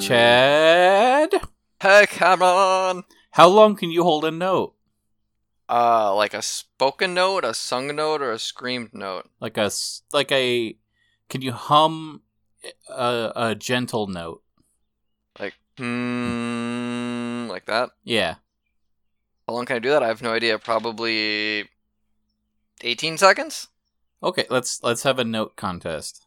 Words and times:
Chad. 0.00 1.34
Hey, 1.80 2.06
Cameron. 2.06 3.04
How 3.32 3.48
long 3.48 3.76
can 3.76 3.90
you 3.90 4.02
hold 4.02 4.24
a 4.24 4.30
note? 4.30 4.74
Uh, 5.68 6.14
like 6.14 6.34
a 6.34 6.42
spoken 6.42 7.14
note, 7.14 7.44
a 7.44 7.54
sung 7.54 7.94
note, 7.94 8.22
or 8.22 8.32
a 8.32 8.38
screamed 8.38 8.94
note? 8.94 9.28
Like 9.40 9.56
a 9.58 9.70
like 10.12 10.32
a. 10.32 10.76
Can 11.28 11.42
you 11.42 11.52
hum 11.52 12.22
a, 12.88 13.32
a 13.36 13.54
gentle 13.54 14.06
note? 14.06 14.42
Like, 15.38 15.54
hmm, 15.76 17.46
like 17.48 17.66
that? 17.66 17.90
Yeah. 18.02 18.36
How 19.46 19.54
long 19.54 19.66
can 19.66 19.76
I 19.76 19.80
do 19.80 19.90
that? 19.90 20.02
I 20.02 20.08
have 20.08 20.22
no 20.22 20.32
idea. 20.32 20.58
Probably 20.58 21.68
18 22.80 23.18
seconds? 23.18 23.68
Okay. 24.22 24.46
Let's 24.50 24.82
let's 24.82 25.02
have 25.04 25.18
a 25.18 25.24
note 25.24 25.56
contest. 25.56 26.26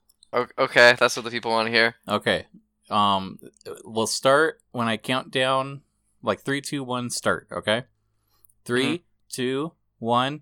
Okay, 0.58 0.96
that's 0.98 1.16
what 1.16 1.26
the 1.26 1.32
people 1.32 1.52
want 1.52 1.68
to 1.68 1.72
hear. 1.72 1.96
Okay. 2.08 2.48
Um, 2.90 3.40
we'll 3.84 4.08
start 4.08 4.62
when 4.72 4.88
I 4.88 4.98
count 4.98 5.32
down. 5.32 5.82
Like 6.22 6.42
three, 6.42 6.62
two, 6.62 6.84
one, 6.84 7.10
start. 7.10 7.48
Okay. 7.52 7.84
Three, 8.64 9.04
two, 9.30 9.74
one. 10.00 10.42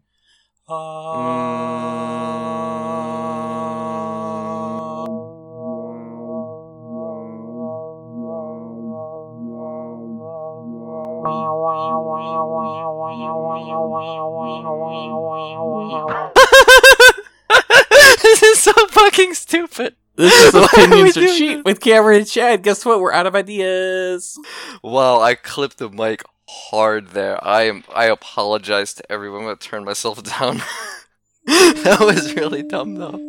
this 18.21 18.44
is 18.44 18.60
so 18.60 18.71
fucking 18.90 19.34
stupid. 19.34 19.96
This 20.22 20.34
is 20.46 20.54
Why 20.54 20.60
are 20.62 20.64
we 20.64 20.86
opinions 20.86 21.18
of 21.18 21.24
this? 21.24 21.64
with 21.66 21.80
Cameron 21.82 22.20
and 22.20 22.27
Chad. 22.27 22.64
Guess 22.64 22.86
what? 22.86 23.00
We're 23.02 23.12
out 23.14 23.26
of 23.27 23.36
ideas. 23.36 24.38
Wow, 24.84 25.20
I 25.22 25.36
clipped 25.36 25.77
the 25.77 25.90
mic 25.90 26.24
hard 26.48 27.10
there. 27.10 27.44
I 27.46 27.64
am. 27.64 27.84
I 27.94 28.05
apologize 28.05 28.94
to 28.96 29.12
everyone. 29.12 29.40
I'm 29.42 29.46
gonna 29.48 29.55
turn 29.58 29.84
myself 29.84 30.22
down. 30.40 30.58
that 31.46 31.98
was 32.02 32.34
really 32.36 32.64
dumb, 32.64 32.96
though. 32.96 33.20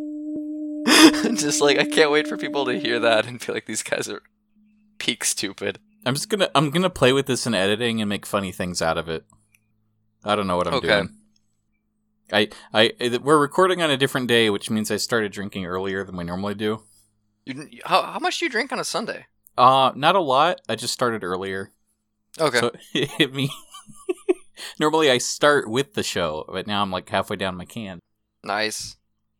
Just 1.35 1.61
like 1.61 1.79
I 1.79 1.85
can't 1.85 2.11
wait 2.11 2.27
for 2.29 2.37
people 2.37 2.65
to 2.67 2.79
hear 2.79 2.99
that 3.01 3.27
and 3.27 3.41
feel 3.41 3.55
like 3.55 3.67
these 3.67 3.83
guys 3.83 4.09
are 4.09 4.23
peak 4.99 5.25
stupid. 5.25 5.79
I'm 6.05 6.15
just 6.15 6.29
gonna 6.29 6.51
I'm 6.55 6.71
gonna 6.71 6.91
play 6.91 7.13
with 7.13 7.27
this 7.27 7.47
in 7.47 7.55
editing 7.55 8.01
and 8.01 8.09
make 8.09 8.27
funny 8.27 8.53
things 8.53 8.83
out 8.83 8.99
of 8.99 9.09
it. 9.09 9.25
I 10.25 10.35
don't 10.37 10.47
know 10.47 10.57
what 10.57 10.67
I'm 10.69 10.75
Okay. 10.75 10.89
doing. 10.89 11.17
I 12.33 12.49
I 12.73 12.93
we're 13.23 13.39
recording 13.39 13.83
on 13.83 13.91
a 13.91 13.97
different 13.97 14.27
day, 14.29 14.49
which 14.51 14.71
means 14.71 14.91
I 14.91 14.97
started 14.97 15.33
drinking 15.33 15.67
earlier 15.67 16.05
than 16.05 16.17
we 16.17 16.25
normally 16.25 16.55
do. 16.55 16.83
You, 17.45 17.69
how 17.85 18.03
how 18.03 18.19
much 18.19 18.39
do 18.39 18.47
you 18.47 18.51
drink 18.51 18.73
on 18.73 18.79
a 18.79 18.85
Sunday? 18.85 19.27
Uh, 19.59 19.93
not 19.95 20.17
a 20.17 20.21
lot. 20.21 20.61
I 20.69 20.77
just 20.77 20.95
started 20.95 21.23
earlier, 21.23 21.73
Okay. 22.41 22.59
so 22.59 22.73
it 22.95 23.11
hit 23.11 23.35
me. 23.35 23.51
normally 24.81 25.11
I 25.11 25.19
start 25.19 25.69
with 25.69 25.95
the 25.95 26.03
show, 26.03 26.47
but 26.49 26.67
now 26.67 26.83
I'm 26.83 26.91
like 26.91 27.09
halfway 27.09 27.37
down 27.37 27.57
my 27.57 27.65
can. 27.67 28.01
Nice. 28.43 28.97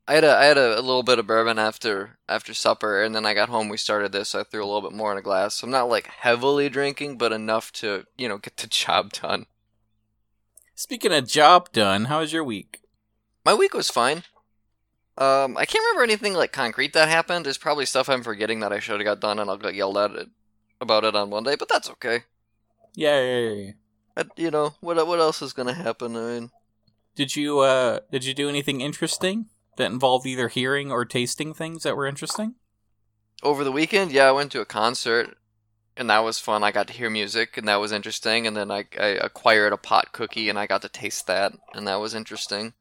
I 0.07 0.15
had 0.15 0.25
a 0.25 0.37
I 0.37 0.45
had 0.45 0.59
a, 0.59 0.79
a 0.79 0.83
little 0.83 1.05
bit 1.05 1.19
of 1.19 1.27
bourbon 1.27 1.59
after 1.59 2.19
after 2.29 2.53
supper, 2.53 3.03
and 3.03 3.15
then 3.15 3.25
I 3.25 3.35
got 3.35 3.49
home. 3.49 3.69
We 3.69 3.77
started 3.77 4.13
this, 4.13 4.31
so 4.31 4.41
I 4.41 4.45
threw 4.45 4.63
a 4.63 4.67
little 4.67 4.83
bit 4.83 4.93
more 4.97 5.13
in 5.13 5.19
a 5.19 5.23
glass. 5.23 5.55
So 5.57 5.65
I'm 5.67 5.71
not 5.71 5.89
like 5.89 6.09
heavily 6.09 6.69
drinking, 6.69 7.17
but 7.19 7.33
enough 7.33 7.73
to 7.75 8.05
you 8.19 8.29
know 8.29 8.37
get 8.39 8.57
the 8.59 8.67
job 8.83 9.13
done. 9.13 9.47
Speaking 10.75 11.13
of 11.13 11.29
job 11.29 11.71
done, 11.73 12.07
how 12.07 12.21
was 12.21 12.33
your 12.33 12.45
week? 12.45 12.81
My 13.45 13.55
week 13.55 13.75
was 13.75 13.91
fine. 13.91 14.25
Um, 15.19 15.57
I 15.57 15.67
can't 15.67 15.85
remember 15.85 16.03
anything 16.05 16.35
like 16.35 16.53
concrete 16.53 16.93
that 16.95 17.09
happened. 17.09 17.45
There's 17.45 17.59
probably 17.59 17.87
stuff 17.87 18.09
I'm 18.09 18.23
forgetting 18.23 18.61
that 18.61 18.73
I 18.73 18.79
should 18.79 18.99
have 19.01 19.05
got 19.05 19.21
done, 19.21 19.39
and 19.39 19.51
I'll 19.51 19.59
get 19.59 19.75
yelled 19.75 19.99
at 19.99 20.13
it, 20.13 20.29
about 20.81 21.05
it 21.05 21.15
on 21.15 21.31
Monday. 21.31 21.57
But 21.57 21.69
that's 21.69 21.91
okay. 21.91 22.25
Yay! 22.95 23.75
But, 24.15 24.31
you 24.37 24.51
know 24.51 24.75
what? 24.81 25.07
What 25.07 25.21
else 25.21 25.43
is 25.43 25.53
gonna 25.53 25.75
happen? 25.75 26.17
I 26.17 26.21
mean, 26.21 26.51
Did 27.15 27.37
you 27.37 27.61
uh 27.61 28.01
did 28.11 28.25
you 28.25 28.35
do 28.35 28.49
anything 28.49 28.81
interesting 28.81 29.47
that 29.77 29.91
involved 29.91 30.27
either 30.27 30.49
hearing 30.49 30.91
or 30.93 31.05
tasting 31.05 31.55
things 31.55 31.83
that 31.83 31.97
were 31.97 32.07
interesting? 32.07 32.57
over 33.43 33.65
the 33.65 33.73
weekend, 33.73 34.13
yeah, 34.13 34.25
I 34.29 34.33
went 34.33 34.53
to 34.53 34.61
a 34.61 34.65
concert, 34.67 35.37
and 35.97 36.09
that 36.11 36.21
was 36.25 36.39
fun. 36.39 36.63
I 36.63 36.71
got 36.71 36.87
to 36.89 36.93
hear 36.93 37.11
music, 37.11 37.57
and 37.57 37.67
that 37.69 37.81
was 37.81 37.91
interesting. 37.93 38.47
And 38.47 38.57
then 38.57 38.71
I, 38.71 38.85
I 38.99 39.07
acquired 39.09 39.73
a 39.73 39.77
pot 39.77 40.13
cookie, 40.13 40.49
and 40.49 40.59
I 40.59 40.67
got 40.67 40.83
to 40.83 40.89
taste 40.89 41.27
that, 41.27 41.53
and 41.75 41.87
that 41.89 41.97
was 42.01 42.15
interesting. 42.15 42.75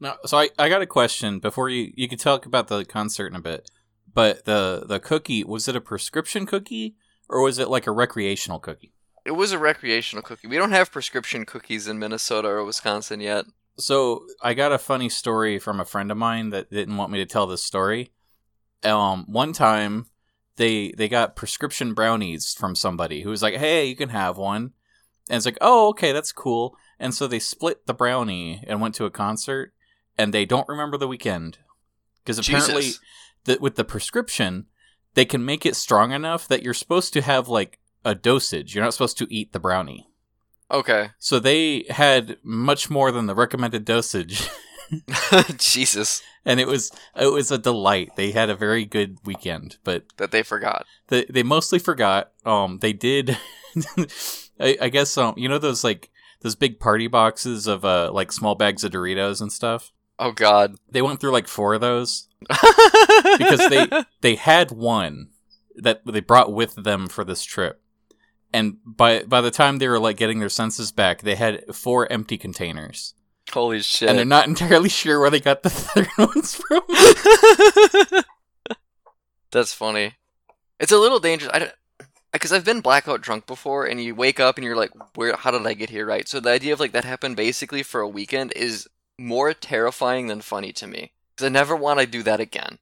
No, 0.00 0.16
so 0.24 0.38
I, 0.38 0.48
I 0.58 0.68
got 0.68 0.82
a 0.82 0.86
question 0.86 1.38
before 1.38 1.68
you 1.68 1.92
you 1.94 2.08
could 2.08 2.20
talk 2.20 2.46
about 2.46 2.68
the 2.68 2.84
concert 2.84 3.28
in 3.28 3.36
a 3.36 3.40
bit. 3.40 3.70
But 4.12 4.44
the 4.44 4.84
the 4.86 4.98
cookie 4.98 5.44
was 5.44 5.68
it 5.68 5.76
a 5.76 5.80
prescription 5.80 6.46
cookie 6.46 6.96
or 7.28 7.42
was 7.42 7.58
it 7.58 7.68
like 7.68 7.86
a 7.86 7.92
recreational 7.92 8.58
cookie? 8.58 8.92
It 9.24 9.32
was 9.32 9.52
a 9.52 9.58
recreational 9.58 10.22
cookie. 10.22 10.48
We 10.48 10.56
don't 10.56 10.72
have 10.72 10.90
prescription 10.90 11.44
cookies 11.44 11.86
in 11.86 11.98
Minnesota 11.98 12.48
or 12.48 12.64
Wisconsin 12.64 13.20
yet. 13.20 13.44
So 13.78 14.26
I 14.42 14.54
got 14.54 14.72
a 14.72 14.78
funny 14.78 15.08
story 15.08 15.58
from 15.58 15.78
a 15.78 15.84
friend 15.84 16.10
of 16.10 16.16
mine 16.16 16.50
that 16.50 16.70
didn't 16.70 16.96
want 16.96 17.12
me 17.12 17.18
to 17.18 17.26
tell 17.26 17.46
this 17.46 17.62
story. 17.62 18.12
Um, 18.82 19.26
one 19.28 19.52
time 19.52 20.06
they 20.56 20.92
they 20.92 21.08
got 21.08 21.36
prescription 21.36 21.94
brownies 21.94 22.54
from 22.54 22.74
somebody 22.74 23.22
who 23.22 23.30
was 23.30 23.42
like, 23.42 23.54
"Hey, 23.54 23.86
you 23.86 23.96
can 23.96 24.08
have 24.08 24.36
one," 24.38 24.72
and 25.28 25.36
it's 25.36 25.46
like, 25.46 25.58
"Oh, 25.60 25.88
okay, 25.88 26.12
that's 26.12 26.32
cool." 26.32 26.76
And 26.98 27.14
so 27.14 27.26
they 27.26 27.38
split 27.38 27.86
the 27.86 27.94
brownie 27.94 28.62
and 28.66 28.80
went 28.80 28.94
to 28.96 29.04
a 29.04 29.10
concert, 29.10 29.72
and 30.18 30.32
they 30.34 30.44
don't 30.44 30.68
remember 30.68 30.96
the 30.96 31.08
weekend 31.08 31.58
because 32.22 32.38
apparently 32.38 32.92
that 33.44 33.60
with 33.60 33.76
the 33.76 33.84
prescription 33.84 34.66
they 35.14 35.24
can 35.24 35.44
make 35.44 35.66
it 35.66 35.74
strong 35.76 36.12
enough 36.12 36.46
that 36.46 36.62
you're 36.62 36.74
supposed 36.74 37.12
to 37.12 37.20
have 37.22 37.48
like 37.48 37.78
a 38.04 38.14
dosage. 38.14 38.74
You're 38.74 38.84
not 38.84 38.92
supposed 38.94 39.18
to 39.18 39.26
eat 39.34 39.52
the 39.52 39.58
brownie. 39.60 40.08
Okay. 40.70 41.10
So 41.18 41.38
they 41.40 41.84
had 41.90 42.36
much 42.44 42.88
more 42.88 43.10
than 43.10 43.26
the 43.26 43.34
recommended 43.34 43.84
dosage. 43.84 44.48
Jesus. 45.58 46.22
and 46.44 46.60
it 46.60 46.66
was 46.66 46.90
it 47.16 47.32
was 47.32 47.50
a 47.50 47.58
delight. 47.58 48.12
They 48.16 48.30
had 48.32 48.50
a 48.50 48.54
very 48.54 48.84
good 48.84 49.18
weekend, 49.24 49.78
but 49.84 50.04
That 50.16 50.30
they 50.30 50.42
forgot. 50.42 50.86
they 51.08 51.24
they 51.24 51.42
mostly 51.42 51.78
forgot. 51.78 52.32
Um, 52.44 52.78
they 52.78 52.92
did. 52.92 53.36
I, 54.60 54.76
I 54.80 54.88
guess 54.88 55.16
um, 55.16 55.34
you 55.36 55.48
know 55.48 55.58
those 55.58 55.84
like 55.84 56.10
those 56.42 56.54
big 56.54 56.80
party 56.80 57.06
boxes 57.06 57.66
of 57.66 57.84
uh 57.84 58.10
like 58.12 58.32
small 58.32 58.54
bags 58.54 58.84
of 58.84 58.92
Doritos 58.92 59.40
and 59.40 59.52
stuff. 59.52 59.92
Oh 60.22 60.32
God. 60.32 60.76
They 60.90 61.00
went 61.00 61.18
through 61.18 61.32
like 61.32 61.48
four 61.48 61.72
of 61.74 61.80
those 61.80 62.28
because 62.48 63.68
they 63.70 63.88
they 64.20 64.34
had 64.36 64.70
one 64.70 65.30
that 65.76 66.02
they 66.04 66.20
brought 66.20 66.52
with 66.52 66.74
them 66.74 67.08
for 67.08 67.24
this 67.24 67.42
trip. 67.42 67.80
And 68.52 68.76
by 68.84 69.22
by 69.22 69.40
the 69.40 69.50
time 69.50 69.78
they 69.78 69.88
were 69.88 69.98
like 69.98 70.18
getting 70.18 70.38
their 70.38 70.50
senses 70.50 70.92
back, 70.92 71.22
they 71.22 71.36
had 71.36 71.74
four 71.74 72.10
empty 72.12 72.36
containers, 72.36 73.14
Holy 73.50 73.80
shit. 73.80 74.10
and 74.10 74.18
they're 74.18 74.26
not 74.26 74.46
entirely 74.52 74.90
sure 74.90 75.18
where 75.20 75.30
they 75.30 75.40
got 75.40 75.62
the 75.62 75.70
third 75.70 76.08
ones 76.18 76.54
from. 76.54 76.82
That's 79.52 79.72
funny. 79.72 80.14
It's 80.78 80.92
a 80.92 80.98
little 80.98 81.18
dangerous. 81.18 81.50
I 81.54 81.58
don't, 81.60 81.72
because 82.32 82.52
I've 82.52 82.64
been 82.64 82.80
blackout 82.80 83.20
drunk 83.22 83.46
before, 83.46 83.86
and 83.86 84.02
you 84.02 84.14
wake 84.14 84.38
up 84.38 84.56
and 84.58 84.64
you're 84.64 84.76
like, 84.76 84.90
"Where? 85.16 85.34
How 85.36 85.50
did 85.50 85.66
I 85.66 85.74
get 85.74 85.90
here?" 85.90 86.04
Right. 86.06 86.28
So 86.28 86.40
the 86.40 86.50
idea 86.50 86.72
of 86.72 86.80
like 86.80 86.92
that 86.92 87.04
happened 87.04 87.36
basically 87.36 87.82
for 87.82 88.00
a 88.00 88.08
weekend 88.08 88.52
is 88.54 88.86
more 89.20 89.52
terrifying 89.52 90.26
than 90.26 90.40
funny 90.40 90.72
to 90.72 90.86
me. 90.86 91.12
Because 91.34 91.46
I 91.46 91.50
never 91.50 91.76
want 91.76 92.00
to 92.00 92.06
do 92.06 92.22
that 92.22 92.40
again. 92.40 92.78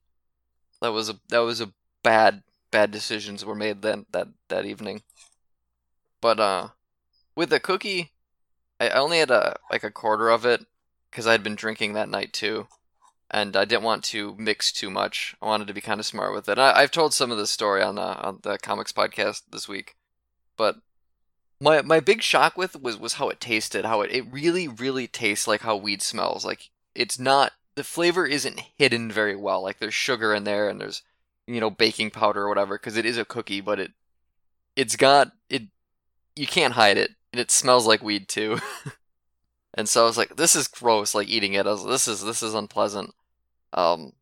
That 0.81 0.93
was 0.93 1.11
a 1.11 1.19
that 1.29 1.41
was 1.41 1.61
a 1.61 1.73
bad 2.03 2.43
bad 2.71 2.91
decisions 2.91 3.45
were 3.45 3.55
made 3.55 3.83
then 3.83 4.07
that 4.13 4.29
that 4.49 4.65
evening. 4.65 5.03
But 6.21 6.39
uh, 6.41 6.69
with 7.35 7.51
the 7.51 7.61
cookie, 7.61 8.13
I 8.79 8.91
only 8.91 9.19
had 9.19 9.31
a 9.31 9.57
like 9.71 9.85
a 9.85 9.91
quarter 9.91 10.29
of 10.29 10.47
it 10.47 10.65
because 11.11 11.27
I 11.27 11.33
had 11.33 11.43
been 11.43 11.57
drinking 11.57 11.95
that 11.95 12.09
night 12.09 12.33
too 12.33 12.69
and 13.31 13.57
I 13.57 13.65
didn't 13.65 13.83
want 13.83 14.05
to 14.05 14.35
mix 14.39 14.73
too 14.73 14.91
much. 14.91 15.37
I 15.43 15.47
wanted 15.47 15.67
to 15.67 15.75
be 15.75 15.81
kind 15.81 16.01
of 16.01 16.07
smart 16.07 16.35
with 16.35 16.49
it. 16.49 16.59
I, 16.59 16.73
I've 16.73 16.91
told 16.91 17.13
some 17.13 17.31
of 17.31 17.39
this 17.39 17.51
story 17.51 17.83
on 17.83 17.97
the 17.97 18.03
on 18.03 18.39
the 18.43 18.59
comics 18.59 18.93
podcast 18.93 19.43
this 19.51 19.69
week, 19.69 19.97
but 20.57 20.77
my 21.61 21.83
my 21.83 22.01
big 22.01 22.23
shock 22.23 22.57
with 22.57 22.81
was 22.81 22.99
was 22.99 23.15
how 23.15 23.29
it 23.29 23.41
tasted. 23.41 23.85
How 23.85 24.01
it 24.03 24.11
it 24.13 24.33
really 24.33 24.69
really 24.69 25.07
tastes 25.07 25.47
like 25.47 25.63
how 25.63 25.77
weed 25.77 26.03
smells. 26.03 26.45
Like 26.45 26.71
it's 26.95 27.19
not 27.19 27.53
the 27.75 27.85
flavor 27.85 28.27
isn't 28.27 28.61
hidden 28.77 29.11
very 29.11 29.37
well. 29.37 29.63
Like 29.63 29.79
there's 29.79 29.95
sugar 29.95 30.35
in 30.35 30.45
there 30.45 30.69
and 30.69 30.81
there's 30.81 31.03
you 31.47 31.61
know 31.61 31.71
baking 31.71 32.11
powder 32.11 32.43
or 32.43 32.49
whatever 32.49 32.79
because 32.79 32.97
it 32.97 33.07
is 33.07 33.19
a 33.19 33.25
cookie, 33.25 33.61
but 33.61 33.81
it 33.81 33.93
it's 34.77 34.97
got 34.97 35.33
it 35.51 35.63
you 36.37 36.47
can't 36.47 36.75
hide 36.75 36.97
it 36.97 37.13
and 37.33 37.41
it 37.41 37.51
smells 37.51 37.87
like 37.87 38.03
weed 38.03 38.29
too. 38.29 38.59
and 39.75 39.89
so 39.89 40.03
I 40.03 40.07
was 40.07 40.19
like, 40.19 40.37
this 40.37 40.55
is 40.55 40.69
gross. 40.69 41.15
Like 41.15 41.29
eating 41.29 41.55
it, 41.55 41.67
I 41.67 41.71
was 41.71 41.85
this 41.85 42.09
is 42.09 42.23
this 42.23 42.43
is 42.43 42.55
unpleasant. 42.55 43.15
Um, 43.73 44.13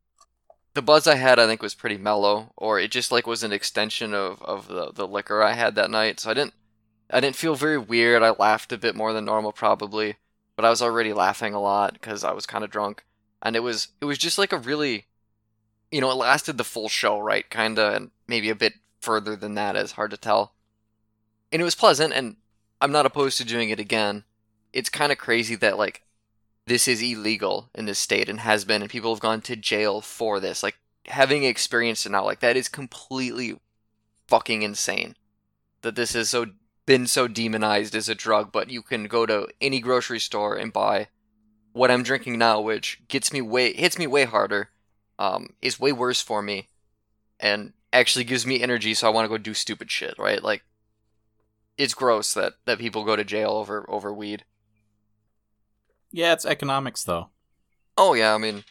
the 0.75 0.82
buzz 0.82 1.06
I 1.06 1.15
had, 1.15 1.39
I 1.39 1.47
think, 1.47 1.62
was 1.62 1.75
pretty 1.75 1.97
mellow, 1.97 2.53
or 2.56 2.79
it 2.79 2.91
just 2.91 3.11
like 3.11 3.27
was 3.27 3.43
an 3.43 3.53
extension 3.53 4.12
of, 4.12 4.43
of 4.43 4.69
the, 4.69 4.93
the 4.93 5.09
liquor 5.09 5.43
I 5.43 5.53
had 5.53 5.75
that 5.75 5.91
night. 5.91 6.21
So 6.21 6.31
I 6.31 6.35
didn't 6.35 6.53
I 7.11 7.20
didn't 7.20 7.37
feel 7.37 7.55
very 7.55 7.79
weird. 7.79 8.23
I 8.23 8.31
laughed 8.31 8.73
a 8.73 8.79
bit 8.79 8.97
more 8.97 9.12
than 9.12 9.25
normal, 9.25 9.53
probably, 9.53 10.17
but 10.56 10.64
I 10.64 10.70
was 10.70 10.82
already 10.82 11.12
laughing 11.12 11.55
a 11.55 11.61
lot 11.61 11.93
because 11.93 12.25
I 12.25 12.32
was 12.32 12.47
kind 12.47 12.64
of 12.64 12.70
drunk, 12.70 13.05
and 13.43 13.55
it 13.55 13.61
was 13.61 13.88
it 14.00 14.06
was 14.06 14.19
just 14.19 14.38
like 14.38 14.53
a 14.53 14.58
really, 14.58 15.06
you 15.91 16.00
know, 16.00 16.11
it 16.11 16.17
lasted 16.17 16.58
the 16.58 16.64
full 16.64 16.88
show, 16.88 17.19
right? 17.19 17.49
Kinda, 17.49 17.94
and 17.94 18.11
maybe 18.26 18.50
a 18.50 18.55
bit 18.55 18.75
further 19.00 19.37
than 19.37 19.55
that 19.55 19.76
is 19.76 19.93
hard 19.93 20.11
to 20.11 20.17
tell. 20.17 20.53
And 21.53 21.62
it 21.62 21.64
was 21.64 21.76
pleasant, 21.76 22.12
and 22.12 22.37
I'm 22.81 22.93
not 22.93 23.06
opposed 23.06 23.38
to 23.38 23.44
doing 23.44 23.70
it 23.70 23.81
again. 23.81 24.25
It's 24.73 24.91
kind 24.91 25.12
of 25.12 25.19
crazy 25.19 25.55
that 25.56 25.79
like 25.79 26.03
this 26.67 26.88
is 26.88 27.00
illegal 27.00 27.70
in 27.75 27.87
this 27.87 28.00
state 28.00 28.29
and 28.29 28.41
has 28.41 28.64
been, 28.64 28.82
and 28.82 28.91
people 28.91 29.14
have 29.14 29.20
gone 29.20 29.41
to 29.43 29.55
jail 29.55 30.00
for 30.00 30.41
this. 30.41 30.62
Like 30.62 30.76
having 31.06 31.44
experienced 31.44 32.05
it 32.05 32.11
now, 32.11 32.25
like 32.25 32.41
that 32.41 32.56
is 32.56 32.69
completely 32.69 33.61
fucking 34.26 34.62
insane. 34.62 35.14
That 35.82 35.94
this 35.94 36.17
is 36.17 36.31
so 36.31 36.47
been 36.87 37.06
so 37.06 37.29
demonized 37.29 37.94
as 37.94 38.09
a 38.09 38.15
drug, 38.15 38.53
but 38.53 38.71
you 38.71 38.81
can 38.81 39.05
go 39.05 39.27
to 39.27 39.49
any 39.61 39.81
grocery 39.81 40.21
store 40.21 40.55
and 40.56 40.73
buy 40.73 41.09
what 41.73 41.91
I'm 41.91 42.03
drinking 42.03 42.38
now, 42.38 42.61
which 42.61 43.03
gets 43.09 43.33
me 43.33 43.43
way 43.43 43.73
hits 43.75 43.99
me 43.99 44.06
way 44.06 44.25
harder, 44.25 44.71
um, 45.19 45.50
is 45.61 45.79
way 45.79 45.93
worse 45.93 46.23
for 46.23 46.41
me, 46.41 46.69
and 47.38 47.73
actually 47.93 48.25
gives 48.25 48.47
me 48.47 48.62
energy, 48.62 48.94
so 48.94 49.06
I 49.06 49.11
want 49.11 49.25
to 49.25 49.29
go 49.29 49.37
do 49.37 49.53
stupid 49.53 49.91
shit, 49.91 50.15
right? 50.19 50.43
Like, 50.43 50.62
it's 51.77 51.93
gross 51.93 52.33
that 52.35 52.55
that 52.65 52.79
people 52.79 53.05
go 53.05 53.17
to 53.17 53.25
jail 53.25 53.50
over 53.50 53.85
over 53.91 54.12
weed. 54.12 54.44
Yeah, 56.12 56.32
it's 56.32 56.47
economics 56.47 57.05
though. 57.05 57.29
Oh 57.99 58.15
yeah, 58.15 58.35
I 58.35 58.39
mean, 58.39 58.65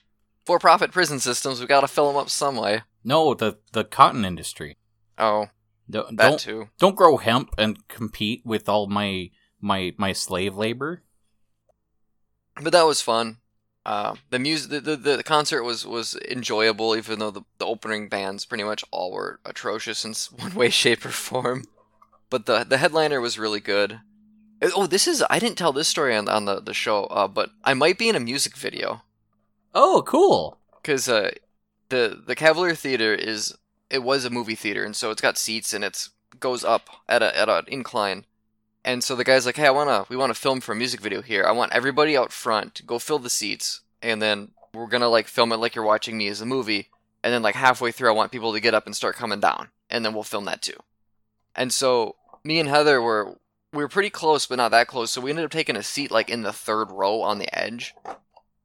for-profit 0.46 0.92
prison 0.92 1.20
systems, 1.20 1.60
we 1.60 1.68
got 1.68 1.82
to 1.82 1.88
fill 1.88 2.08
them 2.08 2.18
up 2.18 2.30
some 2.30 2.56
way. 2.56 2.82
No, 3.04 3.34
the 3.34 3.58
the 3.74 3.84
cotton 3.84 4.26
industry. 4.26 4.78
Oh, 5.18 5.48
Don't 5.90 6.18
that 6.18 6.30
don't, 6.30 6.40
too. 6.40 6.70
don't 6.80 6.96
grow 6.96 7.18
hemp 7.18 7.50
and 7.58 7.88
compete 7.88 8.42
with 8.46 8.68
all 8.68 8.88
my 8.88 9.30
my 9.62 9.94
my 9.98 10.14
slave 10.14 10.56
labor. 10.56 11.04
But 12.62 12.72
that 12.72 12.84
was 12.86 13.02
fun. 13.02 13.38
Uh, 13.86 14.16
the 14.32 14.40
music, 14.40 14.72
the, 14.72 14.96
the 14.96 15.18
the 15.18 15.24
concert 15.24 15.64
was 15.64 15.86
was 15.86 16.16
enjoyable, 16.30 16.96
even 16.96 17.20
though 17.20 17.30
the, 17.32 17.42
the 17.60 17.66
opening 17.66 18.10
bands 18.10 18.46
pretty 18.46 18.64
much 18.64 18.84
all 18.92 19.12
were 19.12 19.40
atrocious 19.46 20.04
in 20.06 20.14
one 20.42 20.56
way, 20.56 20.70
shape, 20.70 21.06
or 21.06 21.10
form. 21.12 21.66
But 22.30 22.46
the 22.48 22.64
the 22.64 22.78
headliner 22.78 23.22
was 23.22 23.38
really 23.38 23.60
good. 23.60 24.00
Uh, 24.62 24.70
Oh, 24.76 24.88
this 24.88 25.06
is 25.08 25.24
I 25.30 25.38
didn't 25.38 25.58
tell 25.58 25.74
this 25.74 25.88
story 25.88 26.16
on 26.16 26.28
on 26.28 26.46
the 26.46 26.60
the 26.62 26.74
show, 26.74 27.04
uh, 27.06 27.28
but 27.28 27.52
I 27.64 27.74
might 27.76 28.00
be 28.00 28.10
in 28.10 28.16
a 28.16 28.20
music 28.20 28.56
video 28.58 29.04
Oh, 29.76 30.02
cool. 30.08 30.58
because 30.82 31.08
uh, 31.08 31.32
the 31.90 32.20
the 32.26 32.36
Cavalier 32.36 32.74
Theater 32.74 33.14
is 33.14 33.54
it 33.90 34.04
was 34.04 34.26
a 34.26 34.30
movie 34.30 34.56
theater, 34.56 34.84
and 34.84 34.96
so 34.96 35.12
it's 35.12 35.22
got 35.22 35.38
seats 35.38 35.74
and 35.74 35.84
it's 35.84 36.10
goes 36.40 36.64
up 36.64 36.90
at 37.08 37.22
a 37.22 37.38
at 37.38 37.50
an 37.50 37.66
incline. 37.68 38.26
And 38.84 39.04
so 39.04 39.16
the 39.16 39.24
guy's 39.24 39.46
like, 39.46 39.56
"Hey, 39.58 39.68
I 39.68 39.72
wanna 39.72 40.06
we 40.10 40.16
wanna 40.16 40.34
film 40.34 40.62
for 40.62 40.74
a 40.74 40.76
music 40.76 41.02
video 41.02 41.22
here. 41.22 41.44
I 41.44 41.52
want 41.52 41.74
everybody 41.74 42.18
out 42.18 42.32
front 42.32 42.86
go 42.86 43.00
fill 43.00 43.20
the 43.20 43.30
seats, 43.30 43.82
and 44.02 44.22
then 44.22 44.52
we're 44.74 44.88
gonna 44.88 45.10
like 45.10 45.28
film 45.28 45.52
it 45.52 45.58
like 45.58 45.76
you're 45.76 45.86
watching 45.86 46.18
me 46.18 46.28
as 46.28 46.42
a 46.42 46.46
movie. 46.46 46.90
And 47.24 47.34
then 47.34 47.42
like 47.42 47.56
halfway 47.56 47.92
through, 47.92 48.10
I 48.10 48.14
want 48.14 48.32
people 48.32 48.54
to 48.54 48.60
get 48.60 48.76
up 48.76 48.86
and 48.86 48.96
start 48.96 49.16
coming 49.16 49.40
down, 49.40 49.70
and 49.90 50.06
then 50.06 50.14
we'll 50.14 50.24
film 50.24 50.46
that 50.46 50.62
too." 50.62 50.78
And 51.56 51.74
so 51.74 52.16
me 52.44 52.60
and 52.60 52.70
Heather 52.70 53.02
were 53.02 53.38
we 53.74 53.84
were 53.84 53.90
pretty 53.90 54.10
close, 54.10 54.46
but 54.46 54.58
not 54.58 54.72
that 54.72 54.88
close. 54.88 55.12
So 55.12 55.22
we 55.22 55.32
ended 55.32 55.46
up 55.46 55.52
taking 55.52 55.76
a 55.76 55.84
seat 55.84 56.12
like 56.12 56.30
in 56.30 56.44
the 56.44 56.54
third 56.54 56.92
row 56.92 57.22
on 57.22 57.40
the 57.40 57.58
edge, 57.58 57.94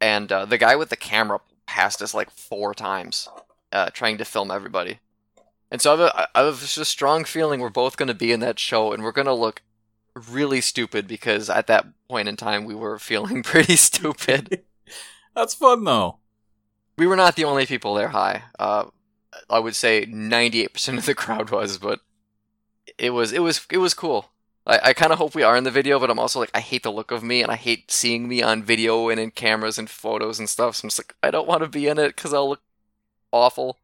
and 0.00 0.30
uh, 0.30 0.44
the 0.44 0.58
guy 0.58 0.76
with 0.76 0.90
the 0.90 0.96
camera 0.96 1.40
passed 1.66 2.02
us 2.02 2.14
like 2.14 2.30
four 2.30 2.74
times, 2.74 3.28
uh, 3.72 3.90
trying 3.90 4.18
to 4.18 4.24
film 4.24 4.50
everybody. 4.50 4.98
And 5.70 5.80
so 5.80 5.94
I 5.94 5.96
have, 5.96 6.00
a, 6.00 6.28
I 6.38 6.44
have 6.44 6.60
just 6.60 6.78
a 6.78 6.84
strong 6.84 7.24
feeling 7.24 7.60
we're 7.60 7.70
both 7.70 7.96
going 7.96 8.08
to 8.08 8.14
be 8.14 8.32
in 8.32 8.40
that 8.40 8.58
show, 8.58 8.92
and 8.92 9.02
we're 9.02 9.12
going 9.12 9.26
to 9.26 9.34
look 9.34 9.62
really 10.28 10.60
stupid 10.60 11.06
because 11.06 11.48
at 11.48 11.66
that 11.68 11.86
point 12.08 12.28
in 12.28 12.36
time 12.36 12.64
we 12.64 12.74
were 12.74 12.98
feeling 12.98 13.42
pretty 13.44 13.76
stupid. 13.76 14.64
That's 15.34 15.54
fun 15.54 15.84
though. 15.84 16.18
we 16.98 17.06
were 17.06 17.16
not 17.16 17.36
the 17.36 17.44
only 17.44 17.66
people 17.66 17.94
there 17.94 18.08
high. 18.08 18.42
Uh, 18.58 18.86
I 19.48 19.60
would 19.60 19.76
say 19.76 20.06
98% 20.06 20.98
of 20.98 21.06
the 21.06 21.14
crowd 21.14 21.50
was, 21.50 21.78
but 21.78 22.00
it 22.98 23.10
was 23.10 23.32
it 23.32 23.40
was 23.40 23.66
it 23.70 23.78
was 23.78 23.94
cool. 23.94 24.32
I, 24.66 24.80
I 24.84 24.92
kind 24.92 25.12
of 25.12 25.18
hope 25.18 25.34
we 25.34 25.42
are 25.42 25.56
in 25.56 25.64
the 25.64 25.70
video, 25.70 25.98
but 25.98 26.10
I'm 26.10 26.18
also 26.18 26.40
like 26.40 26.50
I 26.52 26.60
hate 26.60 26.82
the 26.82 26.92
look 26.92 27.10
of 27.10 27.22
me 27.22 27.42
and 27.42 27.50
I 27.50 27.56
hate 27.56 27.90
seeing 27.90 28.28
me 28.28 28.42
on 28.42 28.62
video 28.62 29.08
and 29.08 29.20
in 29.20 29.30
cameras 29.30 29.78
and 29.78 29.88
photos 29.88 30.38
and 30.38 30.48
stuff. 30.48 30.76
So 30.76 30.86
I'm 30.86 30.90
just 30.90 30.98
like 30.98 31.14
I 31.22 31.30
don't 31.30 31.48
want 31.48 31.62
to 31.62 31.68
be 31.68 31.86
in 31.86 31.98
it 31.98 32.16
because 32.16 32.34
I'll 32.34 32.48
look 32.50 32.62
awful. 33.32 33.78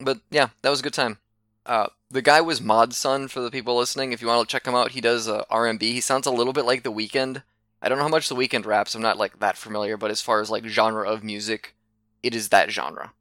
But 0.00 0.20
yeah, 0.30 0.48
that 0.62 0.70
was 0.70 0.80
a 0.80 0.82
good 0.82 0.94
time. 0.94 1.18
Uh, 1.66 1.88
the 2.10 2.22
guy 2.22 2.40
was 2.40 2.60
Mod 2.60 2.94
Sun 2.94 3.28
for 3.28 3.40
the 3.40 3.50
people 3.50 3.76
listening. 3.76 4.12
If 4.12 4.22
you 4.22 4.28
want 4.28 4.48
to 4.48 4.52
check 4.52 4.66
him 4.66 4.74
out, 4.74 4.92
he 4.92 5.00
does 5.00 5.28
uh, 5.28 5.44
R&B. 5.50 5.92
He 5.92 6.00
sounds 6.00 6.26
a 6.26 6.32
little 6.32 6.52
bit 6.52 6.64
like 6.64 6.82
The 6.82 6.92
Weeknd. 6.92 7.42
I 7.82 7.88
don't 7.88 7.98
know 7.98 8.04
how 8.04 8.10
much 8.10 8.28
The 8.28 8.34
Weeknd 8.34 8.66
raps. 8.66 8.94
I'm 8.94 9.02
not 9.02 9.18
like 9.18 9.38
that 9.40 9.56
familiar, 9.56 9.96
but 9.96 10.10
as 10.10 10.20
far 10.20 10.40
as 10.40 10.50
like 10.50 10.66
genre 10.66 11.08
of 11.08 11.22
music, 11.22 11.74
it 12.22 12.34
is 12.34 12.48
that 12.48 12.70
genre. 12.70 13.12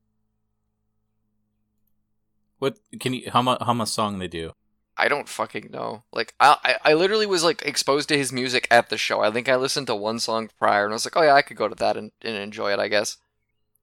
What 2.59 2.77
can 2.99 3.13
you 3.13 3.29
how 3.31 3.41
much 3.41 3.61
how 3.61 3.73
much 3.73 3.89
song 3.89 4.19
they 4.19 4.27
do? 4.27 4.53
I 4.97 5.07
don't 5.07 5.29
fucking 5.29 5.69
know. 5.71 6.03
Like 6.11 6.33
I, 6.41 6.57
I, 6.63 6.91
I 6.91 6.93
literally 6.93 7.25
was 7.25 7.41
like 7.41 7.61
exposed 7.61 8.09
to 8.09 8.17
his 8.17 8.33
music 8.33 8.67
at 8.69 8.89
the 8.89 8.97
show. 8.97 9.21
I 9.21 9.31
think 9.31 9.47
I 9.47 9.55
listened 9.55 9.87
to 9.87 9.95
one 9.95 10.19
song 10.19 10.49
prior, 10.59 10.83
and 10.83 10.93
I 10.93 10.95
was 10.95 11.05
like, 11.05 11.15
oh 11.15 11.21
yeah, 11.21 11.35
I 11.35 11.41
could 11.41 11.55
go 11.55 11.69
to 11.69 11.75
that 11.75 11.95
and, 11.95 12.11
and 12.21 12.35
enjoy 12.35 12.73
it. 12.73 12.79
I 12.79 12.89
guess. 12.89 13.17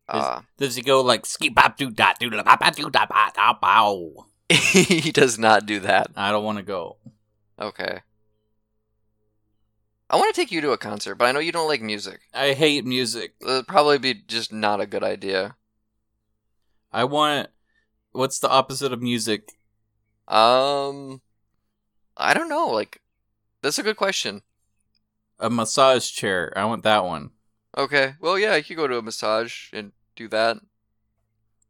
Uh, 0.08 0.42
Does 0.56 0.76
he 0.76 0.82
go 0.82 1.00
like 1.00 1.26
ski 1.26 1.48
bop 1.48 1.76
doo 1.76 1.90
da 1.90 2.12
doo 2.18 2.30
da 2.30 2.42
ba 2.42 2.70
doo 2.70 2.90
da 2.90 3.06
ba 3.06 3.32
da 3.34 3.52
bow? 3.54 4.26
he 4.48 5.10
does 5.10 5.38
not 5.38 5.66
do 5.66 5.80
that. 5.80 6.10
I 6.16 6.30
don't 6.30 6.44
want 6.44 6.58
to 6.58 6.64
go. 6.64 6.96
Okay. 7.60 8.00
I 10.08 10.16
want 10.16 10.32
to 10.32 10.40
take 10.40 10.52
you 10.52 10.60
to 10.60 10.70
a 10.70 10.78
concert, 10.78 11.16
but 11.16 11.24
I 11.24 11.32
know 11.32 11.40
you 11.40 11.50
don't 11.50 11.66
like 11.66 11.82
music. 11.82 12.20
I 12.32 12.52
hate 12.52 12.84
music. 12.84 13.34
It'd 13.40 13.66
probably 13.66 13.98
be 13.98 14.14
just 14.14 14.52
not 14.52 14.80
a 14.80 14.86
good 14.86 15.02
idea. 15.02 15.56
I 16.92 17.04
want. 17.04 17.48
What's 18.12 18.38
the 18.38 18.48
opposite 18.48 18.92
of 18.92 19.02
music? 19.02 19.52
Um, 20.28 21.20
I 22.16 22.34
don't 22.34 22.48
know. 22.48 22.68
Like, 22.68 23.02
that's 23.62 23.78
a 23.78 23.82
good 23.82 23.96
question. 23.96 24.42
A 25.40 25.50
massage 25.50 26.08
chair. 26.10 26.52
I 26.56 26.64
want 26.64 26.84
that 26.84 27.04
one. 27.04 27.30
Okay. 27.76 28.14
Well, 28.20 28.38
yeah, 28.38 28.54
you 28.56 28.62
could 28.62 28.76
go 28.76 28.86
to 28.86 28.98
a 28.98 29.02
massage 29.02 29.70
and 29.72 29.92
do 30.16 30.28
that. 30.28 30.58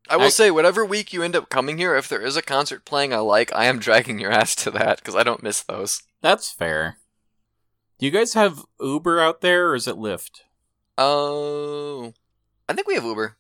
I 0.09 0.17
will 0.17 0.27
I- 0.27 0.29
say, 0.31 0.51
whatever 0.51 0.85
week 0.85 1.13
you 1.13 1.23
end 1.23 1.35
up 1.37 1.49
coming 1.51 1.79
here, 1.79 1.97
if 1.97 2.09
there 2.09 2.21
is 2.23 2.37
a 2.37 2.43
concert 2.43 2.85
playing 2.85 3.13
I 3.13 3.19
like, 3.19 3.53
I 3.53 3.65
am 3.67 3.79
dragging 3.81 4.19
your 4.19 4.31
ass 4.31 4.55
to 4.57 4.71
that 4.73 4.99
because 4.99 5.15
I 5.17 5.23
don't 5.25 5.43
miss 5.43 5.63
those. 5.63 6.03
That's 6.23 6.51
fair. 6.51 6.99
Do 7.99 8.07
you 8.07 8.13
guys 8.13 8.35
have 8.35 8.65
Uber 8.81 9.21
out 9.21 9.41
there, 9.41 9.71
or 9.71 9.75
is 9.75 9.89
it 9.89 9.97
Lyft? 9.97 10.43
Oh, 10.99 12.13
I 12.69 12.73
think 12.73 12.87
we 12.87 12.95
have 12.95 13.05
Uber. 13.05 13.37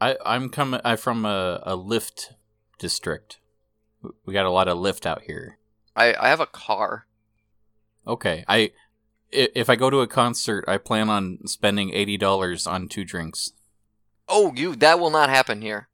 I 0.00 0.16
I'm 0.24 0.48
coming. 0.48 0.80
I'm 0.84 0.96
from 0.96 1.24
a 1.24 1.60
a 1.64 1.76
Lyft 1.76 2.30
district. 2.78 3.38
We 4.24 4.32
got 4.32 4.46
a 4.46 4.50
lot 4.50 4.68
of 4.68 4.78
Lyft 4.78 5.04
out 5.06 5.22
here. 5.22 5.58
I 5.94 6.14
I 6.14 6.28
have 6.28 6.40
a 6.40 6.46
car. 6.46 7.06
Okay, 8.06 8.44
I 8.48 8.72
i- 9.34 9.50
if 9.54 9.68
I 9.68 9.76
go 9.76 9.90
to 9.90 10.00
a 10.00 10.06
concert, 10.06 10.64
I 10.66 10.78
plan 10.78 11.10
on 11.10 11.46
spending 11.46 11.92
eighty 11.92 12.16
dollars 12.16 12.66
on 12.66 12.88
two 12.88 13.04
drinks. 13.04 13.52
Oh, 14.30 14.52
you 14.54 14.76
that 14.76 15.00
will 15.00 15.10
not 15.10 15.28
happen 15.28 15.60
here. 15.60 15.88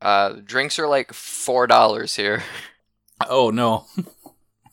Uh, 0.00 0.36
drinks 0.44 0.78
are 0.78 0.88
like 0.88 1.12
four 1.12 1.66
dollars 1.66 2.16
here. 2.16 2.42
Oh 3.30 3.50
no! 3.50 3.86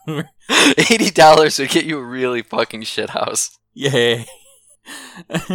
Eighty 0.50 1.12
dollars 1.12 1.60
would 1.60 1.70
get 1.70 1.86
you 1.86 2.00
a 2.00 2.04
really 2.04 2.42
fucking 2.42 2.82
shit 2.82 3.12
house. 3.12 3.60
Yay! 3.76 4.26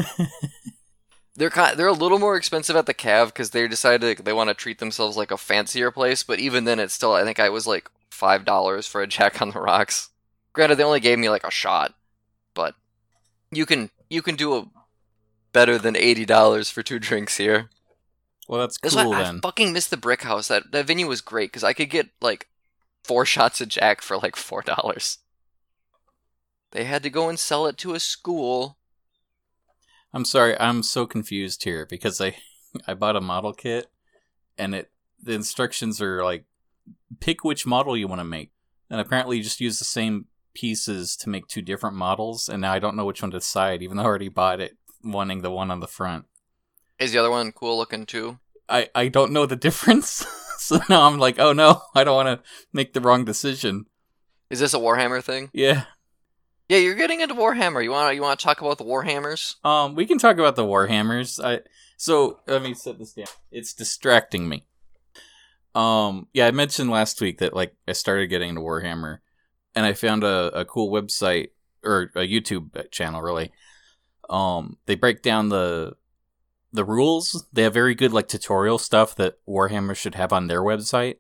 They're 1.36 1.50
kind, 1.50 1.76
they're 1.76 1.86
a 1.86 1.92
little 1.92 2.18
more 2.18 2.36
expensive 2.36 2.76
at 2.76 2.86
the 2.86 2.94
Cav 2.94 3.26
because 3.26 3.50
they 3.50 3.68
decided 3.68 4.18
they 4.18 4.32
want 4.32 4.48
to 4.48 4.54
treat 4.54 4.78
themselves 4.78 5.18
like 5.18 5.30
a 5.30 5.36
fancier 5.36 5.90
place. 5.90 6.22
But 6.22 6.38
even 6.38 6.64
then, 6.64 6.78
it's 6.80 6.94
still 6.94 7.12
I 7.12 7.24
think 7.24 7.38
I 7.38 7.50
was 7.50 7.66
like 7.66 7.90
five 8.10 8.44
dollars 8.46 8.86
for 8.86 9.02
a 9.02 9.06
Jack 9.06 9.42
on 9.42 9.50
the 9.50 9.60
Rocks. 9.60 10.08
Granted, 10.54 10.76
they 10.76 10.84
only 10.84 11.00
gave 11.00 11.18
me 11.18 11.28
like 11.28 11.44
a 11.44 11.50
shot, 11.50 11.94
but 12.54 12.74
you 13.50 13.66
can 13.66 13.90
you 14.08 14.22
can 14.22 14.36
do 14.36 14.54
a 14.54 14.66
better 15.56 15.78
than 15.78 15.96
eighty 15.96 16.26
dollars 16.26 16.68
for 16.68 16.82
two 16.82 16.98
drinks 16.98 17.38
here. 17.38 17.70
well, 18.46 18.60
that's 18.60 18.76
That's 18.82 18.94
cool 18.94 19.12
why 19.12 19.22
I 19.22 19.38
fucking 19.40 19.72
missed 19.72 19.88
the 19.88 19.96
Brick 19.96 20.22
House. 20.22 20.48
That 20.48 20.70
that 20.72 20.86
venue 20.86 21.08
was 21.08 21.22
great 21.22 21.50
because 21.50 21.64
I 21.64 21.72
could 21.72 21.88
get 21.88 22.10
like 22.20 22.48
four 23.02 23.24
shots 23.24 23.62
of 23.62 23.68
Jack 23.68 24.02
for 24.02 24.18
like 24.18 24.36
four 24.36 24.60
dollars. 24.60 25.18
They 26.72 26.84
had 26.84 27.02
to 27.04 27.10
go 27.10 27.30
and 27.30 27.38
sell 27.38 27.66
it 27.66 27.78
to 27.78 27.94
a 27.94 28.00
school. 28.00 28.76
I'm 30.12 30.26
sorry, 30.26 30.60
I'm 30.60 30.82
so 30.82 31.06
confused 31.06 31.64
here 31.64 31.86
because 31.86 32.20
I 32.20 32.36
I 32.86 32.92
bought 32.92 33.16
a 33.16 33.22
model 33.22 33.54
kit 33.54 33.86
and 34.58 34.74
it 34.74 34.90
the 35.22 35.32
instructions 35.32 36.02
are 36.02 36.22
like 36.22 36.44
pick 37.18 37.44
which 37.44 37.64
model 37.64 37.96
you 37.96 38.08
want 38.08 38.20
to 38.20 38.24
make. 38.24 38.50
And 38.90 39.00
apparently 39.00 39.38
you 39.38 39.42
just 39.42 39.60
use 39.60 39.78
the 39.78 39.86
same 39.86 40.26
pieces 40.52 41.16
to 41.16 41.30
make 41.30 41.46
two 41.46 41.62
different 41.62 41.96
models 41.96 42.50
and 42.50 42.60
now 42.60 42.72
I 42.74 42.78
don't 42.78 42.96
know 42.96 43.06
which 43.06 43.22
one 43.22 43.30
to 43.30 43.38
decide 43.38 43.82
even 43.82 43.96
though 43.96 44.02
I 44.02 44.06
already 44.06 44.28
bought 44.28 44.60
it 44.60 44.76
wanting 45.12 45.42
the 45.42 45.50
one 45.50 45.70
on 45.70 45.80
the 45.80 45.86
front. 45.86 46.26
Is 46.98 47.12
the 47.12 47.18
other 47.18 47.30
one 47.30 47.52
cool 47.52 47.76
looking 47.76 48.06
too? 48.06 48.38
I 48.68 48.88
I 48.94 49.08
don't 49.08 49.32
know 49.32 49.46
the 49.46 49.56
difference. 49.66 50.26
so 50.58 50.80
now 50.88 51.02
I'm 51.02 51.18
like, 51.18 51.38
"Oh 51.38 51.52
no, 51.52 51.82
I 51.94 52.04
don't 52.04 52.16
want 52.16 52.42
to 52.42 52.48
make 52.72 52.92
the 52.92 53.00
wrong 53.00 53.24
decision." 53.24 53.86
Is 54.50 54.60
this 54.60 54.74
a 54.74 54.78
Warhammer 54.78 55.22
thing? 55.22 55.50
Yeah. 55.52 55.84
Yeah, 56.68 56.78
you're 56.78 56.94
getting 56.94 57.20
into 57.20 57.34
Warhammer. 57.34 57.82
You 57.82 57.90
want 57.90 58.10
to 58.10 58.14
you 58.14 58.22
want 58.22 58.40
to 58.40 58.44
talk 58.44 58.60
about 58.60 58.78
the 58.78 58.84
Warhammers? 58.84 59.64
Um, 59.64 59.94
we 59.94 60.06
can 60.06 60.18
talk 60.18 60.38
about 60.38 60.56
the 60.56 60.64
Warhammers. 60.64 61.42
I 61.44 61.60
so 61.96 62.40
let 62.46 62.62
me 62.62 62.74
set 62.74 62.98
this 62.98 63.12
down. 63.12 63.26
It's 63.50 63.72
distracting 63.72 64.48
me. 64.48 64.66
Um, 65.74 66.28
yeah, 66.32 66.46
I 66.46 66.50
mentioned 66.50 66.90
last 66.90 67.20
week 67.20 67.38
that 67.38 67.54
like 67.54 67.74
I 67.86 67.92
started 67.92 68.28
getting 68.28 68.50
into 68.50 68.62
Warhammer, 68.62 69.18
and 69.74 69.86
I 69.86 69.92
found 69.92 70.24
a, 70.24 70.60
a 70.60 70.64
cool 70.64 70.90
website 70.90 71.50
or 71.84 72.10
a 72.16 72.26
YouTube 72.26 72.90
channel. 72.90 73.22
Really, 73.22 73.52
um, 74.30 74.76
they 74.86 74.94
break 74.94 75.22
down 75.22 75.48
the 75.48 75.96
the 76.72 76.84
rules. 76.84 77.46
They 77.52 77.62
have 77.62 77.74
very 77.74 77.94
good 77.94 78.12
like 78.12 78.28
tutorial 78.28 78.78
stuff 78.78 79.14
that 79.16 79.38
Warhammer 79.46 79.96
should 79.96 80.14
have 80.14 80.32
on 80.32 80.46
their 80.46 80.62
website, 80.62 81.16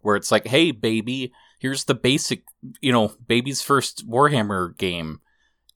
where 0.00 0.16
it's 0.16 0.32
like, 0.32 0.46
hey, 0.46 0.70
baby, 0.70 1.32
here's 1.58 1.84
the 1.84 1.94
basic, 1.94 2.44
you 2.80 2.92
know, 2.92 3.12
baby's 3.26 3.62
first 3.62 4.08
Warhammer 4.08 4.76
game, 4.76 5.20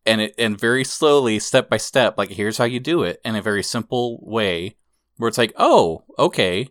and 0.07 0.21
it 0.21 0.35
and 0.39 0.59
very 0.59 0.85
slowly, 0.85 1.39
step 1.39 1.69
by 1.69 1.77
step, 1.77 2.17
like 2.17 2.31
here's 2.31 2.59
how 2.59 2.65
you 2.65 2.81
do 2.81 3.03
it 3.03 3.21
in 3.25 3.37
a 3.37 3.43
very 3.43 3.63
simple 3.63 4.19
way, 4.23 4.77
where 5.17 5.29
it's 5.29 5.39
like, 5.39 5.53
oh, 5.57 6.05
okay, 6.19 6.69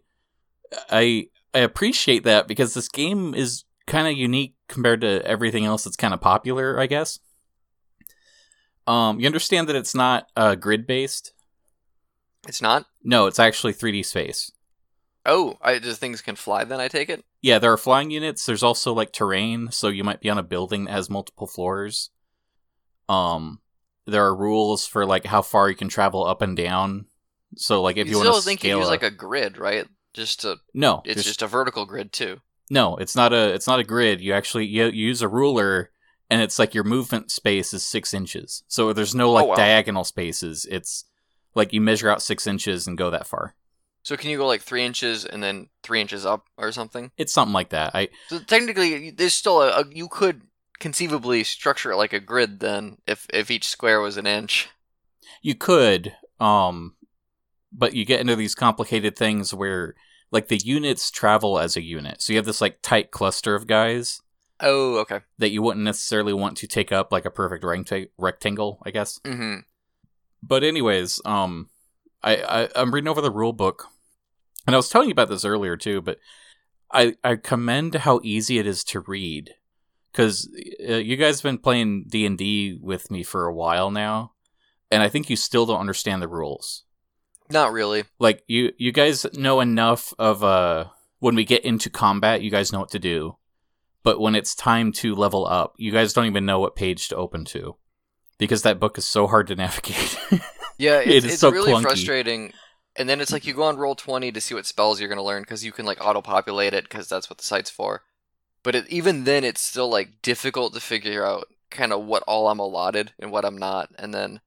I 0.89 1.27
I 1.53 1.59
appreciate 1.59 2.23
that 2.23 2.47
because 2.47 2.73
this 2.73 2.87
game 2.89 3.33
is 3.35 3.65
kind 3.87 4.07
of 4.07 4.17
unique 4.17 4.55
compared 4.67 5.01
to 5.01 5.25
everything 5.25 5.65
else 5.65 5.83
that's 5.83 5.97
kind 5.97 6.13
of 6.13 6.21
popular, 6.21 6.79
I 6.79 6.85
guess. 6.85 7.19
Um, 8.87 9.19
you 9.19 9.25
understand 9.27 9.69
that 9.69 9.75
it's 9.75 9.95
not 9.95 10.27
uh, 10.35 10.55
grid 10.55 10.87
based. 10.87 11.33
It's 12.47 12.61
not. 12.61 12.85
No, 13.03 13.27
it's 13.27 13.39
actually 13.39 13.73
3D 13.73 14.03
space. 14.05 14.51
Oh, 15.25 15.57
I 15.61 15.77
just 15.77 15.99
things 15.99 16.21
can 16.21 16.35
fly. 16.35 16.63
Then 16.63 16.79
I 16.79 16.87
take 16.87 17.09
it. 17.09 17.23
Yeah, 17.41 17.59
there 17.59 17.71
are 17.71 17.77
flying 17.77 18.09
units. 18.09 18.45
There's 18.45 18.63
also 18.63 18.93
like 18.93 19.13
terrain, 19.13 19.69
so 19.71 19.87
you 19.89 20.03
might 20.03 20.19
be 20.21 20.29
on 20.29 20.39
a 20.39 20.43
building 20.43 20.85
that 20.85 20.91
has 20.93 21.09
multiple 21.09 21.45
floors. 21.45 22.09
Um, 23.07 23.59
there 24.07 24.23
are 24.25 24.35
rules 24.35 24.87
for 24.87 25.05
like 25.05 25.25
how 25.25 25.41
far 25.43 25.69
you 25.69 25.75
can 25.75 25.89
travel 25.89 26.25
up 26.25 26.41
and 26.41 26.57
down. 26.57 27.05
So 27.57 27.81
like 27.83 27.97
if 27.97 28.07
you, 28.07 28.11
you 28.13 28.17
want 28.17 28.27
still 28.27 28.39
to 28.41 28.45
think 28.45 28.63
you 28.63 28.77
use 28.77 28.87
like 28.87 29.03
a 29.03 29.11
grid, 29.11 29.57
right? 29.57 29.85
Just 30.13 30.41
to 30.41 30.57
no, 30.73 31.01
it's 31.05 31.15
just- 31.15 31.27
just 31.27 31.41
a 31.41 31.47
vertical 31.47 31.85
grid 31.85 32.11
too. 32.11 32.37
no, 32.69 32.95
it's 32.97 33.15
not 33.15 33.31
a 33.33 33.53
it's 33.53 33.67
not 33.67 33.79
a 33.79 33.83
grid. 33.83 34.21
You 34.21 34.33
actually 34.33 34.65
you, 34.65 34.85
you 34.85 35.07
use 35.07 35.21
a 35.21 35.27
ruler, 35.27 35.91
and 36.31 36.41
it's 36.41 36.57
like 36.57 36.73
your 36.73 36.83
movement 36.83 37.29
space 37.29 37.73
is 37.73 37.83
six 37.83 38.13
inches. 38.13 38.63
So 38.67 38.93
there's 38.93 39.13
no 39.13 39.31
like 39.31 39.43
Oh, 39.43 39.47
wow. 39.49 39.55
diagonal 39.55 40.03
spaces. 40.03 40.65
It's 40.71 41.05
like 41.53 41.73
you 41.73 41.81
measure 41.81 42.09
out 42.09 42.23
six 42.23 42.47
inches 42.47 42.87
and 42.87 42.97
go 42.97 43.11
that 43.11 43.27
far. 43.27 43.53
So 44.03 44.17
can 44.17 44.31
you 44.31 44.37
go 44.37 44.47
like 44.47 44.61
three 44.61 44.83
inches 44.83 45.25
and 45.25 45.43
then 45.43 45.67
three 45.83 46.01
inches 46.01 46.25
up 46.25 46.47
or 46.57 46.71
something? 46.71 47.11
It's 47.17 47.33
something 47.33 47.53
like 47.53 47.69
that. 47.69 47.93
I 47.93 48.07
So 48.29 48.39
technically, 48.39 49.11
there's 49.11 49.35
still 49.35 49.61
a, 49.61 49.81
a 49.81 49.85
you 49.91 50.07
could 50.07 50.41
conceivably 50.79 51.43
structure 51.43 51.91
it 51.91 51.97
like 51.97 52.13
a 52.13 52.19
grid 52.19 52.59
then 52.59 52.97
if 53.05 53.27
if 53.31 53.51
each 53.51 53.67
square 53.67 54.01
was 54.01 54.17
an 54.17 54.25
inch. 54.25 54.67
you 55.43 55.53
could 55.53 56.15
um 56.39 56.95
but 57.71 57.93
you 57.93 58.03
get 58.03 58.19
into 58.19 58.35
these 58.35 58.55
complicated 58.55 59.15
things 59.15 59.53
where 59.53 59.93
like 60.31 60.47
the 60.47 60.57
units 60.57 61.11
travel 61.11 61.59
as 61.59 61.77
a 61.77 61.81
unit 61.83 62.19
so 62.19 62.33
you 62.33 62.37
have 62.37 62.47
this 62.47 62.61
like 62.61 62.79
tight 62.81 63.11
cluster 63.11 63.53
of 63.53 63.67
guys 63.67 64.21
Oh, 64.61 64.97
okay. 64.99 65.21
that 65.39 65.49
you 65.51 65.61
wouldn't 65.61 65.83
necessarily 65.83 66.33
want 66.33 66.57
to 66.57 66.67
take 66.67 66.91
up 66.91 67.11
like 67.11 67.25
a 67.25 67.31
perfect 67.31 67.63
recta- 67.63 68.09
rectangle 68.17 68.79
i 68.85 68.91
guess 68.91 69.19
hmm 69.25 69.55
but 70.43 70.63
anyways 70.63 71.19
um 71.25 71.69
I, 72.23 72.35
I 72.37 72.69
i'm 72.75 72.93
reading 72.93 73.07
over 73.07 73.21
the 73.21 73.31
rule 73.31 73.53
book 73.53 73.87
and 74.67 74.75
i 74.75 74.77
was 74.77 74.89
telling 74.89 75.07
you 75.09 75.13
about 75.13 75.29
this 75.29 75.45
earlier 75.45 75.77
too 75.77 76.01
but 76.01 76.17
i 76.91 77.15
i 77.23 77.35
commend 77.35 77.95
how 77.95 78.19
easy 78.23 78.59
it 78.59 78.67
is 78.67 78.83
to 78.85 78.99
read 79.01 79.55
because 80.11 80.47
uh, 80.87 80.95
you 80.95 81.15
guys 81.17 81.37
have 81.41 81.49
been 81.49 81.57
playing 81.57 82.05
d&d 82.07 82.77
with 82.81 83.09
me 83.09 83.23
for 83.23 83.45
a 83.47 83.53
while 83.53 83.89
now 83.91 84.33
and 84.91 85.01
i 85.01 85.09
think 85.09 85.29
you 85.29 85.35
still 85.35 85.65
don't 85.65 85.79
understand 85.79 86.21
the 86.21 86.27
rules 86.27 86.83
Not 87.49 87.71
really. 87.71 88.03
like 88.19 88.43
you 88.47 88.73
you 88.77 88.91
guys 88.91 89.25
know 89.33 89.59
enough 89.59 90.13
of 90.19 90.43
uh 90.43 90.85
when 91.19 91.35
we 91.35 91.45
get 91.45 91.63
into 91.65 91.89
combat 91.89 92.41
you 92.41 92.51
guys 92.51 92.71
know 92.71 92.79
what 92.79 92.91
to 92.91 92.99
do 92.99 93.37
but 94.03 94.19
when 94.19 94.35
it's 94.35 94.55
time 94.55 94.91
to 94.91 95.15
level 95.15 95.45
up 95.47 95.73
you 95.77 95.91
guys 95.91 96.13
don't 96.13 96.25
even 96.25 96.45
know 96.45 96.59
what 96.59 96.75
page 96.75 97.07
to 97.07 97.15
open 97.15 97.45
to 97.45 97.75
because 98.37 98.61
that 98.63 98.79
book 98.79 98.97
is 98.97 99.05
so 99.05 99.27
hard 99.27 99.47
to 99.47 99.55
navigate 99.63 100.17
Yeah, 100.77 100.99
It 101.05 101.09
it's, 101.09 101.25
it's 101.25 101.39
so 101.39 101.51
really 101.51 101.73
clunky. 101.73 101.81
frustrating. 101.83 102.53
And 102.97 103.07
then 103.07 103.21
it's 103.21 103.31
like 103.31 103.45
you 103.45 103.53
go 103.53 103.63
on 103.63 103.77
Roll20 103.77 104.33
to 104.33 104.41
see 104.41 104.53
what 104.55 104.65
spells 104.65 104.99
you're 104.99 105.07
gonna 105.09 105.23
learn 105.23 105.43
because 105.43 105.63
you 105.63 105.71
can 105.71 105.85
like 105.85 106.03
auto 106.05 106.21
populate 106.21 106.73
it 106.73 106.85
because 106.85 107.07
that's 107.07 107.29
what 107.29 107.37
the 107.37 107.43
site's 107.43 107.69
for. 107.69 108.01
But 108.63 108.75
it, 108.75 108.89
even 108.89 109.23
then, 109.23 109.43
it's 109.43 109.61
still 109.61 109.89
like 109.89 110.21
difficult 110.21 110.73
to 110.73 110.79
figure 110.81 111.25
out 111.25 111.45
kind 111.69 111.93
of 111.93 112.03
what 112.03 112.23
all 112.27 112.47
I'm 112.49 112.59
allotted 112.59 113.13
and 113.17 113.31
what 113.31 113.45
I'm 113.45 113.57
not, 113.57 113.89
and 113.97 114.13
then 114.13 114.41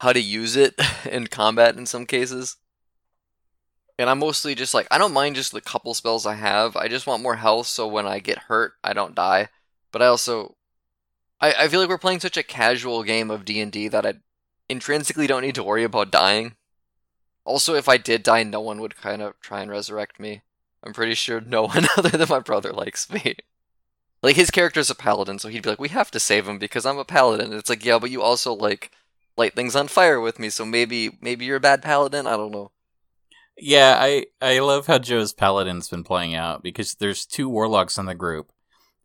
how 0.00 0.12
to 0.12 0.20
use 0.20 0.54
it 0.56 0.74
in 1.10 1.26
combat 1.26 1.76
in 1.76 1.86
some 1.86 2.06
cases. 2.06 2.56
And 3.98 4.10
I'm 4.10 4.18
mostly 4.18 4.54
just 4.54 4.74
like 4.74 4.86
I 4.90 4.98
don't 4.98 5.14
mind 5.14 5.36
just 5.36 5.52
the 5.52 5.60
couple 5.60 5.94
spells 5.94 6.26
I 6.26 6.34
have. 6.34 6.76
I 6.76 6.88
just 6.88 7.06
want 7.06 7.22
more 7.22 7.36
health 7.36 7.66
so 7.66 7.86
when 7.86 8.06
I 8.06 8.18
get 8.18 8.38
hurt, 8.38 8.74
I 8.84 8.92
don't 8.92 9.14
die. 9.14 9.48
But 9.90 10.02
I 10.02 10.06
also 10.06 10.56
I, 11.40 11.52
I 11.52 11.68
feel 11.68 11.80
like 11.80 11.88
we're 11.88 11.98
playing 11.98 12.20
such 12.20 12.36
a 12.36 12.42
casual 12.42 13.02
game 13.02 13.30
of 13.30 13.44
D 13.44 13.60
and 13.60 13.72
D 13.72 13.88
that 13.88 14.06
I 14.06 14.14
intrinsically 14.68 15.26
don't 15.26 15.42
need 15.42 15.54
to 15.56 15.62
worry 15.62 15.84
about 15.84 16.10
dying. 16.10 16.56
Also, 17.44 17.74
if 17.74 17.88
I 17.88 17.96
did 17.96 18.22
die, 18.22 18.42
no 18.42 18.60
one 18.60 18.80
would 18.80 18.96
kind 18.96 19.22
of 19.22 19.38
try 19.40 19.60
and 19.60 19.70
resurrect 19.70 20.18
me. 20.18 20.42
I'm 20.82 20.92
pretty 20.92 21.14
sure 21.14 21.40
no 21.40 21.62
one 21.68 21.86
other 21.96 22.10
than 22.10 22.28
my 22.28 22.40
brother 22.40 22.72
likes 22.72 23.10
me. 23.10 23.36
Like 24.22 24.36
his 24.36 24.50
character's 24.50 24.90
a 24.90 24.94
paladin, 24.94 25.38
so 25.38 25.48
he'd 25.48 25.62
be 25.62 25.70
like, 25.70 25.80
"We 25.80 25.90
have 25.90 26.10
to 26.12 26.20
save 26.20 26.48
him 26.48 26.58
because 26.58 26.84
I'm 26.86 26.98
a 26.98 27.04
paladin." 27.04 27.52
It's 27.52 27.70
like, 27.70 27.84
"Yeah, 27.84 27.98
but 27.98 28.10
you 28.10 28.22
also 28.22 28.52
like 28.52 28.90
light 29.36 29.54
things 29.54 29.76
on 29.76 29.88
fire 29.88 30.20
with 30.20 30.38
me, 30.38 30.50
so 30.50 30.64
maybe 30.64 31.16
maybe 31.20 31.44
you're 31.44 31.56
a 31.56 31.60
bad 31.60 31.82
paladin. 31.82 32.26
I 32.26 32.36
don't 32.36 32.50
know." 32.50 32.72
Yeah 33.58 33.96
i 33.98 34.24
i 34.40 34.58
love 34.58 34.86
how 34.86 34.98
joe's 34.98 35.32
paladin's 35.32 35.88
been 35.88 36.04
playing 36.04 36.34
out 36.34 36.62
because 36.62 36.94
there's 36.94 37.24
two 37.24 37.48
warlocks 37.48 37.96
in 37.98 38.06
the 38.06 38.14
group 38.14 38.52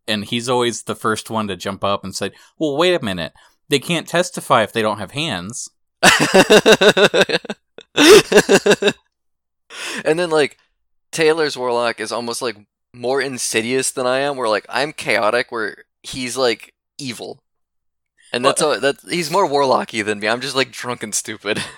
and 0.07 0.25
he's 0.25 0.49
always 0.49 0.83
the 0.83 0.95
first 0.95 1.29
one 1.29 1.47
to 1.47 1.55
jump 1.55 1.83
up 1.83 2.03
and 2.03 2.15
say 2.15 2.31
well 2.57 2.75
wait 2.77 2.93
a 2.99 3.03
minute 3.05 3.33
they 3.69 3.79
can't 3.79 4.07
testify 4.07 4.63
if 4.63 4.73
they 4.73 4.81
don't 4.81 4.97
have 4.99 5.11
hands 5.11 5.69
and 10.05 10.19
then 10.19 10.29
like 10.29 10.57
Taylor's 11.11 11.57
warlock 11.57 11.99
is 11.99 12.11
almost 12.11 12.41
like 12.41 12.57
more 12.93 13.21
insidious 13.21 13.91
than 13.91 14.07
I 14.07 14.19
am. 14.19 14.37
Where 14.37 14.49
like 14.49 14.65
I'm 14.69 14.93
chaotic, 14.93 15.51
where 15.51 15.83
he's 16.03 16.37
like 16.37 16.73
evil, 16.97 17.43
and 18.33 18.43
that's 18.45 18.61
Well- 18.61 18.73
all, 18.75 18.79
that 18.79 18.97
he's 19.09 19.31
more 19.31 19.47
warlocky 19.47 20.03
than 20.03 20.19
me. 20.19 20.27
I'm 20.27 20.41
just 20.41 20.55
like 20.55 20.71
drunk 20.71 21.03
and 21.03 21.13
stupid. 21.13 21.61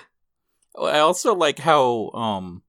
I 0.78 0.98
also 1.00 1.34
like 1.34 1.58
how 1.58 2.10
um 2.10 2.62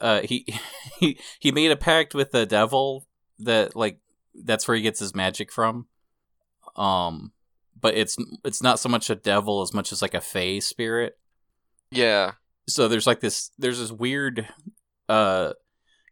uh 0.00 0.20
he 0.22 0.46
he 0.98 1.18
he 1.38 1.52
made 1.52 1.70
a 1.70 1.76
pact 1.76 2.14
with 2.14 2.30
the 2.32 2.46
devil 2.46 3.06
that 3.40 3.74
like 3.74 3.98
that's 4.34 4.66
where 4.68 4.76
he 4.76 4.82
gets 4.82 5.00
his 5.00 5.14
magic 5.14 5.52
from. 5.52 5.86
Um 6.76 7.32
but 7.80 7.94
it's 7.94 8.16
it's 8.44 8.62
not 8.62 8.78
so 8.78 8.88
much 8.88 9.10
a 9.10 9.14
devil 9.14 9.62
as 9.62 9.72
much 9.72 9.92
as 9.92 10.02
like 10.02 10.14
a 10.14 10.20
fey 10.20 10.60
spirit. 10.60 11.18
yeah, 11.90 12.32
So 12.68 12.88
there's 12.88 13.06
like 13.06 13.20
this 13.20 13.50
there's 13.58 13.78
this 13.78 13.92
weird 13.92 14.46
uh 15.08 15.54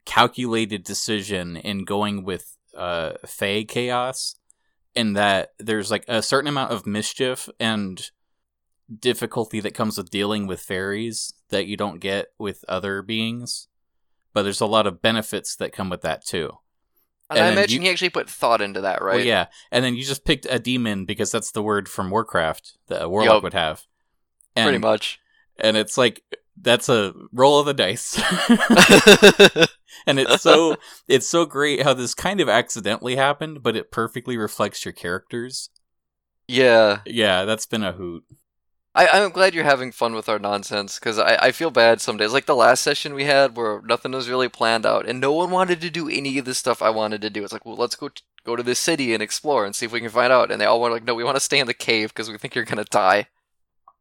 calculated 0.05 0.83
decision 0.85 1.57
in 1.57 1.85
going 1.85 2.25
with 2.25 2.57
uh 2.75 3.13
fey 3.27 3.65
chaos 3.65 4.37
in 4.95 5.13
that 5.13 5.53
there's 5.59 5.91
like 5.91 6.05
a 6.09 6.23
certain 6.23 6.49
amount 6.49 6.73
of 6.73 6.87
mischief 6.87 7.49
and 7.61 8.11
difficulty 9.01 9.61
that 9.61 9.75
comes 9.75 9.99
with 9.99 10.11
dealing 10.11 10.47
with 10.47 10.61
fairies 10.61 11.35
that 11.51 11.67
you 11.67 11.77
don't 11.77 12.01
get 12.01 12.29
with 12.39 12.65
other 12.69 13.03
beings 13.03 13.69
but 14.35 14.43
there's 14.43 14.61
a 14.61 14.67
lot 14.67 14.87
of 14.87 15.03
benefits 15.03 15.57
that 15.57 15.73
come 15.73 15.91
with 15.91 16.03
that 16.03 16.25
too. 16.25 16.51
And, 17.31 17.39
And 17.41 17.49
I 17.49 17.53
imagine 17.53 17.83
you- 17.83 17.89
he 17.89 17.91
actually 17.93 18.11
put 18.11 18.31
thought 18.31 18.61
into 18.61 18.83
that, 18.83 19.03
right? 19.03 19.17
well, 19.17 19.25
yeah. 19.25 19.47
And 19.73 19.85
then 19.85 19.97
you 19.97 20.05
just 20.05 20.25
picked 20.25 20.47
a 20.49 20.59
demon 20.59 21.07
because 21.07 21.33
that's 21.33 21.51
the 21.51 21.63
word 21.63 21.89
from 21.89 22.11
warcraft 22.11 22.77
that 22.87 23.03
a 23.03 23.09
warlock 23.09 23.35
Yup. 23.37 23.43
would 23.43 23.55
have. 23.55 23.85
And, 24.55 24.65
pretty 24.67 24.79
much. 24.79 25.19
and 25.59 25.77
it's 25.77 25.99
like 25.99 26.23
that's 26.61 26.89
a 26.89 27.15
roll 27.33 27.59
of 27.59 27.67
the 27.67 27.75
dice. 27.75 28.21
And 30.07 30.19
it's 30.21 30.43
so 30.43 30.77
it's 31.09 31.27
so 31.29 31.45
great 31.45 31.83
how 31.83 31.93
this 31.93 32.15
kind 32.15 32.41
of 32.41 32.49
accidentally 32.49 33.17
happened 33.17 33.63
but 33.63 33.77
it 33.77 33.91
perfectly 33.91 34.37
reflects 34.37 34.85
your 34.85 34.93
characters. 34.93 35.71
Yeah, 36.47 37.01
yeah 37.05 37.45
that's 37.45 37.67
been 37.67 37.83
a 37.83 37.93
hoot 37.93 38.25
I, 38.99 39.07
I'm 39.13 39.31
glad 39.31 39.55
you're 39.55 39.63
having 39.65 39.93
fun 39.93 40.15
with 40.15 40.29
our 40.29 40.41
nonsense 40.41 40.99
because 40.99 41.19
I, 41.21 41.37
I 41.37 41.53
feel 41.53 41.71
bad 41.71 42.01
some 42.01 42.17
days. 42.17 42.33
Like 42.33 42.47
the 42.47 42.57
last 42.57 42.83
session 42.83 43.15
we 43.15 43.25
had 43.25 43.57
where 43.57 43.81
nothing 43.83 44.11
was 44.11 44.29
really 44.29 44.49
planned 44.49 44.85
out 44.85 45.07
and 45.09 45.21
no 45.21 45.33
one 45.33 45.51
wanted 45.51 45.81
to 45.83 45.91
do 45.91 46.09
any 46.09 46.37
of 46.39 46.45
the 46.45 46.55
stuff 46.55 46.83
I 46.83 46.91
wanted 46.91 47.21
to 47.23 47.31
do. 47.31 47.45
It's 47.45 47.53
like, 47.53 47.65
well, 47.65 47.77
let's 47.77 47.95
go 47.95 48.09
t- 48.09 48.23
go 48.45 48.57
to 48.57 48.63
this 48.63 48.81
city 48.81 49.15
and 49.15 49.23
explore 49.23 49.65
and 49.65 49.75
see 49.77 49.87
if 49.87 49.93
we 49.93 50.01
can 50.01 50.09
find 50.11 50.33
out. 50.33 50.51
And 50.51 50.61
they 50.61 50.65
all 50.65 50.81
were 50.81 50.91
like, 50.91 51.05
no, 51.05 51.15
we 51.15 51.23
want 51.25 51.37
to 51.37 51.41
stay 51.41 51.61
in 51.61 51.69
the 51.69 51.75
cave 51.75 52.09
because 52.11 52.29
we 52.29 52.39
think 52.39 52.55
you're 52.57 52.65
gonna 52.65 52.85
die. 52.85 53.29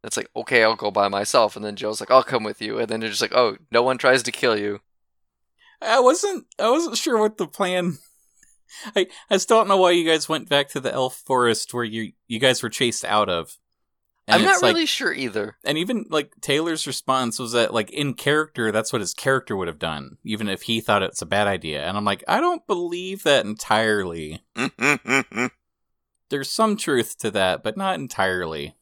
And 0.02 0.08
It's 0.08 0.16
like, 0.16 0.30
okay, 0.34 0.64
I'll 0.64 0.74
go 0.74 0.90
by 0.90 1.08
myself. 1.08 1.54
And 1.54 1.64
then 1.64 1.76
Joe's 1.76 2.00
like, 2.00 2.10
I'll 2.10 2.24
come 2.24 2.42
with 2.44 2.60
you. 2.60 2.78
And 2.80 2.88
then 2.88 3.00
they're 3.00 3.08
just 3.08 3.22
like, 3.22 3.34
oh, 3.34 3.56
no 3.70 3.82
one 3.82 3.98
tries 3.98 4.22
to 4.24 4.32
kill 4.32 4.56
you. 4.58 4.80
i 5.80 6.00
wasn't 6.00 6.44
i 6.58 6.68
wasn't 6.68 6.96
sure 6.98 7.18
what 7.18 7.36
the 7.36 7.46
plan 7.46 7.98
i 8.96 9.06
i 9.30 9.36
still 9.36 9.58
don't 9.58 9.68
know 9.68 9.76
why 9.76 9.92
you 9.92 10.04
guys 10.04 10.28
went 10.28 10.48
back 10.48 10.68
to 10.68 10.80
the 10.80 10.92
elf 10.92 11.14
forest 11.24 11.72
where 11.72 11.84
you 11.84 12.12
you 12.26 12.40
guys 12.40 12.62
were 12.64 12.68
chased 12.68 13.04
out 13.04 13.28
of 13.28 13.56
And 14.28 14.36
I'm 14.36 14.42
not 14.44 14.54
it's 14.54 14.62
like- 14.62 14.74
really 14.74 14.86
sure 14.86 15.12
either. 15.12 15.56
and 15.64 15.78
even 15.78 16.04
like 16.10 16.32
Taylor's 16.42 16.86
response 16.86 17.38
was 17.38 17.52
that 17.52 17.72
like 17.72 17.90
in 17.90 18.12
character, 18.14 18.70
that's 18.70 18.92
what 18.92 19.00
his 19.00 19.14
character 19.14 19.56
would 19.56 19.68
have 19.68 19.78
done, 19.78 20.18
even 20.22 20.48
if 20.48 20.62
he 20.62 20.80
thought 20.80 21.02
it's 21.02 21.22
a 21.22 21.26
bad 21.26 21.46
idea. 21.48 21.82
And 21.84 21.96
I'm 21.96 22.04
like, 22.04 22.22
I 22.28 22.38
don't 22.38 22.66
believe 22.66 23.22
that 23.22 23.46
entirely. 23.46 24.42
There's 26.30 26.50
some 26.50 26.76
truth 26.76 27.16
to 27.20 27.30
that, 27.30 27.62
but 27.62 27.76
not 27.78 27.94
entirely. 27.94 28.76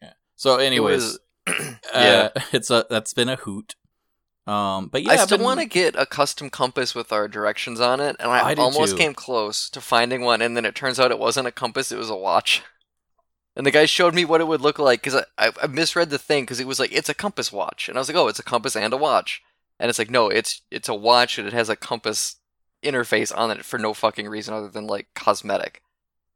Yeah. 0.00 0.12
So, 0.36 0.58
anyways, 0.58 1.02
was- 1.02 1.18
uh, 1.94 2.28
it's 2.52 2.70
a 2.70 2.86
that's 2.88 3.12
been 3.12 3.28
a 3.28 3.36
hoot. 3.36 3.74
Um, 4.46 4.88
but 4.88 5.02
yeah, 5.02 5.12
I 5.12 5.16
still 5.16 5.38
want 5.38 5.60
to 5.60 5.66
get 5.66 5.96
a 5.96 6.04
custom 6.04 6.50
compass 6.50 6.94
with 6.94 7.12
our 7.12 7.28
directions 7.28 7.80
on 7.80 7.98
it, 8.00 8.14
and 8.20 8.30
I, 8.30 8.50
I 8.50 8.54
almost 8.54 8.92
too. 8.92 8.98
came 8.98 9.14
close 9.14 9.70
to 9.70 9.80
finding 9.80 10.20
one, 10.20 10.42
and 10.42 10.54
then 10.54 10.66
it 10.66 10.74
turns 10.74 11.00
out 11.00 11.10
it 11.10 11.18
wasn't 11.18 11.48
a 11.48 11.52
compass; 11.52 11.90
it 11.90 11.96
was 11.98 12.10
a 12.10 12.16
watch. 12.16 12.62
And 13.56 13.64
the 13.64 13.70
guy 13.70 13.84
showed 13.84 14.14
me 14.14 14.24
what 14.24 14.40
it 14.40 14.48
would 14.48 14.60
look 14.60 14.78
like 14.78 15.02
because 15.02 15.24
I, 15.38 15.52
I, 15.62 15.66
misread 15.68 16.10
the 16.10 16.18
thing 16.18 16.42
because 16.44 16.58
it 16.58 16.66
was 16.66 16.80
like 16.80 16.92
it's 16.92 17.08
a 17.08 17.14
compass 17.14 17.52
watch, 17.52 17.88
and 17.88 17.96
I 17.96 18.00
was 18.00 18.08
like, 18.08 18.16
oh, 18.16 18.26
it's 18.28 18.40
a 18.40 18.44
compass 18.44 18.74
and 18.74 18.92
a 18.92 18.96
watch, 18.96 19.42
and 19.78 19.88
it's 19.88 19.98
like 19.98 20.10
no, 20.10 20.28
it's 20.28 20.62
it's 20.70 20.88
a 20.88 20.94
watch 20.94 21.38
and 21.38 21.46
it 21.46 21.54
has 21.54 21.68
a 21.68 21.76
compass 21.76 22.36
interface 22.82 23.36
on 23.36 23.50
it 23.50 23.64
for 23.64 23.78
no 23.78 23.94
fucking 23.94 24.28
reason 24.28 24.54
other 24.54 24.68
than 24.68 24.86
like 24.86 25.08
cosmetic. 25.14 25.82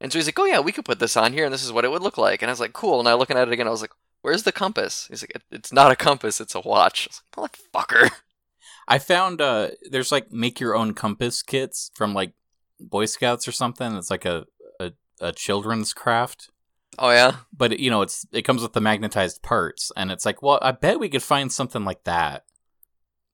And 0.01 0.13
so 0.13 0.19
he's 0.19 0.27
like, 0.27 0.39
oh 0.39 0.45
yeah, 0.45 0.61
we 0.61 0.71
could 0.71 0.85
put 0.85 1.01
this 1.01 1.17
on 1.17 1.33
here, 1.33 1.45
and 1.45 1.53
this 1.53 1.65
is 1.65 1.73
what 1.73 1.85
it 1.85 1.91
would 1.91 2.03
look 2.03 2.19
like. 2.19 2.41
And 2.41 2.51
I 2.51 2.53
was 2.53 2.61
like, 2.61 2.73
cool. 2.73 3.01
And 3.01 3.09
I 3.09 3.15
looking 3.15 3.37
at 3.37 3.49
it 3.49 3.53
again, 3.53 3.67
I 3.67 3.71
was 3.71 3.81
like, 3.81 3.91
where's 4.23 4.45
the 4.45 4.53
compass? 4.53 5.07
He's 5.11 5.23
like, 5.23 5.33
"It- 5.35 5.43
it's 5.51 5.73
not 5.73 5.91
a 5.91 5.97
compass, 5.97 6.41
it's 6.41 6.55
a 6.55 6.61
watch. 6.61 7.09
I 7.09 7.11
was 7.11 7.51
like, 7.51 7.59
motherfucker. 7.73 8.11
I 8.91 8.99
found 8.99 9.41
uh 9.41 9.69
there's 9.91 10.13
like 10.13 10.33
make 10.33 10.61
your 10.61 10.75
own 10.75 10.95
compass 10.95 11.43
kits 11.43 11.91
from 11.95 12.15
like 12.15 12.33
Boy 12.81 13.07
Scouts 13.07 13.47
or 13.49 13.53
something. 13.53 13.97
It's 13.97 14.11
like 14.11 14.25
a 14.25 14.47
a, 14.81 14.93
a 15.21 15.33
children's 15.33 15.93
craft. 15.93 16.51
Oh 16.99 17.11
yeah. 17.11 17.37
But 17.57 17.73
it, 17.75 17.81
you 17.81 17.91
know, 17.91 18.03
it's 18.03 18.27
it 18.33 18.43
comes 18.43 18.63
with 18.63 18.73
the 18.73 18.81
magnetized 18.81 19.43
parts 19.43 19.93
and 19.97 20.11
it's 20.11 20.27
like, 20.27 20.43
well, 20.43 20.59
I 20.63 20.73
bet 20.73 21.01
we 21.01 21.09
could 21.09 21.23
find 21.23 21.53
something 21.53 21.85
like 21.85 22.05
that. 22.05 22.45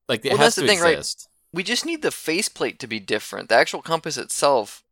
Like 0.08 0.24
it 0.24 0.30
Well, 0.32 0.38
has 0.38 0.54
to 0.56 0.60
the 0.62 0.66
thing, 0.66 0.80
right? 0.80 0.98
exist. 0.98 1.28
we 1.52 1.62
just 1.62 1.86
need 1.86 2.02
the 2.02 2.10
faceplate 2.10 2.78
to 2.80 2.86
be 2.86 3.00
different. 3.00 3.48
The 3.48 3.54
actual 3.56 3.82
compass 3.82 4.16
itself 4.18 4.82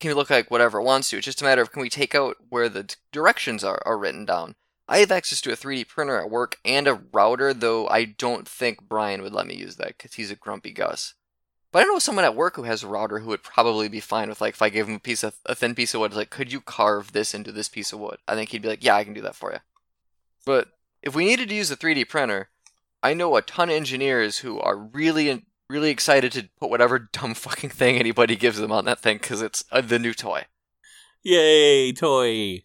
can 0.00 0.14
look 0.14 0.30
like 0.30 0.50
whatever 0.50 0.80
it 0.80 0.84
wants 0.84 1.10
to. 1.10 1.16
It's 1.18 1.24
just 1.26 1.40
a 1.40 1.44
matter 1.44 1.62
of 1.62 1.72
can 1.72 1.80
we 1.82 1.88
take 1.88 2.14
out 2.14 2.36
where 2.48 2.68
the 2.68 2.94
directions 3.12 3.64
are, 3.64 3.80
are 3.86 3.96
written 3.98 4.24
down. 4.26 4.56
I 4.88 4.98
have 4.98 5.12
access 5.12 5.40
to 5.42 5.52
a 5.52 5.56
3D 5.56 5.88
printer 5.88 6.18
at 6.20 6.28
work 6.28 6.56
and 6.64 6.86
a 6.88 7.00
router, 7.12 7.54
though 7.54 7.88
I 7.88 8.04
don't 8.04 8.46
think 8.46 8.82
Brian 8.88 9.22
would 9.22 9.32
let 9.32 9.46
me 9.46 9.54
use 9.54 9.76
that 9.76 9.96
because 9.96 10.14
he's 10.14 10.30
a 10.30 10.36
grumpy 10.36 10.72
Gus. 10.72 11.14
But 11.72 11.84
I 11.84 11.86
know 11.86 11.98
someone 11.98 12.26
at 12.26 12.36
work 12.36 12.56
who 12.56 12.64
has 12.64 12.82
a 12.82 12.86
router 12.86 13.20
who 13.20 13.28
would 13.28 13.42
probably 13.42 13.88
be 13.88 14.00
fine 14.00 14.28
with 14.28 14.42
like 14.42 14.54
if 14.54 14.62
I 14.62 14.68
gave 14.68 14.86
him 14.86 14.96
a 14.96 15.00
piece 15.00 15.24
of 15.24 15.36
a 15.46 15.54
thin 15.54 15.74
piece 15.74 15.94
of 15.94 16.00
wood, 16.00 16.14
like 16.14 16.28
could 16.28 16.52
you 16.52 16.60
carve 16.60 17.12
this 17.12 17.34
into 17.34 17.50
this 17.50 17.68
piece 17.68 17.92
of 17.94 17.98
wood? 17.98 18.18
I 18.28 18.34
think 18.34 18.50
he'd 18.50 18.62
be 18.62 18.68
like, 18.68 18.84
yeah, 18.84 18.94
I 18.94 19.04
can 19.04 19.14
do 19.14 19.22
that 19.22 19.34
for 19.34 19.52
you. 19.52 19.58
But 20.44 20.68
if 21.02 21.16
we 21.16 21.24
needed 21.24 21.48
to 21.48 21.54
use 21.54 21.70
a 21.70 21.76
3D 21.76 22.08
printer, 22.08 22.50
I 23.02 23.14
know 23.14 23.34
a 23.36 23.42
ton 23.42 23.70
of 23.70 23.74
engineers 23.74 24.38
who 24.38 24.60
are 24.60 24.76
really 24.76 25.44
really 25.70 25.88
excited 25.88 26.30
to 26.32 26.50
put 26.60 26.68
whatever 26.68 26.98
dumb 27.12 27.32
fucking 27.32 27.70
thing 27.70 27.96
anybody 27.96 28.36
gives 28.36 28.58
them 28.58 28.70
on 28.70 28.84
that 28.84 29.00
thing 29.00 29.16
because 29.16 29.40
it's 29.40 29.64
uh, 29.72 29.80
the 29.80 29.98
new 29.98 30.12
toy. 30.12 30.44
Yay, 31.22 31.92
toy. 31.92 32.64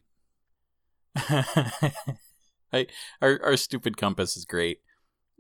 I, 1.16 2.88
our 3.22 3.40
our 3.42 3.56
stupid 3.56 3.96
compass 3.96 4.36
is 4.36 4.44
great. 4.44 4.82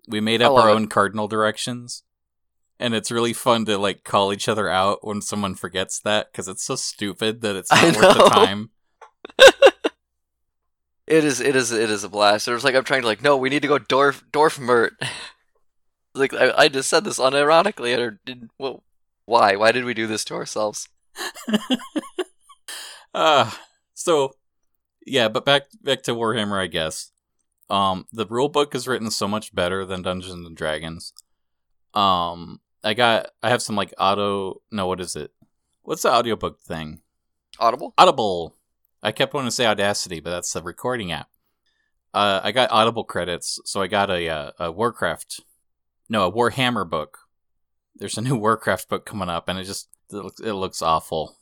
We 0.07 0.21
made 0.21 0.41
up 0.41 0.53
our 0.53 0.69
it. 0.69 0.74
own 0.74 0.88
cardinal 0.88 1.27
directions. 1.27 2.03
And 2.79 2.93
it's 2.93 3.12
really 3.12 3.34
fun 3.34 3.65
to 3.65 3.77
like 3.77 4.03
call 4.03 4.31
each 4.31 4.48
other 4.48 4.69
out 4.69 5.05
when 5.05 5.22
someone 5.22 5.55
forgets 5.55 6.00
that 6.01 6.31
because 6.31 6.48
it's 6.48 6.63
so 6.63 6.75
stupid 6.75 7.41
that 7.41 7.55
it's 7.55 7.69
I 7.72 7.89
not 7.89 7.96
worth 7.96 8.17
the 8.17 8.29
time. 8.29 8.69
It 11.07 11.24
is, 11.24 11.39
it 11.39 11.55
is, 11.55 11.72
it 11.72 11.89
is 11.89 12.03
a 12.03 12.10
blast. 12.10 12.50
It 12.50 12.53
was 12.53 12.65
like 12.65 12.75
I'm 12.75 12.84
trying 12.84 13.01
to 13.01 13.07
like, 13.07 13.24
no, 13.24 13.38
we 13.38 13.50
need 13.50 13.62
to 13.62 13.67
go 13.67 13.77
Dorf 13.79 14.25
Dorf 14.34 14.60
Mert. 14.60 14.93
like 16.13 16.34
I, 16.34 16.51
I 16.57 16.67
just 16.67 16.89
said 16.89 17.05
this 17.05 17.17
unironically, 17.17 17.97
or 17.97 18.19
did 18.25 18.49
well, 18.60 18.84
why? 19.25 19.56
Why 19.56 19.71
did 19.71 19.86
we 19.86 19.93
do 19.93 20.06
this 20.06 20.25
to 20.25 20.36
ourselves? 20.36 20.89
Uh 23.13 23.49
so 23.93 24.36
yeah, 25.06 25.30
but 25.30 25.45
back 25.45 25.63
back 25.82 26.04
to 26.04 26.12
Warhammer, 26.12 26.62
I 26.62 26.67
guess. 26.67 27.12
Um 27.69 28.06
the 28.12 28.25
rule 28.25 28.49
book 28.49 28.75
is 28.75 28.88
written 28.88 29.10
so 29.10 29.28
much 29.28 29.56
better 29.56 29.86
than 29.86 30.01
Dungeons 30.01 30.45
and 30.45 30.58
Dragons. 30.58 31.13
Um 31.93 32.60
I 32.88 32.93
got 32.93 33.32
I 33.43 33.50
have 33.50 33.62
some 33.62 33.76
like 33.76 33.93
auto 34.00 34.62
no, 34.71 34.88
what 34.88 35.02
is 35.02 35.17
it? 35.17 35.32
What's 35.84 36.04
the 36.04 36.12
audiobook 36.12 36.62
thing? 36.62 37.02
Audible. 37.60 37.93
Audible. 37.97 38.56
I 39.04 39.12
kept 39.12 39.34
wanting 39.34 39.50
to 39.50 39.56
say 39.56 39.65
Audacity, 39.65 40.21
but 40.21 40.30
that's 40.30 40.54
the 40.54 40.62
recording 40.62 41.12
app. 41.12 41.28
Uh, 42.13 42.39
I 42.43 42.54
got 42.54 42.71
Audible 42.71 43.04
credits, 43.04 43.60
so 43.65 43.82
I 43.82 43.88
got 43.88 44.10
a, 44.10 44.30
uh, 44.30 44.52
a 44.58 44.71
Warcraft, 44.71 45.41
no, 46.10 46.28
a 46.28 46.32
Warhammer 46.32 46.89
book. 46.89 47.19
There's 47.95 48.17
a 48.17 48.21
new 48.21 48.36
Warcraft 48.39 48.88
book 48.88 49.06
coming 49.06 49.30
up, 49.30 49.50
and 49.50 49.60
it 49.60 49.65
just 49.65 49.89
it 50.10 50.15
looks, 50.15 50.39
it 50.39 50.54
looks 50.54 50.82
awful. 50.82 51.38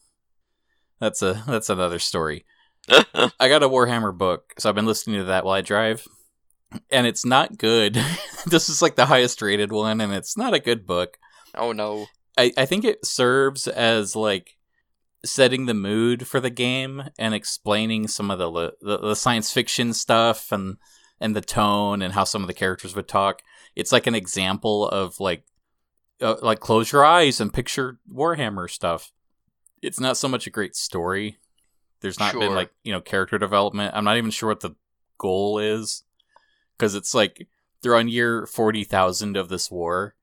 That's 1.00 1.22
a 1.22 1.44
that's 1.48 1.70
another 1.70 2.00
story. 2.00 2.46
I 2.90 3.50
got 3.50 3.64
a 3.64 3.70
Warhammer 3.70 4.18
book, 4.18 4.56
so 4.58 4.68
I've 4.68 4.76
been 4.76 4.88
listening 4.88 5.18
to 5.18 5.26
that 5.26 5.46
while 5.46 5.54
I 5.54 5.62
drive, 5.62 6.08
and 6.90 7.06
it's 7.06 7.24
not 7.24 7.60
good. 7.60 8.02
this 8.48 8.68
is 8.68 8.82
like 8.82 8.96
the 8.96 9.06
highest 9.06 9.44
rated 9.44 9.72
one, 9.72 10.02
and 10.02 10.12
it's 10.12 10.36
not 10.36 10.56
a 10.56 10.60
good 10.60 10.88
book. 10.88 11.20
Oh 11.58 11.72
no. 11.72 12.08
I, 12.38 12.52
I 12.58 12.66
think 12.66 12.84
it 12.84 13.06
serves 13.06 13.68
as 13.68 14.16
like 14.16 14.58
setting 15.24 15.66
the 15.66 15.74
mood 15.74 16.28
for 16.28 16.40
the 16.40 16.50
game 16.50 17.04
and 17.18 17.34
explaining 17.34 18.08
some 18.08 18.30
of 18.30 18.40
the, 18.40 18.74
the 18.82 18.98
the 18.98 19.16
science 19.16 19.52
fiction 19.52 19.94
stuff 19.94 20.52
and 20.52 20.78
and 21.20 21.36
the 21.36 21.42
tone 21.42 22.02
and 22.02 22.14
how 22.14 22.24
some 22.24 22.44
of 22.44 22.48
the 22.48 22.54
characters 22.54 22.96
would 22.96 23.08
talk. 23.08 23.42
It's 23.76 23.92
like 23.92 24.08
an 24.08 24.16
example 24.16 24.88
of 24.88 25.20
like 25.20 25.44
uh, 26.22 26.36
like 26.42 26.60
close 26.60 26.92
your 26.92 27.06
eyes 27.06 27.42
and 27.42 27.54
picture 27.54 28.00
Warhammer 28.12 28.70
stuff. 28.70 29.12
It's 29.82 30.00
not 30.00 30.18
so 30.18 30.28
much 30.28 30.48
a 30.48 30.52
great 30.52 30.76
story. 30.76 31.38
There's 32.02 32.20
not 32.20 32.34
been 32.34 32.54
like 32.54 32.72
you 32.84 32.92
know 32.92 33.02
character 33.02 33.38
development. 33.38 33.96
I'm 33.96 34.06
not 34.06 34.18
even 34.18 34.32
sure 34.32 34.50
what 34.50 34.60
the 34.60 34.76
goal 35.18 35.60
is 35.60 36.04
because 36.78 36.96
it's 36.96 37.14
like 37.14 37.48
they're 37.82 37.96
on 37.96 38.08
year 38.08 38.46
forty 38.46 38.84
thousand 38.84 39.38
of 39.38 39.50
this 39.50 39.72
war, 39.72 40.16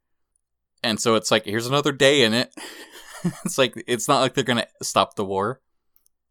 and 0.82 1.00
so 1.00 1.14
it's 1.14 1.30
like 1.30 1.44
here's 1.44 1.66
another 1.66 1.92
day 1.92 2.22
in 2.22 2.34
it. 2.34 2.52
it's 3.44 3.58
like 3.58 3.82
it's 3.86 4.08
not 4.08 4.20
like 4.20 4.34
they're 4.34 4.44
gonna 4.44 4.66
stop 4.82 5.14
the 5.16 5.24
war. 5.24 5.60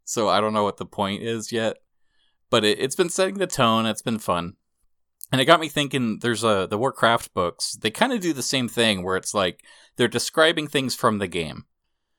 So 0.06 0.28
I 0.30 0.42
don't 0.42 0.54
know 0.54 0.64
what 0.64 0.78
the 0.78 0.86
point 0.86 1.24
is 1.24 1.52
yet, 1.52 1.78
but 2.50 2.64
it, 2.66 2.80
it's 2.80 2.96
been 2.96 3.10
setting 3.10 3.38
the 3.38 3.48
tone. 3.48 3.86
It's 3.86 4.02
been 4.02 4.20
fun, 4.20 4.56
and 5.32 5.40
it 5.40 5.46
got 5.46 5.60
me 5.60 5.70
thinking. 5.70 6.20
There's 6.20 6.44
a 6.44 6.68
the 6.70 6.78
Warcraft 6.78 7.34
books. 7.34 7.74
They 7.74 7.92
kind 7.92 8.12
of 8.14 8.20
do 8.20 8.34
the 8.34 8.44
same 8.44 8.68
thing 8.68 9.04
where 9.04 9.16
it's 9.18 9.34
like 9.34 9.62
they're 9.96 10.08
describing 10.08 10.68
things 10.68 10.96
from 10.96 11.20
the 11.20 11.28
game. 11.28 11.66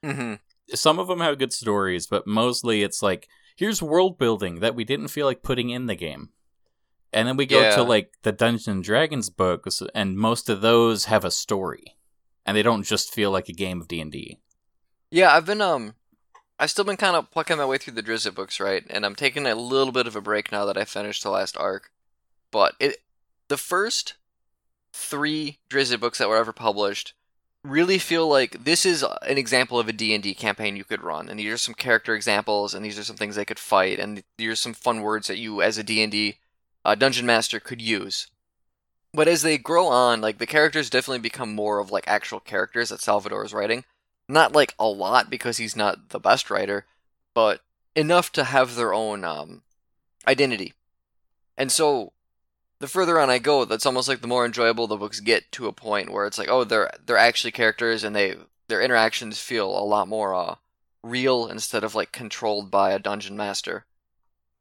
hmm 0.02 0.34
Some 0.74 0.98
of 0.98 1.08
them 1.08 1.20
have 1.20 1.38
good 1.38 1.52
stories, 1.52 2.06
but 2.06 2.26
mostly 2.26 2.82
it's 2.82 3.02
like 3.02 3.28
here's 3.56 3.82
world 3.82 4.18
building 4.18 4.60
that 4.60 4.74
we 4.74 4.84
didn't 4.84 5.08
feel 5.08 5.26
like 5.26 5.42
putting 5.42 5.70
in 5.70 5.86
the 5.86 5.94
game. 5.96 6.30
And 7.12 7.28
then 7.28 7.36
we 7.36 7.44
go 7.44 7.60
Yeah. 7.60 7.74
to 7.74 7.82
like 7.82 8.14
the 8.22 8.32
Dungeons 8.32 8.68
and 8.68 8.82
Dragons 8.82 9.28
books, 9.28 9.82
and 9.94 10.16
most 10.16 10.48
of 10.48 10.62
those 10.62 11.04
have 11.06 11.26
a 11.26 11.30
story, 11.30 11.96
and 12.46 12.56
they 12.56 12.62
don't 12.62 12.84
just 12.84 13.12
feel 13.12 13.30
like 13.30 13.48
a 13.48 13.52
game 13.52 13.80
of 13.80 13.88
D 13.88 14.00
and 14.00 14.12
D. 14.12 14.38
Yeah, 15.10 15.34
I've 15.34 15.46
been 15.46 15.60
um, 15.60 15.94
I've 16.58 16.70
still 16.70 16.84
been 16.84 16.96
kind 16.96 17.16
of 17.16 17.30
plucking 17.30 17.56
my 17.56 17.66
way 17.66 17.78
through 17.78 17.94
the 17.94 18.02
Drizzt 18.02 18.34
books, 18.34 18.60
right? 18.60 18.84
And 18.88 19.04
I'm 19.04 19.14
taking 19.14 19.46
a 19.46 19.54
little 19.54 19.92
bit 19.92 20.06
of 20.06 20.16
a 20.16 20.20
break 20.20 20.52
now 20.52 20.64
that 20.66 20.78
I 20.78 20.84
finished 20.84 21.22
the 21.22 21.30
last 21.30 21.56
arc. 21.56 21.90
But 22.50 22.74
it, 22.78 22.98
the 23.48 23.56
first 23.56 24.14
three 24.92 25.58
Drizzt 25.68 25.98
books 26.00 26.18
that 26.18 26.28
were 26.28 26.36
ever 26.36 26.52
published, 26.52 27.14
really 27.64 27.98
feel 27.98 28.28
like 28.28 28.64
this 28.64 28.84
is 28.84 29.02
an 29.02 29.38
example 29.38 29.78
of 29.78 29.88
a 29.88 29.92
D&D 29.92 30.34
campaign 30.34 30.76
you 30.76 30.84
could 30.84 31.02
run. 31.02 31.28
And 31.28 31.38
these 31.38 31.52
are 31.52 31.58
some 31.58 31.74
character 31.74 32.14
examples, 32.14 32.74
and 32.74 32.84
these 32.84 32.98
are 32.98 33.04
some 33.04 33.16
things 33.16 33.36
they 33.36 33.44
could 33.44 33.58
fight, 33.58 33.98
and 33.98 34.22
these 34.36 34.50
are 34.50 34.56
some 34.56 34.74
fun 34.74 35.02
words 35.02 35.28
that 35.28 35.38
you, 35.38 35.62
as 35.62 35.78
a 35.78 35.84
D&D 35.84 36.38
uh, 36.84 36.94
dungeon 36.94 37.26
master, 37.26 37.60
could 37.60 37.80
use. 37.80 38.28
But 39.14 39.28
as 39.28 39.42
they 39.42 39.58
grow 39.58 39.88
on, 39.88 40.20
like 40.20 40.38
the 40.38 40.46
characters 40.46 40.90
definitely 40.90 41.20
become 41.20 41.54
more 41.54 41.78
of 41.78 41.90
like 41.90 42.04
actual 42.06 42.40
characters 42.40 42.88
that 42.88 43.00
Salvatore 43.00 43.44
is 43.44 43.52
writing 43.52 43.84
not 44.28 44.52
like 44.52 44.74
a 44.78 44.86
lot 44.86 45.30
because 45.30 45.58
he's 45.58 45.76
not 45.76 46.10
the 46.10 46.20
best 46.20 46.50
writer, 46.50 46.86
but 47.34 47.60
enough 47.94 48.32
to 48.32 48.44
have 48.44 48.74
their 48.74 48.94
own 48.94 49.24
um, 49.24 49.62
identity. 50.26 50.72
And 51.56 51.70
so, 51.70 52.12
the 52.80 52.88
further 52.88 53.18
on 53.20 53.30
I 53.30 53.38
go, 53.38 53.64
that's 53.64 53.86
almost 53.86 54.08
like 54.08 54.20
the 54.20 54.26
more 54.26 54.44
enjoyable 54.44 54.86
the 54.86 54.96
books 54.96 55.20
get 55.20 55.52
to 55.52 55.68
a 55.68 55.72
point 55.72 56.10
where 56.10 56.26
it's 56.26 56.38
like, 56.38 56.48
oh, 56.48 56.64
they're 56.64 56.90
they're 57.04 57.18
actually 57.18 57.52
characters, 57.52 58.02
and 58.02 58.16
they 58.16 58.36
their 58.68 58.80
interactions 58.80 59.38
feel 59.38 59.66
a 59.66 59.84
lot 59.84 60.08
more 60.08 60.34
uh, 60.34 60.56
real 61.04 61.46
instead 61.46 61.84
of 61.84 61.94
like 61.94 62.10
controlled 62.10 62.70
by 62.70 62.92
a 62.92 62.98
dungeon 62.98 63.36
master. 63.36 63.84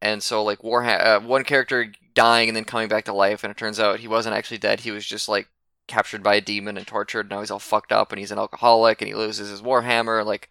And 0.01 0.23
so, 0.23 0.43
like 0.43 0.59
Warha- 0.59 1.05
uh, 1.05 1.19
one 1.19 1.43
character 1.43 1.91
dying 2.13 2.49
and 2.49 2.55
then 2.55 2.65
coming 2.65 2.87
back 2.87 3.05
to 3.05 3.13
life, 3.13 3.43
and 3.43 3.51
it 3.51 3.57
turns 3.57 3.79
out 3.79 3.99
he 3.99 4.07
wasn't 4.07 4.35
actually 4.35 4.57
dead; 4.57 4.81
he 4.81 4.91
was 4.91 5.05
just 5.05 5.29
like 5.29 5.47
captured 5.87 6.23
by 6.23 6.35
a 6.35 6.41
demon 6.41 6.77
and 6.77 6.87
tortured. 6.87 7.21
And 7.21 7.29
now 7.29 7.39
he's 7.41 7.51
all 7.51 7.59
fucked 7.59 7.91
up 7.91 8.11
and 8.11 8.19
he's 8.19 8.31
an 8.31 8.39
alcoholic 8.39 9.01
and 9.01 9.07
he 9.07 9.13
loses 9.13 9.49
his 9.49 9.61
warhammer. 9.61 10.25
Like, 10.25 10.49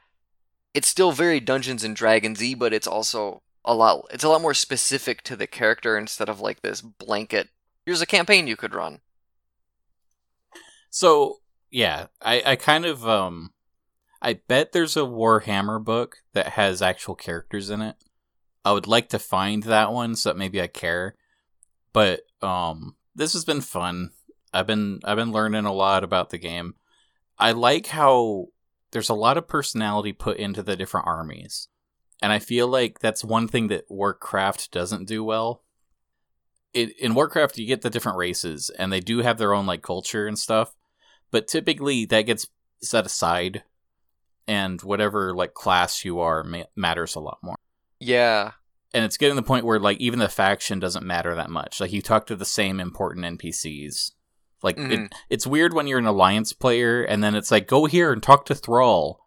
it's 0.74 0.88
still 0.88 1.12
very 1.12 1.40
Dungeons 1.40 1.82
and 1.82 1.96
Dragons 1.96 2.40
y, 2.40 2.54
but 2.56 2.72
it's 2.72 2.86
also 2.86 3.42
a 3.64 3.74
lot 3.74 4.06
it's 4.10 4.24
a 4.24 4.28
lot 4.28 4.40
more 4.40 4.54
specific 4.54 5.22
to 5.22 5.36
the 5.36 5.46
character 5.46 5.98
instead 5.98 6.28
of 6.28 6.40
like 6.40 6.62
this 6.62 6.80
blanket 6.80 7.48
here's 7.84 8.00
a 8.00 8.06
campaign 8.06 8.46
you 8.46 8.56
could 8.56 8.74
run. 8.74 9.00
So 10.90 11.38
yeah, 11.70 12.06
I, 12.22 12.42
I 12.46 12.56
kind 12.56 12.84
of 12.84 13.06
um 13.06 13.52
I 14.22 14.34
bet 14.34 14.72
there's 14.72 14.96
a 14.96 15.00
Warhammer 15.00 15.82
book 15.82 16.18
that 16.34 16.48
has 16.48 16.82
actual 16.82 17.14
characters 17.14 17.70
in 17.70 17.80
it. 17.80 17.96
I 18.64 18.72
would 18.72 18.86
like 18.86 19.08
to 19.10 19.18
find 19.18 19.62
that 19.64 19.92
one 19.92 20.14
so 20.16 20.30
that 20.30 20.36
maybe 20.36 20.60
I 20.60 20.66
care. 20.66 21.16
But 21.92 22.22
um 22.42 22.96
this 23.14 23.32
has 23.32 23.44
been 23.44 23.60
fun. 23.60 24.10
I've 24.52 24.66
been 24.66 25.00
I've 25.04 25.16
been 25.16 25.32
learning 25.32 25.64
a 25.64 25.72
lot 25.72 26.04
about 26.04 26.30
the 26.30 26.38
game. 26.38 26.74
I 27.38 27.52
like 27.52 27.86
how 27.86 28.48
there's 28.90 29.08
a 29.08 29.14
lot 29.14 29.38
of 29.38 29.48
personality 29.48 30.12
put 30.12 30.36
into 30.36 30.62
the 30.62 30.76
different 30.76 31.06
armies. 31.06 31.68
And 32.22 32.32
I 32.32 32.38
feel 32.38 32.68
like 32.68 32.98
that's 32.98 33.24
one 33.24 33.48
thing 33.48 33.68
that 33.68 33.84
Warcraft 33.88 34.70
doesn't 34.72 35.08
do 35.08 35.24
well. 35.24 35.62
It, 36.74 36.96
in 36.98 37.14
Warcraft, 37.14 37.58
you 37.58 37.66
get 37.66 37.82
the 37.82 37.90
different 37.90 38.18
races, 38.18 38.70
and 38.78 38.92
they 38.92 39.00
do 39.00 39.18
have 39.18 39.38
their 39.38 39.54
own 39.54 39.66
like 39.66 39.82
culture 39.82 40.26
and 40.26 40.38
stuff. 40.38 40.76
But 41.30 41.48
typically, 41.48 42.04
that 42.06 42.22
gets 42.22 42.46
set 42.82 43.06
aside, 43.06 43.62
and 44.46 44.80
whatever 44.82 45.34
like 45.34 45.54
class 45.54 46.04
you 46.04 46.20
are 46.20 46.44
ma- 46.44 46.64
matters 46.76 47.14
a 47.14 47.20
lot 47.20 47.38
more. 47.42 47.56
Yeah. 48.00 48.52
And 48.92 49.04
it's 49.04 49.16
getting 49.16 49.36
to 49.36 49.40
the 49.40 49.46
point 49.46 49.64
where 49.64 49.78
like 49.78 49.98
even 49.98 50.18
the 50.18 50.28
faction 50.28 50.80
doesn't 50.80 51.06
matter 51.06 51.34
that 51.36 51.50
much. 51.50 51.80
Like 51.80 51.92
you 51.92 52.02
talk 52.02 52.26
to 52.26 52.36
the 52.36 52.44
same 52.44 52.80
important 52.80 53.24
NPCs. 53.24 54.12
Like 54.62 54.76
it, 54.78 54.82
Mhm. 55.00 55.12
it's 55.30 55.46
weird 55.46 55.72
when 55.72 55.86
you're 55.86 55.98
an 55.98 56.06
alliance 56.06 56.52
player, 56.52 57.02
and 57.02 57.22
then 57.22 57.34
it's 57.34 57.50
like 57.50 57.66
go 57.68 57.86
here 57.86 58.12
and 58.12 58.22
talk 58.22 58.44
to 58.46 58.54
Thrall, 58.54 59.20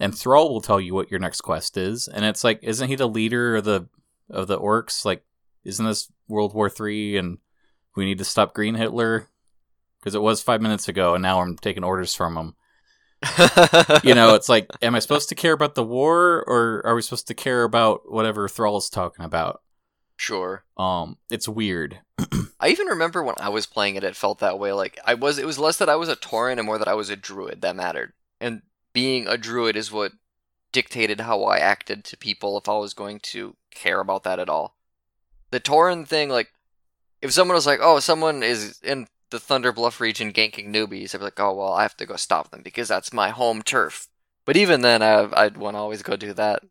and 0.00 0.16
Thrall 0.16 0.48
will 0.52 0.60
tell 0.60 0.80
you 0.80 0.94
what 0.94 1.10
your 1.10 1.20
next 1.20 1.42
quest 1.42 1.76
is, 1.76 2.08
and 2.08 2.24
it's 2.24 2.42
like, 2.42 2.58
isn't 2.62 2.88
he 2.88 2.96
the 2.96 3.06
leader 3.08 3.56
of 3.56 3.64
the 3.64 3.88
of 4.30 4.48
the 4.48 4.58
orcs? 4.58 5.04
Like, 5.04 5.24
isn't 5.62 5.84
this 5.86 6.10
World 6.26 6.52
War 6.54 6.68
Three, 6.68 7.16
and 7.16 7.38
we 7.94 8.04
need 8.06 8.18
to 8.18 8.24
stop 8.24 8.54
Green 8.54 8.74
Hitler? 8.74 9.28
Because 10.00 10.16
it 10.16 10.22
was 10.22 10.42
five 10.42 10.60
minutes 10.60 10.88
ago, 10.88 11.14
and 11.14 11.22
now 11.22 11.40
I'm 11.40 11.56
taking 11.56 11.84
orders 11.84 12.14
from 12.14 12.36
him. 12.36 12.56
You 14.02 14.14
know, 14.14 14.34
it's 14.34 14.48
like, 14.48 14.68
am 14.80 14.94
I 14.94 14.98
supposed 14.98 15.28
to 15.28 15.34
care 15.34 15.52
about 15.52 15.74
the 15.74 15.84
war, 15.84 16.44
or 16.46 16.82
are 16.84 16.94
we 16.94 17.02
supposed 17.02 17.28
to 17.28 17.34
care 17.34 17.62
about 17.62 18.10
whatever 18.10 18.48
Thrall's 18.48 18.90
talking 18.90 19.24
about? 19.24 19.62
sure. 20.22 20.64
Um, 20.76 21.18
it's 21.30 21.48
weird. 21.48 22.00
I 22.60 22.68
even 22.68 22.86
remember 22.86 23.22
when 23.22 23.34
I 23.38 23.48
was 23.48 23.66
playing 23.66 23.96
it, 23.96 24.04
it 24.04 24.14
felt 24.14 24.38
that 24.38 24.58
way. 24.58 24.72
Like 24.72 24.98
I 25.04 25.14
was, 25.14 25.38
it 25.38 25.46
was 25.46 25.58
less 25.58 25.78
that 25.78 25.88
I 25.88 25.96
was 25.96 26.08
a 26.08 26.16
Tauren 26.16 26.58
and 26.58 26.66
more 26.66 26.78
that 26.78 26.88
I 26.88 26.94
was 26.94 27.10
a 27.10 27.16
Druid 27.16 27.60
that 27.62 27.76
mattered. 27.76 28.12
And 28.40 28.62
being 28.92 29.26
a 29.26 29.36
Druid 29.36 29.76
is 29.76 29.90
what 29.90 30.12
dictated 30.70 31.20
how 31.20 31.42
I 31.42 31.58
acted 31.58 32.04
to 32.04 32.16
people 32.16 32.56
if 32.56 32.68
I 32.68 32.78
was 32.78 32.94
going 32.94 33.18
to 33.20 33.56
care 33.70 34.00
about 34.00 34.22
that 34.22 34.38
at 34.38 34.48
all. 34.48 34.76
The 35.50 35.60
Tauren 35.60 36.06
thing, 36.06 36.30
like, 36.30 36.52
if 37.20 37.32
someone 37.32 37.54
was 37.54 37.66
like, 37.66 37.80
"Oh, 37.82 38.00
someone 38.00 38.42
is 38.42 38.80
in 38.82 39.06
the 39.32 39.40
Thunder 39.40 39.72
Bluff 39.72 40.00
region 40.00 40.32
ganking 40.32 40.68
newbies," 40.68 41.14
I'd 41.14 41.18
be 41.18 41.24
like, 41.24 41.40
"Oh, 41.40 41.54
well, 41.54 41.72
I 41.72 41.82
have 41.82 41.96
to 41.96 42.06
go 42.06 42.16
stop 42.16 42.50
them 42.50 42.62
because 42.62 42.88
that's 42.88 43.12
my 43.12 43.30
home 43.30 43.62
turf." 43.62 44.08
But 44.44 44.56
even 44.56 44.82
then, 44.82 45.02
I, 45.02 45.28
I'd 45.32 45.56
want 45.56 45.74
to 45.74 45.80
always 45.80 46.02
go 46.02 46.16
do 46.16 46.32
that. 46.34 46.62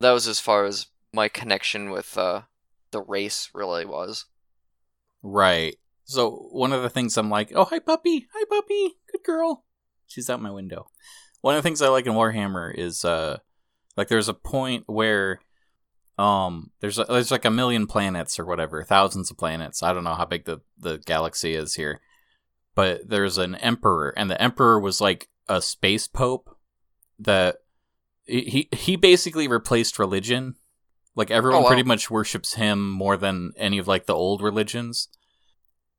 That 0.00 0.12
was 0.12 0.26
as 0.26 0.40
far 0.40 0.64
as 0.64 0.86
my 1.12 1.28
connection 1.28 1.90
with 1.90 2.16
uh, 2.18 2.42
the 2.90 3.00
race 3.00 3.50
really 3.54 3.84
was. 3.84 4.26
Right. 5.22 5.76
So 6.04 6.48
one 6.50 6.72
of 6.72 6.82
the 6.82 6.90
things 6.90 7.16
I'm 7.16 7.30
like, 7.30 7.52
oh 7.54 7.64
hi 7.64 7.78
puppy, 7.78 8.26
hi 8.34 8.44
puppy, 8.48 8.96
good 9.10 9.22
girl. 9.24 9.64
She's 10.06 10.28
out 10.28 10.42
my 10.42 10.50
window. 10.50 10.88
One 11.40 11.56
of 11.56 11.62
the 11.62 11.66
things 11.66 11.80
I 11.80 11.88
like 11.88 12.06
in 12.06 12.12
Warhammer 12.12 12.74
is 12.74 13.04
uh 13.04 13.38
like 13.96 14.08
there's 14.08 14.28
a 14.28 14.34
point 14.34 14.84
where 14.86 15.40
um 16.18 16.70
there's 16.80 16.98
a, 16.98 17.04
there's 17.04 17.30
like 17.30 17.44
a 17.44 17.50
million 17.50 17.86
planets 17.86 18.38
or 18.38 18.44
whatever, 18.44 18.82
thousands 18.84 19.30
of 19.30 19.36
planets. 19.38 19.82
I 19.82 19.92
don't 19.92 20.04
know 20.04 20.14
how 20.14 20.24
big 20.24 20.44
the 20.44 20.60
the 20.78 20.98
galaxy 20.98 21.54
is 21.54 21.74
here. 21.74 22.00
But 22.76 23.08
there's 23.08 23.38
an 23.38 23.54
emperor 23.56 24.12
and 24.16 24.28
the 24.30 24.40
emperor 24.42 24.80
was 24.80 25.00
like 25.00 25.28
a 25.48 25.62
space 25.62 26.08
pope 26.08 26.56
that 27.18 27.56
he 28.26 28.68
he 28.72 28.96
basically 28.96 29.46
replaced 29.48 29.98
religion. 29.98 30.54
Like 31.16 31.30
everyone 31.30 31.60
Oh, 31.60 31.62
wow. 31.62 31.68
pretty 31.68 31.84
much 31.84 32.10
worships 32.10 32.54
him 32.54 32.90
more 32.90 33.16
than 33.16 33.52
any 33.56 33.78
of 33.78 33.86
like 33.86 34.06
the 34.06 34.14
old 34.14 34.42
religions. 34.42 35.08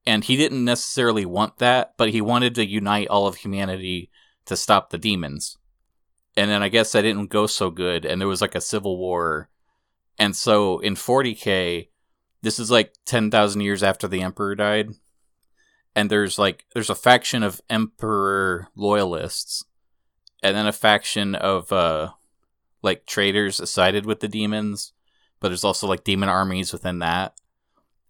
And 0.06 0.24
he 0.24 0.36
didn't 0.36 0.66
necessarily 0.66 1.26
want 1.26 1.58
that, 1.60 1.94
but 1.98 2.10
he 2.10 2.22
wanted 2.22 2.54
to 2.56 2.66
unite 2.66 3.08
all 3.08 3.26
of 3.26 3.38
humanity 3.38 4.12
to 4.46 4.56
stop 4.56 4.90
the 4.90 4.98
demons. 4.98 5.58
And 6.38 6.52
then 6.52 6.62
I 6.62 6.68
guess 6.70 6.92
that 6.92 7.02
didn't 7.04 7.30
go 7.30 7.48
so 7.48 7.72
good, 7.72 8.06
and 8.06 8.20
there 8.20 8.28
was 8.28 8.42
like 8.42 8.56
a 8.56 8.62
civil 8.62 8.98
war. 8.98 9.50
And 10.18 10.36
so 10.36 10.80
in 10.80 10.96
40k, 10.96 11.90
this 12.42 12.60
is 12.60 12.72
like 12.72 12.94
10,000 13.06 13.62
years 13.62 13.84
after 13.84 14.08
the 14.08 14.22
emperor 14.22 14.56
died. 14.56 14.92
And 15.96 16.10
there's 16.10 16.38
like 16.38 16.66
there's 16.74 16.90
a 16.90 16.96
faction 16.96 17.42
of 17.42 17.62
emperor 17.70 18.68
loyalists 18.76 19.64
and 20.44 20.56
then 20.56 20.68
a 20.68 20.74
faction 20.74 21.36
of 21.36 21.72
uh 21.72 22.12
like 22.82 23.06
traitors 23.06 23.68
sided 23.70 24.06
with 24.06 24.20
the 24.20 24.28
demons, 24.28 24.94
but 25.40 25.50
there's 25.50 25.64
also 25.64 25.88
like 25.88 26.04
demon 26.04 26.30
armies 26.30 26.72
within 26.72 27.00
that. 27.00 27.34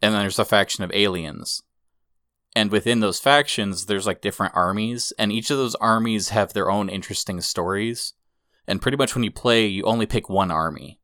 And 0.02 0.14
then 0.14 0.22
there's 0.22 0.40
a 0.40 0.46
faction 0.46 0.84
of 0.84 0.92
aliens. 0.94 1.64
And 2.56 2.72
within 2.72 3.00
those 3.00 3.20
factions, 3.20 3.86
there's 3.86 4.06
like 4.08 4.22
different 4.22 4.56
armies, 4.56 5.12
and 5.18 5.32
each 5.32 5.50
of 5.50 5.58
those 5.58 5.76
armies 5.76 6.30
have 6.30 6.54
their 6.54 6.70
own 6.70 6.90
interesting 6.90 7.42
stories. 7.42 8.14
And 8.68 8.82
pretty 8.82 8.98
much 8.98 9.16
when 9.16 9.24
you 9.24 9.32
play, 9.32 9.66
you 9.66 9.84
only 9.84 10.06
pick 10.06 10.30
one 10.30 10.52
army. 10.52 11.00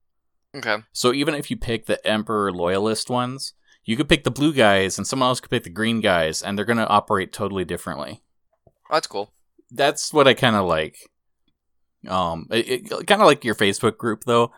Okay. 0.56 0.78
So 0.92 1.14
even 1.14 1.34
if 1.34 1.50
you 1.50 1.58
pick 1.58 1.86
the 1.86 2.06
Emperor 2.06 2.52
Loyalist 2.52 3.10
ones, 3.10 3.54
you 3.86 3.98
could 3.98 4.10
pick 4.10 4.24
the 4.24 4.32
blue 4.32 4.54
guys, 4.54 4.98
and 4.98 5.08
someone 5.08 5.30
else 5.30 5.40
could 5.40 5.50
pick 5.50 5.64
the 5.64 5.70
green 5.70 6.02
guys, 6.02 6.42
and 6.42 6.58
they're 6.58 6.66
going 6.66 6.78
to 6.78 6.88
operate 6.88 7.34
totally 7.34 7.66
differently. 7.66 8.22
Oh, 8.68 8.96
that's 8.96 9.08
cool. 9.08 9.34
That's 9.72 10.14
what 10.14 10.28
I 10.28 10.34
kind 10.34 10.56
of 10.56 10.68
like. 10.68 10.98
Um, 12.08 12.48
it, 12.52 12.92
it 12.92 13.08
kind 13.08 13.22
of 13.22 13.28
like 13.28 13.46
your 13.46 13.56
Facebook 13.56 13.98
group 13.98 14.24
though. 14.26 14.52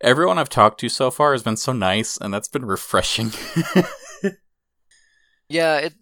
Everyone 0.00 0.38
I've 0.38 0.48
talked 0.48 0.80
to 0.80 0.88
so 0.88 1.10
far 1.10 1.32
has 1.32 1.42
been 1.42 1.56
so 1.56 1.72
nice, 1.72 2.16
and 2.16 2.32
that's 2.32 2.48
been 2.48 2.64
refreshing. 2.66 3.32
Yeah, 5.48 5.76
it 5.76 5.94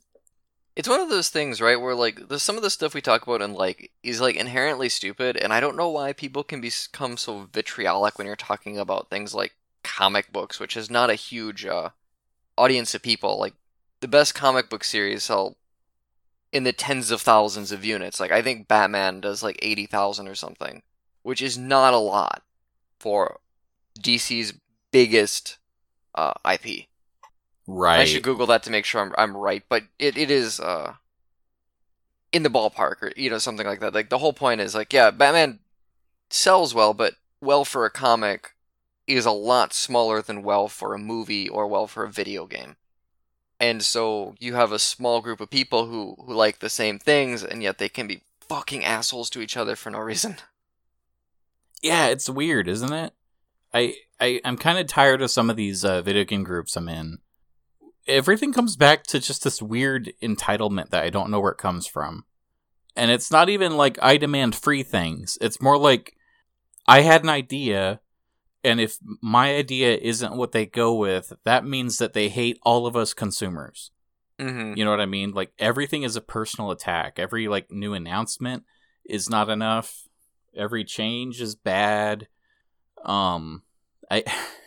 it's 0.76 0.88
one 0.88 1.00
of 1.00 1.08
those 1.08 1.28
things, 1.28 1.60
right, 1.60 1.80
where 1.80 1.94
like 1.94 2.20
some 2.38 2.56
of 2.56 2.62
the 2.62 2.70
stuff 2.70 2.94
we 2.94 3.00
talk 3.00 3.22
about 3.22 3.42
and 3.42 3.54
like 3.54 3.92
is 4.02 4.20
like 4.20 4.36
inherently 4.36 4.88
stupid, 4.88 5.36
and 5.36 5.52
I 5.52 5.60
don't 5.60 5.76
know 5.76 5.88
why 5.88 6.12
people 6.12 6.42
can 6.42 6.60
become 6.60 7.16
so 7.16 7.48
vitriolic 7.52 8.18
when 8.18 8.26
you're 8.26 8.36
talking 8.36 8.78
about 8.78 9.08
things 9.08 9.34
like 9.34 9.54
comic 9.84 10.32
books, 10.32 10.58
which 10.58 10.76
is 10.76 10.90
not 10.90 11.10
a 11.10 11.14
huge 11.14 11.64
uh, 11.64 11.90
audience 12.58 12.94
of 12.94 13.02
people. 13.02 13.38
Like 13.38 13.54
the 14.00 14.08
best 14.08 14.34
comic 14.34 14.68
book 14.68 14.82
series 14.82 15.24
sell 15.24 15.56
in 16.52 16.64
the 16.64 16.72
tens 16.72 17.12
of 17.12 17.20
thousands 17.20 17.70
of 17.70 17.84
units. 17.84 18.18
Like 18.18 18.32
I 18.32 18.42
think 18.42 18.66
Batman 18.66 19.20
does 19.20 19.44
like 19.44 19.58
eighty 19.62 19.86
thousand 19.86 20.26
or 20.26 20.34
something, 20.34 20.82
which 21.22 21.40
is 21.40 21.56
not 21.56 21.94
a 21.94 21.98
lot 21.98 22.42
for 22.98 23.38
DC's 24.00 24.54
biggest 24.90 25.58
uh, 26.16 26.34
IP. 26.50 26.86
Right. 27.66 28.00
I 28.00 28.04
should 28.04 28.22
Google 28.22 28.46
that 28.46 28.62
to 28.64 28.70
make 28.70 28.84
sure 28.84 29.00
I'm 29.00 29.12
I'm 29.16 29.36
right, 29.36 29.62
but 29.68 29.84
it, 29.98 30.16
it 30.16 30.30
is 30.30 30.60
uh 30.60 30.94
in 32.32 32.42
the 32.42 32.50
ballpark 32.50 33.02
or 33.02 33.12
you 33.16 33.30
know 33.30 33.38
something 33.38 33.66
like 33.66 33.80
that. 33.80 33.94
Like 33.94 34.10
the 34.10 34.18
whole 34.18 34.32
point 34.32 34.60
is 34.60 34.74
like 34.74 34.92
yeah, 34.92 35.10
Batman 35.10 35.60
sells 36.30 36.74
well, 36.74 36.94
but 36.94 37.14
well 37.40 37.64
for 37.64 37.84
a 37.84 37.90
comic 37.90 38.54
is 39.06 39.26
a 39.26 39.30
lot 39.30 39.72
smaller 39.72 40.22
than 40.22 40.42
well 40.42 40.66
for 40.66 40.94
a 40.94 40.98
movie 40.98 41.48
or 41.48 41.66
well 41.66 41.86
for 41.86 42.04
a 42.04 42.10
video 42.10 42.46
game. 42.46 42.76
And 43.60 43.82
so 43.82 44.34
you 44.40 44.54
have 44.54 44.72
a 44.72 44.78
small 44.78 45.20
group 45.20 45.40
of 45.40 45.50
people 45.50 45.86
who 45.86 46.16
who 46.26 46.34
like 46.34 46.58
the 46.58 46.68
same 46.68 46.98
things 46.98 47.44
and 47.44 47.62
yet 47.62 47.78
they 47.78 47.88
can 47.88 48.06
be 48.06 48.22
fucking 48.40 48.84
assholes 48.84 49.30
to 49.30 49.40
each 49.40 49.56
other 49.56 49.76
for 49.76 49.90
no 49.90 49.98
reason. 49.98 50.36
Yeah, 51.82 52.06
it's 52.06 52.30
weird, 52.30 52.66
isn't 52.66 52.94
it? 52.94 53.12
I, 53.74 53.96
I 54.18 54.40
I'm 54.42 54.56
kind 54.56 54.78
of 54.78 54.86
tired 54.86 55.20
of 55.20 55.30
some 55.30 55.50
of 55.50 55.56
these 55.56 55.84
uh, 55.84 56.00
video 56.00 56.24
game 56.24 56.42
groups 56.42 56.76
I'm 56.76 56.88
in. 56.88 57.18
Everything 58.06 58.52
comes 58.52 58.76
back 58.76 59.04
to 59.04 59.18
just 59.18 59.44
this 59.44 59.62
weird 59.62 60.12
entitlement 60.22 60.90
that 60.90 61.04
I 61.04 61.10
don't 61.10 61.30
know 61.30 61.40
where 61.40 61.52
it 61.52 61.58
comes 61.58 61.86
from. 61.86 62.24
And 62.96 63.10
it's 63.10 63.30
not 63.30 63.48
even 63.48 63.76
like 63.76 63.98
I 64.02 64.16
demand 64.16 64.54
free 64.54 64.82
things. 64.82 65.38
It's 65.40 65.60
more 65.60 65.78
like 65.78 66.14
I 66.86 67.00
had 67.00 67.22
an 67.22 67.30
idea 67.30 68.00
and 68.62 68.80
if 68.80 68.96
my 69.20 69.54
idea 69.54 69.94
isn't 69.94 70.36
what 70.36 70.52
they 70.52 70.64
go 70.64 70.94
with, 70.94 71.34
that 71.44 71.66
means 71.66 71.98
that 71.98 72.14
they 72.14 72.30
hate 72.30 72.58
all 72.62 72.86
of 72.86 72.96
us 72.96 73.12
consumers. 73.12 73.90
Mhm. 74.40 74.76
You 74.76 74.84
know 74.84 74.90
what 74.90 75.02
I 75.02 75.06
mean? 75.06 75.32
Like 75.32 75.52
everything 75.58 76.02
is 76.02 76.16
a 76.16 76.22
personal 76.22 76.70
attack. 76.70 77.18
Every 77.18 77.46
like 77.46 77.70
new 77.70 77.92
announcement 77.92 78.64
is 79.04 79.28
not 79.28 79.50
enough. 79.50 80.08
Every 80.56 80.82
change 80.82 81.40
is 81.42 81.54
bad. 81.54 82.26
Um 83.04 83.62
I 84.10 84.24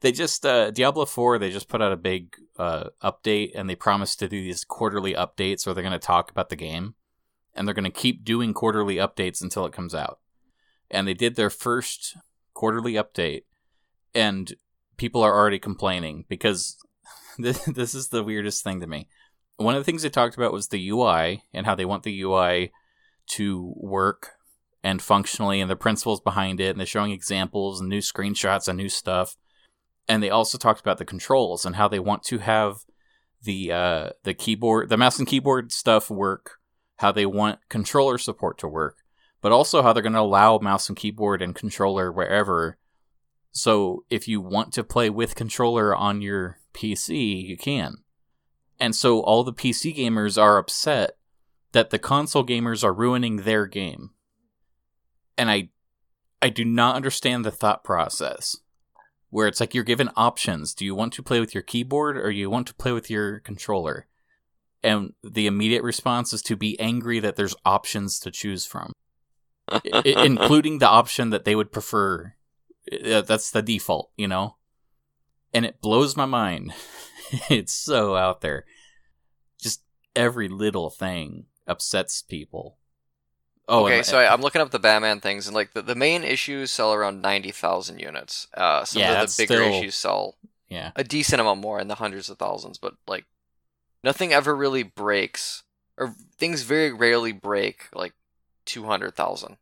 they 0.00 0.12
just 0.12 0.44
uh 0.46 0.70
Diablo 0.70 1.04
4 1.04 1.38
they 1.38 1.50
just 1.50 1.68
put 1.68 1.82
out 1.82 1.92
a 1.92 1.96
big 1.96 2.36
uh 2.58 2.84
update 3.02 3.52
and 3.54 3.68
they 3.68 3.74
promised 3.74 4.18
to 4.18 4.28
do 4.28 4.42
these 4.42 4.64
quarterly 4.64 5.14
updates 5.14 5.66
where 5.66 5.74
they're 5.74 5.82
going 5.82 5.92
to 5.92 5.98
talk 5.98 6.30
about 6.30 6.48
the 6.48 6.56
game 6.56 6.94
and 7.58 7.66
they're 7.66 7.74
going 7.74 7.84
to 7.84 7.90
keep 7.90 8.24
doing 8.24 8.54
quarterly 8.54 8.96
updates 8.96 9.42
until 9.42 9.66
it 9.66 9.72
comes 9.72 9.94
out. 9.94 10.20
And 10.90 11.06
they 11.06 11.14
did 11.14 11.34
their 11.34 11.50
first 11.50 12.16
quarterly 12.54 12.94
update 12.94 13.42
and 14.14 14.54
people 14.96 15.22
are 15.22 15.34
already 15.34 15.58
complaining 15.58 16.24
because 16.28 16.78
this, 17.38 17.64
this 17.64 17.94
is 17.94 18.08
the 18.08 18.22
weirdest 18.22 18.62
thing 18.62 18.80
to 18.80 18.86
me. 18.86 19.08
One 19.56 19.74
of 19.74 19.80
the 19.80 19.84
things 19.84 20.02
they 20.02 20.08
talked 20.08 20.36
about 20.36 20.52
was 20.52 20.68
the 20.68 20.88
UI 20.88 21.42
and 21.52 21.66
how 21.66 21.74
they 21.74 21.84
want 21.84 22.04
the 22.04 22.22
UI 22.22 22.72
to 23.30 23.74
work 23.76 24.34
and 24.84 25.02
functionally 25.02 25.60
and 25.60 25.68
the 25.68 25.76
principles 25.76 26.20
behind 26.20 26.60
it 26.60 26.70
and 26.70 26.78
they're 26.78 26.86
showing 26.86 27.10
examples 27.10 27.80
and 27.80 27.88
new 27.88 27.98
screenshots 27.98 28.68
and 28.68 28.78
new 28.78 28.88
stuff 28.88 29.36
and 30.08 30.22
they 30.22 30.30
also 30.30 30.58
talked 30.58 30.80
about 30.80 30.98
the 30.98 31.04
controls 31.04 31.66
and 31.66 31.76
how 31.76 31.88
they 31.88 31.98
want 31.98 32.22
to 32.24 32.38
have 32.38 32.78
the 33.42 33.70
uh, 33.72 34.10
the 34.24 34.34
keyboard 34.34 34.88
the 34.88 34.96
mouse 34.96 35.18
and 35.18 35.28
keyboard 35.28 35.72
stuff 35.72 36.10
work 36.10 36.58
how 36.96 37.12
they 37.12 37.26
want 37.26 37.60
controller 37.68 38.18
support 38.18 38.58
to 38.58 38.66
work 38.66 38.98
but 39.40 39.52
also 39.52 39.82
how 39.82 39.92
they're 39.92 40.02
going 40.02 40.12
to 40.12 40.20
allow 40.20 40.58
mouse 40.58 40.88
and 40.88 40.96
keyboard 40.96 41.42
and 41.42 41.54
controller 41.54 42.10
wherever. 42.10 42.78
So 43.52 44.04
if 44.10 44.28
you 44.28 44.40
want 44.40 44.72
to 44.74 44.84
play 44.84 45.10
with 45.10 45.34
controller 45.34 45.94
on 45.94 46.20
your 46.20 46.58
pc 46.74 47.46
you 47.46 47.56
can. 47.56 47.98
And 48.78 48.94
so 48.94 49.20
all 49.20 49.44
the 49.44 49.52
pc 49.52 49.96
gamers 49.96 50.40
are 50.40 50.58
upset 50.58 51.12
that 51.72 51.90
the 51.90 51.98
console 51.98 52.44
gamers 52.44 52.84
are 52.84 52.92
ruining 52.92 53.38
their 53.38 53.66
game. 53.66 54.10
And 55.36 55.50
I 55.50 55.70
I 56.40 56.50
do 56.50 56.64
not 56.64 56.96
understand 56.96 57.44
the 57.44 57.50
thought 57.50 57.82
process 57.82 58.56
where 59.30 59.46
it's 59.46 59.60
like 59.60 59.74
you're 59.74 59.84
given 59.84 60.10
options. 60.16 60.74
Do 60.74 60.84
you 60.84 60.94
want 60.94 61.12
to 61.14 61.22
play 61.22 61.40
with 61.40 61.54
your 61.54 61.62
keyboard 61.62 62.16
or 62.16 62.30
you 62.30 62.48
want 62.50 62.66
to 62.68 62.74
play 62.74 62.92
with 62.92 63.10
your 63.10 63.40
controller? 63.40 64.06
And 64.82 65.12
the 65.22 65.46
immediate 65.46 65.82
response 65.82 66.32
is 66.32 66.42
to 66.42 66.56
be 66.56 66.78
angry 66.80 67.20
that 67.20 67.36
there's 67.36 67.56
options 67.64 68.18
to 68.20 68.30
choose 68.30 68.64
from, 68.64 68.92
I- 69.68 69.82
including 70.04 70.78
the 70.78 70.88
option 70.88 71.30
that 71.30 71.44
they 71.44 71.56
would 71.56 71.72
prefer. 71.72 72.34
Uh, 72.90 73.20
That's 73.22 73.50
the 73.50 73.60
default, 73.62 74.10
you 74.16 74.28
know? 74.28 74.56
And 75.52 75.66
it 75.66 75.80
blows 75.80 76.16
my 76.16 76.26
mind. 76.26 76.72
it's 77.50 77.72
so 77.72 78.16
out 78.16 78.40
there. 78.40 78.64
Just 79.60 79.82
every 80.14 80.48
little 80.48 80.90
thing 80.90 81.46
upsets 81.66 82.22
people. 82.22 82.77
Oh, 83.70 83.84
okay, 83.86 83.98
and- 83.98 84.06
so 84.06 84.18
I, 84.18 84.32
I'm 84.32 84.40
looking 84.40 84.62
up 84.62 84.70
the 84.70 84.78
Batman 84.78 85.20
things, 85.20 85.46
and 85.46 85.54
like 85.54 85.72
the, 85.74 85.82
the 85.82 85.94
main 85.94 86.24
issues 86.24 86.70
sell 86.70 86.92
around 86.94 87.20
ninety 87.22 87.50
thousand 87.50 87.98
units. 88.00 88.46
Uh, 88.54 88.84
some 88.84 89.00
Yeah, 89.02 89.22
of 89.22 89.28
the 89.28 89.34
bigger 89.42 89.62
still- 89.62 89.74
issues 89.74 89.94
sell 89.94 90.36
yeah. 90.68 90.92
a 90.96 91.04
decent 91.04 91.40
amount 91.40 91.60
more 91.60 91.78
in 91.80 91.88
the 91.88 91.96
hundreds 91.96 92.30
of 92.30 92.38
thousands, 92.38 92.78
but 92.78 92.94
like 93.06 93.26
nothing 94.02 94.32
ever 94.32 94.56
really 94.56 94.82
breaks, 94.82 95.64
or 95.98 96.14
things 96.38 96.62
very 96.62 96.92
rarely 96.92 97.32
break 97.32 97.88
like 97.94 98.14
two 98.64 98.84
hundred 98.84 99.14
thousand. 99.14 99.58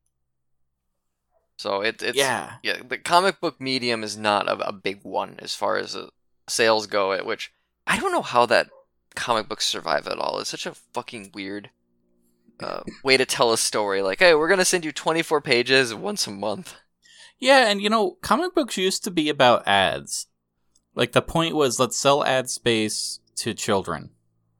So 1.58 1.80
it, 1.80 2.02
it's 2.02 2.16
yeah. 2.18 2.54
yeah, 2.62 2.82
the 2.86 2.98
comic 2.98 3.40
book 3.40 3.60
medium 3.60 4.04
is 4.04 4.16
not 4.16 4.46
a, 4.48 4.68
a 4.68 4.72
big 4.72 5.00
one 5.02 5.36
as 5.38 5.54
far 5.54 5.78
as 5.78 5.96
uh, 5.96 6.08
sales 6.46 6.86
go. 6.86 7.12
At 7.12 7.24
which 7.26 7.50
I 7.86 7.98
don't 7.98 8.12
know 8.12 8.22
how 8.22 8.46
that 8.46 8.68
comic 9.14 9.48
books 9.48 9.64
survive 9.66 10.06
at 10.06 10.18
all. 10.18 10.38
It's 10.38 10.50
such 10.50 10.66
a 10.66 10.74
fucking 10.74 11.30
weird 11.34 11.70
uh, 12.60 12.80
way 13.04 13.16
to 13.16 13.26
tell 13.26 13.52
a 13.52 13.58
story. 13.58 14.02
Like, 14.02 14.18
hey, 14.18 14.34
we're 14.34 14.48
gonna 14.48 14.64
send 14.64 14.84
you 14.84 14.92
twenty 14.92 15.22
four 15.22 15.40
pages 15.40 15.94
once 15.94 16.26
a 16.26 16.30
month. 16.30 16.74
Yeah, 17.38 17.68
and 17.68 17.80
you 17.80 17.90
know, 17.90 18.12
comic 18.22 18.54
books 18.54 18.76
used 18.76 19.04
to 19.04 19.10
be 19.10 19.28
about 19.28 19.66
ads. 19.66 20.26
Like 20.94 21.12
the 21.12 21.22
point 21.22 21.54
was 21.54 21.78
let's 21.78 21.96
sell 21.96 22.24
ad 22.24 22.48
space 22.48 23.20
to 23.36 23.54
children. 23.54 24.10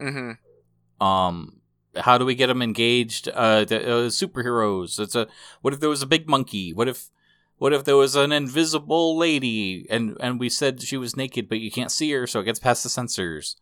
Mm-hmm. 0.01 1.05
Um 1.05 1.61
how 1.97 2.19
do 2.19 2.27
we 2.27 2.35
get 2.35 2.49
them 2.49 2.61
engaged 2.61 3.29
uh, 3.29 3.65
the, 3.65 3.83
uh 3.83 4.09
superheroes? 4.11 5.01
It's 5.01 5.15
a 5.15 5.27
what 5.63 5.73
if 5.73 5.81
there 5.81 5.89
was 5.89 6.03
a 6.03 6.07
big 6.07 6.29
monkey? 6.29 6.75
What 6.75 6.89
if 6.89 7.11
what 7.57 7.73
if 7.73 7.85
there 7.85 7.97
was 7.97 8.15
an 8.15 8.33
invisible 8.33 9.17
lady 9.17 9.87
and 9.89 10.17
and 10.21 10.39
we 10.39 10.51
said 10.51 10.83
she 10.83 10.99
was 10.99 11.17
naked 11.17 11.49
but 11.49 11.61
you 11.61 11.71
can't 11.71 11.91
see 11.91 12.13
her 12.13 12.27
so 12.27 12.41
it 12.41 12.45
gets 12.45 12.59
past 12.59 12.83
the 12.83 12.91
censors. 12.91 13.57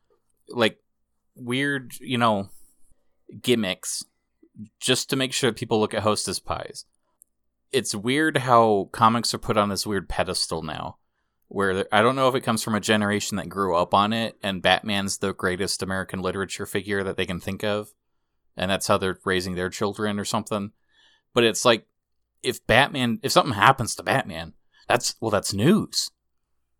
Like 0.49 0.79
weird, 1.37 1.93
you 2.01 2.19
know, 2.19 2.49
gimmicks 3.41 4.05
just 4.81 5.11
to 5.11 5.17
make 5.17 5.33
sure 5.33 5.53
people 5.53 5.81
look 5.81 5.95
at 5.95 6.03
hostess 6.03 6.39
pies. 6.39 6.85
It's 7.73 7.95
weird 7.95 8.39
how 8.39 8.89
comics 8.93 9.35
are 9.35 9.39
put 9.39 9.57
on 9.57 9.69
this 9.69 9.87
weird 9.87 10.09
pedestal 10.09 10.63
now, 10.63 10.99
where 11.49 11.87
I 11.93 12.03
don't 12.03 12.17
know 12.17 12.29
if 12.29 12.35
it 12.35 12.43
comes 12.43 12.63
from 12.63 12.75
a 12.75 12.81
generation 12.81 13.37
that 13.37 13.49
grew 13.49 13.77
up 13.77 13.93
on 13.93 14.13
it, 14.13 14.37
and 14.43 14.63
Batman's 14.63 15.19
the 15.19 15.35
greatest 15.35 15.83
American 15.83 16.21
literature 16.21 16.67
figure 16.67 17.03
that 17.03 17.17
they 17.17 17.27
can 17.27 17.41
think 17.41 17.65
of, 17.65 17.93
and 18.57 18.71
that's 18.71 18.87
how 18.87 18.97
they're 18.97 19.19
raising 19.25 19.55
their 19.55 19.71
children 19.71 20.19
or 20.21 20.25
something. 20.25 20.71
But 21.33 21.45
it's 21.45 21.65
like 21.65 21.87
if 22.45 22.65
Batman, 22.67 23.19
if 23.23 23.33
something 23.33 23.55
happens 23.55 23.97
to 23.97 24.03
Batman, 24.05 24.53
that's 24.87 25.17
well, 25.21 25.31
that's 25.31 25.53
news. 25.53 26.11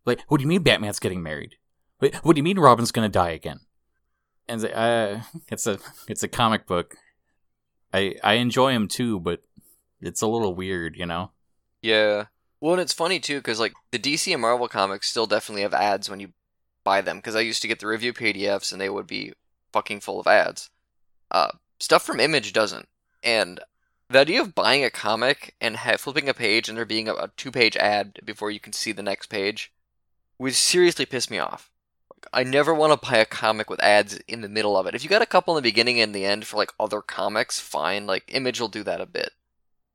Like, 0.05 0.21
what 0.27 0.37
do 0.37 0.43
you 0.43 0.47
mean 0.47 0.63
Batman's 0.63 0.99
getting 0.99 1.23
married? 1.23 1.55
Wait, 1.99 2.15
what 2.17 2.35
do 2.35 2.39
you 2.39 2.43
mean 2.43 2.59
Robin's 2.59 2.91
gonna 2.91 3.09
die 3.09 3.31
again? 3.31 3.59
And 4.47 4.63
uh, 4.63 5.21
it's 5.49 5.67
a 5.67 5.79
it's 6.07 6.23
a 6.23 6.27
comic 6.27 6.67
book. 6.67 6.95
I 7.95 8.15
I 8.23 8.33
enjoy 8.35 8.73
them 8.73 8.87
too, 8.87 9.19
but 9.19 9.41
it's 10.01 10.21
a 10.21 10.27
little 10.27 10.53
weird, 10.53 10.97
you 10.97 11.05
know. 11.05 11.31
Yeah. 11.81 12.25
Well, 12.59 12.73
and 12.73 12.81
it's 12.81 12.93
funny 12.93 13.19
too 13.19 13.37
because 13.37 13.59
like 13.59 13.73
the 13.91 13.99
DC 13.99 14.31
and 14.31 14.41
Marvel 14.41 14.67
comics 14.67 15.09
still 15.09 15.27
definitely 15.27 15.61
have 15.61 15.73
ads 15.73 16.09
when 16.09 16.19
you 16.19 16.29
buy 16.83 17.01
them. 17.01 17.17
Because 17.17 17.35
I 17.35 17.41
used 17.41 17.61
to 17.61 17.67
get 17.67 17.79
the 17.79 17.87
review 17.87 18.13
PDFs 18.13 18.71
and 18.71 18.81
they 18.81 18.89
would 18.89 19.07
be 19.07 19.33
fucking 19.71 20.01
full 20.01 20.19
of 20.19 20.27
ads. 20.27 20.69
Uh, 21.31 21.51
stuff 21.79 22.03
from 22.03 22.19
Image 22.19 22.53
doesn't. 22.53 22.87
And 23.23 23.59
the 24.09 24.19
idea 24.19 24.41
of 24.41 24.55
buying 24.55 24.83
a 24.83 24.89
comic 24.89 25.55
and 25.59 25.77
ha- 25.77 25.97
flipping 25.97 26.29
a 26.29 26.33
page 26.33 26.69
and 26.69 26.77
there 26.77 26.85
being 26.85 27.07
a, 27.07 27.13
a 27.13 27.31
two-page 27.35 27.75
ad 27.77 28.19
before 28.23 28.51
you 28.51 28.59
can 28.59 28.73
see 28.73 28.91
the 28.91 29.01
next 29.01 29.27
page 29.27 29.71
would 30.37 30.53
seriously 30.53 31.05
piss 31.05 31.29
me 31.29 31.39
off. 31.39 31.71
I 32.33 32.43
never 32.43 32.73
want 32.73 32.99
to 32.99 33.09
buy 33.09 33.17
a 33.17 33.25
comic 33.25 33.69
with 33.69 33.83
ads 33.83 34.17
in 34.27 34.41
the 34.41 34.49
middle 34.49 34.77
of 34.77 34.85
it. 34.85 34.95
If 34.95 35.03
you 35.03 35.09
got 35.09 35.21
a 35.21 35.27
couple 35.27 35.55
in 35.55 35.63
the 35.63 35.69
beginning 35.69 35.99
and 35.99 36.13
the 36.13 36.25
end 36.25 36.45
for 36.45 36.57
like 36.57 36.71
other 36.79 37.01
comics, 37.01 37.59
fine. 37.59 38.07
Like 38.07 38.23
Image 38.27 38.59
will 38.59 38.67
do 38.67 38.83
that 38.83 39.01
a 39.01 39.05
bit. 39.05 39.31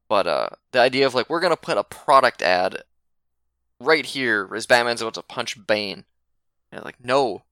But 0.09 0.27
uh, 0.27 0.49
the 0.73 0.81
idea 0.81 1.07
of 1.07 1.15
like 1.15 1.31
we're 1.31 1.41
gonna 1.41 1.57
put 1.57 1.79
a 1.79 1.85
product 1.85 2.43
ad 2.43 2.83
right 3.79 4.05
here 4.05 4.49
as 4.55 4.67
Batman's 4.67 5.01
about 5.01 5.15
to 5.15 5.23
punch 5.23 5.67
Bane, 5.67 6.05
and 6.73 6.85
like 6.85 7.03
no, 7.03 7.43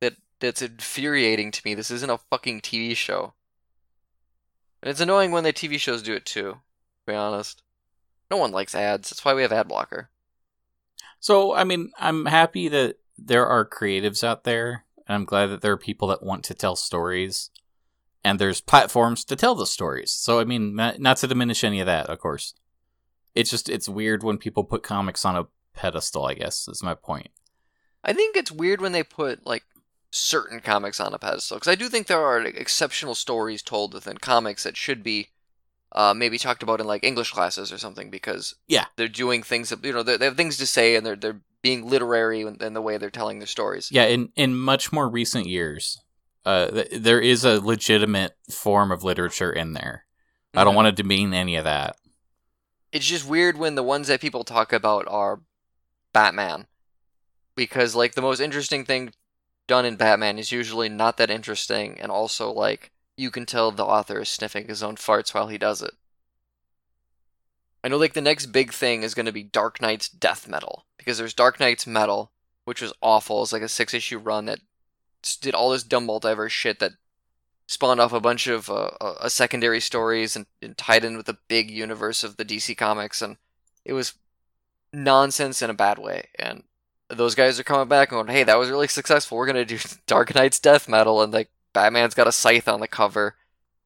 that 0.00 0.14
that's 0.40 0.62
infuriating 0.62 1.50
to 1.50 1.62
me. 1.64 1.74
This 1.74 1.90
isn't 1.90 2.10
a 2.10 2.18
fucking 2.18 2.62
TV 2.62 2.96
show. 2.96 3.34
And 4.82 4.90
it's 4.90 5.00
annoying 5.00 5.30
when 5.30 5.44
the 5.44 5.52
TV 5.52 5.78
shows 5.78 6.02
do 6.02 6.14
it 6.14 6.26
too. 6.26 6.52
To 6.52 6.58
be 7.06 7.14
honest, 7.14 7.62
no 8.30 8.36
one 8.36 8.52
likes 8.52 8.74
ads. 8.74 9.10
That's 9.10 9.24
why 9.24 9.34
we 9.34 9.42
have 9.42 9.52
ad 9.52 9.68
blocker. 9.68 10.08
So, 11.20 11.54
I 11.54 11.62
mean, 11.62 11.92
I'm 12.00 12.26
happy 12.26 12.66
that 12.68 12.96
there 13.18 13.46
are 13.46 13.68
creatives 13.68 14.24
out 14.24 14.44
there, 14.44 14.84
and 15.06 15.14
I'm 15.14 15.24
glad 15.24 15.46
that 15.46 15.60
there 15.60 15.72
are 15.72 15.76
people 15.78 16.08
that 16.08 16.22
want 16.22 16.44
to 16.44 16.54
tell 16.54 16.76
stories, 16.76 17.50
and 18.24 18.38
there's 18.38 18.60
platforms 18.60 19.24
to 19.26 19.36
tell 19.36 19.54
the 19.54 19.66
stories. 19.66 20.10
So, 20.12 20.38
I 20.40 20.44
mean, 20.44 20.74
not, 20.76 21.00
not 21.00 21.16
to 21.18 21.26
diminish 21.26 21.64
any 21.64 21.80
of 21.80 21.86
that, 21.86 22.08
of 22.08 22.18
course. 22.18 22.54
It's 23.34 23.50
just 23.50 23.68
it's 23.70 23.88
weird 23.88 24.22
when 24.22 24.36
people 24.38 24.62
put 24.64 24.82
comics 24.82 25.24
on 25.24 25.36
a 25.36 25.46
pedestal. 25.74 26.26
I 26.26 26.34
guess 26.34 26.68
is 26.68 26.82
my 26.82 26.94
point. 26.94 27.28
I 28.04 28.12
think 28.12 28.36
it's 28.36 28.52
weird 28.52 28.80
when 28.80 28.92
they 28.92 29.02
put 29.02 29.46
like 29.46 29.64
certain 30.10 30.60
comics 30.60 31.00
on 31.00 31.14
a 31.14 31.18
pedestal 31.18 31.56
because 31.56 31.72
I 31.72 31.74
do 31.74 31.88
think 31.88 32.06
there 32.06 32.20
are 32.20 32.42
exceptional 32.42 33.14
stories 33.14 33.62
told 33.62 33.94
within 33.94 34.18
comics 34.18 34.64
that 34.64 34.76
should 34.76 35.02
be 35.02 35.28
uh, 35.92 36.12
maybe 36.14 36.36
talked 36.36 36.62
about 36.62 36.80
in 36.80 36.86
like 36.86 37.02
English 37.04 37.30
classes 37.32 37.72
or 37.72 37.78
something 37.78 38.10
because 38.10 38.54
Yeah. 38.68 38.84
they're 38.96 39.08
doing 39.08 39.42
things 39.42 39.70
that 39.70 39.82
you 39.82 39.94
know 39.94 40.02
they 40.02 40.18
they 40.18 40.26
have 40.26 40.36
things 40.36 40.58
to 40.58 40.66
say 40.66 40.94
and 40.96 41.06
they're 41.06 41.16
they're 41.16 41.40
being 41.62 41.88
literary 41.88 42.42
in, 42.42 42.74
the 42.74 42.82
way 42.82 42.98
they're 42.98 43.10
telling 43.10 43.38
their 43.38 43.46
stories. 43.46 43.90
Yeah, 43.90 44.04
in 44.04 44.30
in 44.36 44.54
much 44.54 44.92
more 44.92 45.08
recent 45.08 45.46
years, 45.46 46.02
uh, 46.44 46.68
th- 46.68 46.88
there 46.92 47.20
is 47.20 47.44
a 47.44 47.60
legitimate 47.60 48.36
form 48.50 48.90
of 48.90 49.04
literature 49.04 49.52
in 49.52 49.72
there. 49.72 50.04
I 50.54 50.64
don't 50.64 50.74
Mhm. 50.74 50.76
want 50.76 50.96
to 50.96 51.02
demean 51.02 51.32
any 51.32 51.56
of 51.56 51.64
that. 51.64 51.96
It's 52.90 53.06
just 53.06 53.26
weird 53.26 53.56
when 53.56 53.74
the 53.74 53.82
ones 53.82 54.08
that 54.08 54.20
people 54.20 54.44
talk 54.44 54.72
about 54.72 55.06
are 55.08 55.40
Batman 56.12 56.66
because 57.54 57.94
like 57.94 58.14
the 58.14 58.20
most 58.22 58.40
interesting 58.40 58.84
thing 58.84 59.14
done 59.66 59.86
in 59.86 59.96
Batman 59.96 60.38
is 60.38 60.52
usually 60.52 60.88
not 60.88 61.16
that 61.16 61.30
interesting 61.30 61.98
and 61.98 62.10
also 62.12 62.50
like 62.50 62.90
you 63.16 63.30
can 63.30 63.46
tell 63.46 63.70
the 63.70 63.84
author 63.84 64.20
is 64.20 64.28
sniffing 64.28 64.68
his 64.68 64.82
own 64.82 64.96
farts 64.96 65.32
while 65.32 65.48
he 65.48 65.56
does 65.58 65.80
it. 65.80 65.92
I 67.84 67.88
know 67.88 67.96
like 67.96 68.12
the 68.12 68.20
next 68.20 68.46
big 68.46 68.72
thing 68.72 69.02
is 69.02 69.14
going 69.14 69.26
to 69.26 69.32
be 69.32 69.42
Dark 69.42 69.80
Nights 69.80 70.08
death 70.08 70.46
metal 70.48 70.86
because 70.98 71.18
there's 71.18 71.34
Dark 71.34 71.58
Nights 71.58 71.86
metal 71.86 72.32
which 72.64 72.82
was 72.82 72.92
awful. 73.02 73.42
It's 73.42 73.52
like 73.52 73.62
a 73.62 73.68
6 73.68 73.94
issue 73.94 74.18
run 74.18 74.46
that 74.46 74.60
did 75.40 75.54
all 75.54 75.70
this 75.70 75.82
dumb 75.82 76.06
multiverse 76.06 76.50
shit 76.50 76.78
that 76.80 76.92
spawned 77.66 78.00
off 78.00 78.12
a 78.12 78.20
bunch 78.20 78.46
of 78.46 78.68
uh, 78.68 78.90
uh, 79.00 79.14
uh, 79.20 79.28
secondary 79.28 79.80
stories 79.80 80.36
and, 80.36 80.46
and 80.60 80.76
tied 80.76 81.04
in 81.04 81.16
with 81.16 81.26
the 81.26 81.38
big 81.48 81.70
universe 81.70 82.24
of 82.24 82.36
the 82.36 82.44
DC 82.44 82.76
comics, 82.76 83.22
and 83.22 83.36
it 83.84 83.92
was 83.92 84.14
nonsense 84.92 85.62
in 85.62 85.70
a 85.70 85.74
bad 85.74 85.98
way. 85.98 86.28
And 86.38 86.64
those 87.08 87.34
guys 87.34 87.58
are 87.58 87.64
coming 87.64 87.88
back 87.88 88.10
and 88.10 88.16
going, 88.16 88.36
"Hey, 88.36 88.44
that 88.44 88.58
was 88.58 88.70
really 88.70 88.88
successful. 88.88 89.38
We're 89.38 89.46
gonna 89.46 89.64
do 89.64 89.78
Dark 90.06 90.34
Nights 90.34 90.58
death 90.58 90.88
metal," 90.88 91.22
and 91.22 91.32
like 91.32 91.50
Batman's 91.72 92.14
got 92.14 92.26
a 92.26 92.32
scythe 92.32 92.68
on 92.68 92.80
the 92.80 92.88
cover, 92.88 93.36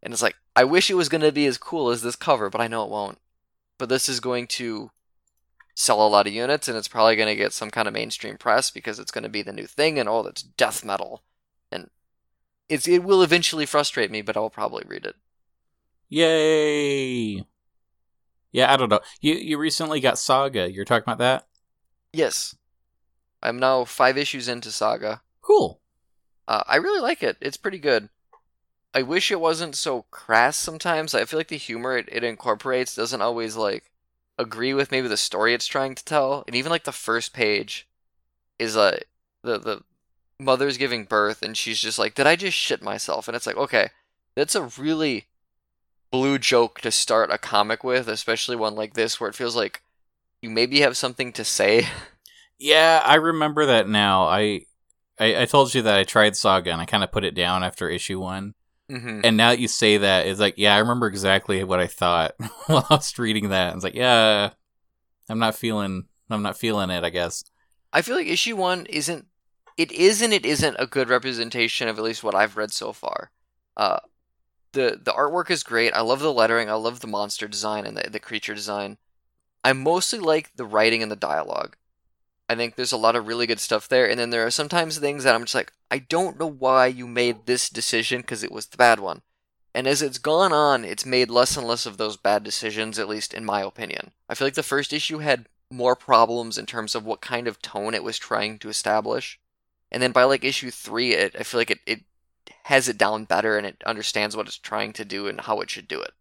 and 0.02 0.12
it's 0.12 0.22
like 0.22 0.37
I 0.54 0.64
wish 0.64 0.90
it 0.90 0.94
was 0.94 1.09
gonna 1.09 1.32
be 1.32 1.46
as 1.46 1.59
cool 1.59 1.90
as 1.90 2.02
this 2.02 2.16
cover, 2.16 2.50
but 2.50 2.61
I 2.61 2.68
know 2.68 2.85
it 2.85 2.90
won't. 2.90 3.18
But 3.78 3.88
this 3.88 4.08
is 4.08 4.20
going 4.20 4.46
to 4.48 4.90
sell 5.74 6.04
a 6.04 6.08
lot 6.08 6.26
of 6.26 6.32
units 6.32 6.68
and 6.68 6.76
it's 6.76 6.88
probably 6.88 7.16
going 7.16 7.28
to 7.28 7.36
get 7.36 7.52
some 7.52 7.70
kind 7.70 7.86
of 7.86 7.92
mainstream 7.92 8.38
press 8.38 8.70
because 8.70 8.98
it's 8.98 9.10
going 9.10 9.24
to 9.24 9.28
be 9.28 9.42
the 9.42 9.52
new 9.52 9.66
thing 9.66 9.98
and 9.98 10.08
oh 10.08 10.22
that's 10.22 10.42
death 10.42 10.82
metal 10.82 11.22
and 11.70 11.90
it's 12.70 12.88
it 12.88 13.04
will 13.04 13.22
eventually 13.22 13.66
frustrate 13.66 14.10
me 14.10 14.22
but 14.22 14.36
I 14.36 14.40
will 14.40 14.50
probably 14.50 14.84
read 14.86 15.04
it. 15.04 15.16
Yay! 16.08 17.44
Yeah, 18.52 18.72
I 18.72 18.76
don't 18.76 18.88
know. 18.88 19.00
You 19.20 19.34
you 19.34 19.58
recently 19.58 20.00
got 20.00 20.18
Saga. 20.18 20.72
You're 20.72 20.84
talking 20.84 21.04
about 21.04 21.18
that? 21.18 21.46
Yes. 22.12 22.56
I'm 23.42 23.58
now 23.58 23.84
5 23.84 24.16
issues 24.16 24.48
into 24.48 24.72
Saga. 24.72 25.20
Cool. 25.42 25.80
Uh, 26.48 26.62
I 26.66 26.76
really 26.76 27.00
like 27.00 27.22
it. 27.22 27.36
It's 27.40 27.58
pretty 27.58 27.78
good. 27.78 28.08
I 28.96 29.02
wish 29.02 29.30
it 29.30 29.40
wasn't 29.40 29.74
so 29.76 30.06
crass 30.11 30.56
sometimes. 30.56 31.14
I 31.14 31.26
feel 31.26 31.38
like 31.38 31.48
the 31.48 31.59
humor 31.59 31.98
it, 31.98 32.09
it 32.11 32.24
incorporates 32.24 32.96
doesn't 32.96 33.20
always 33.20 33.54
like 33.54 33.90
agree 34.38 34.72
with 34.72 34.90
maybe 34.90 35.06
the 35.06 35.18
story 35.18 35.52
it's 35.52 35.66
trying 35.66 35.94
to 35.94 36.02
tell. 36.02 36.44
And 36.46 36.56
even 36.56 36.70
like 36.70 36.85
the 36.85 36.92
first 36.92 37.35
page 37.35 37.87
is 38.59 38.74
uh 38.74 39.00
the 39.42 39.59
the 39.59 39.82
mother's 40.40 40.78
giving 40.78 41.04
birth 41.04 41.42
and 41.42 41.59
she's 41.59 41.78
just 41.78 41.98
like, 41.98 42.14
Did 42.14 42.26
I 42.26 42.37
just 42.37 42.56
shit 42.56 42.80
myself? 42.80 43.28
And 43.28 43.37
it's 43.37 43.46
like, 43.46 43.59
okay, 43.59 43.90
that's 44.35 44.54
a 44.54 44.70
really 44.78 45.26
blue 46.11 46.38
joke 46.38 46.80
to 46.80 46.90
start 46.90 47.30
a 47.30 47.37
comic 47.37 47.85
with, 47.85 48.09
especially 48.09 48.56
one 48.56 48.76
like 48.76 48.94
this 48.94 49.20
where 49.20 49.28
it 49.28 49.37
feels 49.37 49.54
like 49.54 49.82
you 50.40 50.48
maybe 50.48 50.80
have 50.80 50.96
something 50.96 51.32
to 51.35 51.44
say. 51.44 51.87
Yeah, 52.59 53.02
I 53.04 53.16
remember 53.16 53.66
that 53.66 53.87
now. 53.87 54.22
I 54.28 54.62
I, 55.18 55.42
I 55.42 55.44
told 55.44 55.74
you 55.74 55.82
that 55.82 55.98
I 55.98 56.04
tried 56.04 56.37
Saga 56.37 56.72
and 56.72 56.80
I 56.80 56.87
kind 56.87 57.04
of 57.04 57.12
put 57.12 57.22
it 57.22 57.35
down 57.35 57.62
after 57.62 57.90
issue 57.90 58.18
one. 58.18 58.54
Mm-hmm. 58.90 59.20
And 59.25 59.37
now 59.37 59.51
that 59.51 59.59
you 59.59 59.68
say 59.68 59.99
that, 59.99 60.27
it's 60.27 60.38
like, 60.38 60.55
yeah, 60.57 60.75
I 60.75 60.79
remember 60.79 61.07
exactly 61.07 61.64
what 61.64 61.81
I 61.81 61.87
thought 61.87 62.35
while 62.66 62.87
I 62.88 62.94
was 62.94 63.18
reading 63.18 63.49
that. 63.49 63.75
It's 63.75 63.85
like, 63.85 63.94
yeah, 63.94 64.51
I'm 65.29 65.38
not 65.38 65.57
feeling, 65.57 66.05
I'm 66.31 66.42
not 66.42 66.59
feeling 66.59 66.90
it. 66.90 67.05
I 67.05 67.11
guess. 67.11 67.44
I 67.92 68.03
feel 68.03 68.16
like 68.16 68.27
issue 68.27 68.57
one 68.57 68.87
isn't. 68.87 69.27
It 69.77 69.92
is 69.92 70.22
and 70.22 70.33
it 70.33 70.46
isn't 70.46 70.77
a 70.79 70.87
good 70.87 71.09
representation 71.09 71.88
of 71.88 71.99
at 71.99 72.05
least 72.05 72.25
what 72.25 72.35
I've 72.35 72.57
read 72.57 72.72
so 72.72 72.92
far. 72.92 73.31
Uh, 73.77 73.99
the 74.72 75.01
the 75.03 75.12
artwork 75.12 75.51
is 75.51 75.62
great. 75.62 75.92
I 75.92 76.01
love 76.01 76.20
the 76.20 76.33
lettering. 76.33 76.70
I 76.70 76.75
love 76.75 77.01
the 77.01 77.07
monster 77.07 77.49
design 77.49 77.85
and 77.85 77.96
the, 77.96 78.09
the 78.09 78.20
creature 78.20 78.55
design. 78.55 78.99
I 79.64 79.72
mostly 79.72 80.18
like 80.18 80.53
the 80.55 80.64
writing 80.64 81.03
and 81.03 81.11
the 81.11 81.16
dialogue. 81.16 81.77
I 82.48 82.54
think 82.54 82.76
there's 82.76 82.92
a 82.92 82.96
lot 82.96 83.16
of 83.16 83.26
really 83.26 83.46
good 83.46 83.61
stuff 83.61 83.88
there, 83.88 84.09
and 84.09 84.18
then 84.18 84.30
there 84.30 84.46
are 84.46 84.50
sometimes 84.50 84.98
things 84.98 85.24
that 85.24 85.35
I'm 85.35 85.42
just 85.42 85.54
like, 85.54 85.72
I 85.90 85.98
don't 85.98 86.38
know 86.38 86.46
why 86.46 86.87
you 86.87 87.06
made 87.06 87.46
this 87.46 87.68
decision 87.68 88.20
because 88.20 88.44
it 88.44 88.52
was 88.52 88.66
the 88.66 88.76
bad 88.76 89.00
one. 89.00 89.22
And 89.74 89.87
as 89.87 90.00
it's 90.00 90.18
gone 90.18 90.52
on, 90.52 90.85
it's 90.85 91.04
made 91.04 91.28
less 91.28 91.56
and 91.56 91.66
less 91.66 91.85
of 91.87 91.98
those 91.98 92.16
bad 92.16 92.44
decisions, 92.44 92.98
at 92.98 93.09
least 93.09 93.35
in 93.35 93.44
my 93.44 93.61
opinion. 93.61 94.12
I 94.28 94.35
feel 94.35 94.46
like 94.46 94.54
the 94.54 94.62
first 94.62 94.92
issue 94.92 95.18
had 95.18 95.48
more 95.70 95.96
problems 95.96 96.56
in 96.56 96.66
terms 96.66 96.94
of 96.94 97.04
what 97.04 97.20
kind 97.20 97.48
of 97.48 97.61
tone 97.61 97.94
it 97.94 98.04
was 98.04 98.18
trying 98.18 98.59
to 98.61 98.68
establish. 98.68 99.38
And 99.90 100.02
then 100.02 100.12
by 100.12 100.24
like 100.24 100.44
issue 100.44 100.70
three, 100.70 101.12
it, 101.12 101.37
I 101.38 101.42
feel 101.42 101.61
like 101.61 101.70
it, 101.70 101.80
it 101.87 102.00
has 102.64 102.88
it 102.88 102.96
down 102.96 103.24
better 103.24 103.59
and 103.59 103.66
it 103.66 103.82
understands 103.85 104.37
what 104.37 104.46
it's 104.46 104.56
trying 104.56 104.92
to 104.94 105.04
do 105.04 105.26
and 105.26 105.40
how 105.40 105.61
it 105.61 105.70
should 105.70 105.88
do 105.88 106.00
it. 106.00 106.12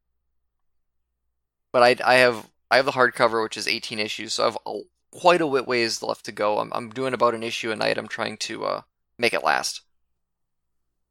But 1.71 1.83
I, 1.83 2.13
I 2.13 2.15
have 2.15 2.49
I 2.71 2.77
have 2.77 2.85
the 2.85 2.91
hardcover, 2.91 3.43
which 3.43 3.57
is 3.57 3.67
18 3.67 3.99
issues, 3.99 4.33
so 4.33 4.43
I 4.43 4.45
have 4.47 4.57
a 4.65 4.81
quite 5.11 5.41
a 5.41 5.47
bit 5.47 5.67
ways 5.67 6.01
left 6.01 6.25
to 6.25 6.31
go. 6.31 6.59
I'm 6.59 6.71
I'm 6.73 6.89
doing 6.89 7.13
about 7.13 7.35
an 7.35 7.43
issue 7.43 7.71
a 7.71 7.75
night. 7.75 7.97
I'm 7.97 8.07
trying 8.07 8.37
to 8.37 8.65
uh, 8.65 8.81
make 9.17 9.33
it 9.33 9.43
last. 9.43 9.81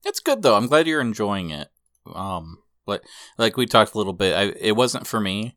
It's 0.05 0.21
good 0.21 0.43
though. 0.43 0.57
I'm 0.57 0.67
glad 0.67 0.87
you're 0.87 1.01
enjoying 1.01 1.51
it. 1.51 1.69
Um, 2.13 2.59
but 2.87 3.03
like 3.39 3.57
we 3.57 3.67
talked 3.67 3.95
a 3.95 3.99
little 3.99 4.13
bit, 4.13 4.37
I, 4.37 4.43
it 4.61 4.77
wasn't 4.77 5.07
for 5.07 5.21
me. 5.21 5.57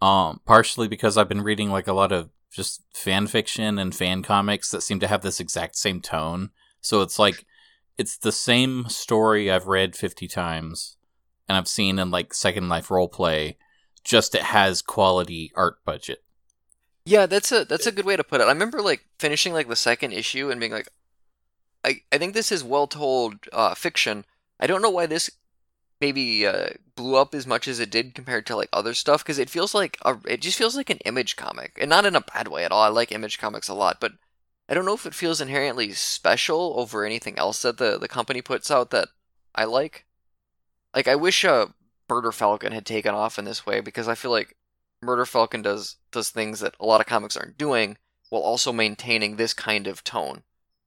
Um, 0.00 0.40
partially 0.46 0.86
because 0.86 1.18
I've 1.18 1.28
been 1.28 1.42
reading 1.42 1.70
like 1.70 1.88
a 1.88 1.92
lot 1.92 2.12
of 2.12 2.30
just 2.52 2.82
fan 2.94 3.26
fiction 3.26 3.78
and 3.78 3.94
fan 3.94 4.22
comics 4.22 4.70
that 4.70 4.82
seem 4.82 5.00
to 5.00 5.08
have 5.08 5.22
this 5.22 5.40
exact 5.40 5.76
same 5.76 6.00
tone. 6.00 6.50
So 6.80 7.02
it's 7.02 7.18
like 7.18 7.44
it's 7.98 8.16
the 8.16 8.32
same 8.32 8.88
story 8.88 9.50
I've 9.50 9.66
read 9.66 9.96
50 9.96 10.28
times 10.28 10.96
and 11.48 11.56
I've 11.56 11.68
seen 11.68 11.98
in 11.98 12.10
like 12.10 12.32
Second 12.32 12.68
Life 12.68 12.90
role 12.90 13.08
play, 13.08 13.56
just 14.04 14.34
it 14.34 14.42
has 14.42 14.82
quality 14.82 15.50
art 15.54 15.84
budget. 15.84 16.22
Yeah, 17.08 17.24
that's 17.24 17.50
a 17.52 17.64
that's 17.64 17.86
a 17.86 17.92
good 17.92 18.04
way 18.04 18.16
to 18.16 18.22
put 18.22 18.42
it. 18.42 18.44
I 18.44 18.48
remember 18.52 18.82
like 18.82 19.06
finishing 19.18 19.54
like 19.54 19.66
the 19.66 19.76
second 19.76 20.12
issue 20.12 20.50
and 20.50 20.60
being 20.60 20.72
like, 20.72 20.88
I 21.84 22.02
I 22.12 22.18
think 22.18 22.34
this 22.34 22.52
is 22.52 22.64
well 22.64 22.86
told 22.86 23.36
uh, 23.52 23.74
fiction. 23.74 24.26
I 24.60 24.66
don't 24.66 24.82
know 24.82 24.90
why 24.90 25.06
this 25.06 25.30
maybe 26.00 26.46
uh, 26.46 26.70
blew 26.96 27.16
up 27.16 27.34
as 27.34 27.46
much 27.46 27.68
as 27.68 27.80
it 27.80 27.90
did 27.90 28.14
compared 28.14 28.46
to 28.48 28.56
like 28.56 28.68
other 28.74 28.94
stuff 28.94 29.24
because 29.24 29.38
it 29.38 29.50
feels 29.50 29.74
like 29.74 29.98
a, 30.04 30.18
it 30.28 30.42
just 30.42 30.58
feels 30.58 30.76
like 30.76 30.90
an 30.90 30.98
image 31.06 31.36
comic 31.36 31.78
and 31.80 31.90
not 31.90 32.06
in 32.06 32.16
a 32.16 32.20
bad 32.20 32.48
way 32.48 32.64
at 32.64 32.72
all. 32.72 32.82
I 32.82 32.88
like 32.88 33.12
image 33.12 33.38
comics 33.38 33.68
a 33.68 33.74
lot, 33.74 34.00
but 34.00 34.12
I 34.68 34.74
don't 34.74 34.86
know 34.86 34.94
if 34.94 35.06
it 35.06 35.14
feels 35.14 35.40
inherently 35.40 35.92
special 35.94 36.74
over 36.78 37.04
anything 37.06 37.38
else 37.38 37.62
that 37.62 37.78
the 37.78 37.98
the 37.98 38.08
company 38.08 38.42
puts 38.42 38.70
out 38.70 38.90
that 38.90 39.08
I 39.54 39.64
like. 39.64 40.06
Like 40.94 41.08
I 41.08 41.16
wish 41.16 41.44
uh, 41.46 41.68
Murder 42.10 42.32
Falcon 42.32 42.72
had 42.72 42.86
taken 42.86 43.14
off 43.14 43.38
in 43.38 43.46
this 43.46 43.66
way 43.66 43.80
because 43.80 44.08
I 44.08 44.16
feel 44.16 44.32
like 44.32 44.57
Murder 45.00 45.26
Falcon 45.26 45.62
does 45.62 45.96
does 46.10 46.30
things 46.30 46.60
that 46.60 46.74
a 46.80 46.86
lot 46.86 47.00
of 47.00 47.06
comics 47.06 47.36
aren't 47.36 47.58
doing 47.58 47.96
while 48.30 48.42
also 48.42 48.72
maintaining 48.72 49.36
this 49.36 49.54
kind 49.54 49.86
of 49.86 50.04
tone 50.04 50.42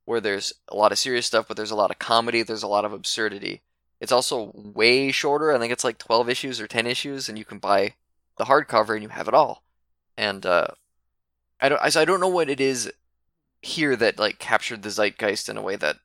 where 0.05 0.19
there's 0.19 0.53
a 0.67 0.75
lot 0.75 0.91
of 0.91 0.99
serious 0.99 1.25
stuff 1.25 1.47
but 1.47 1.57
there's 1.57 1.71
a 1.71 1.75
lot 1.75 1.91
of 1.91 1.99
comedy, 1.99 2.43
there's 2.43 2.63
a 2.63 2.67
lot 2.67 2.85
of 2.85 2.93
absurdity. 2.93 3.61
It's 3.99 4.11
also 4.11 4.51
way 4.55 5.11
shorter. 5.11 5.51
I 5.51 5.59
think 5.59 5.71
it's 5.71 5.83
like 5.83 5.97
12 5.97 6.29
issues 6.29 6.59
or 6.59 6.67
10 6.67 6.87
issues 6.87 7.29
and 7.29 7.37
you 7.37 7.45
can 7.45 7.59
buy 7.59 7.95
the 8.37 8.45
hardcover 8.45 8.93
and 8.93 9.03
you 9.03 9.09
have 9.09 9.27
it 9.27 9.33
all. 9.33 9.63
And 10.17 10.45
uh 10.45 10.67
I 11.59 11.69
don't 11.69 11.81
I, 11.81 12.01
I 12.01 12.05
don't 12.05 12.19
know 12.19 12.27
what 12.27 12.49
it 12.49 12.59
is 12.59 12.91
here 13.61 13.95
that 13.95 14.19
like 14.19 14.39
captured 14.39 14.81
the 14.81 14.89
zeitgeist 14.89 15.49
in 15.49 15.57
a 15.57 15.61
way 15.61 15.75
that 15.75 15.97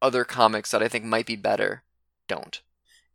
other 0.00 0.24
comics 0.24 0.70
that 0.70 0.82
I 0.82 0.88
think 0.88 1.04
might 1.04 1.26
be 1.26 1.36
better 1.36 1.82
don't. 2.28 2.60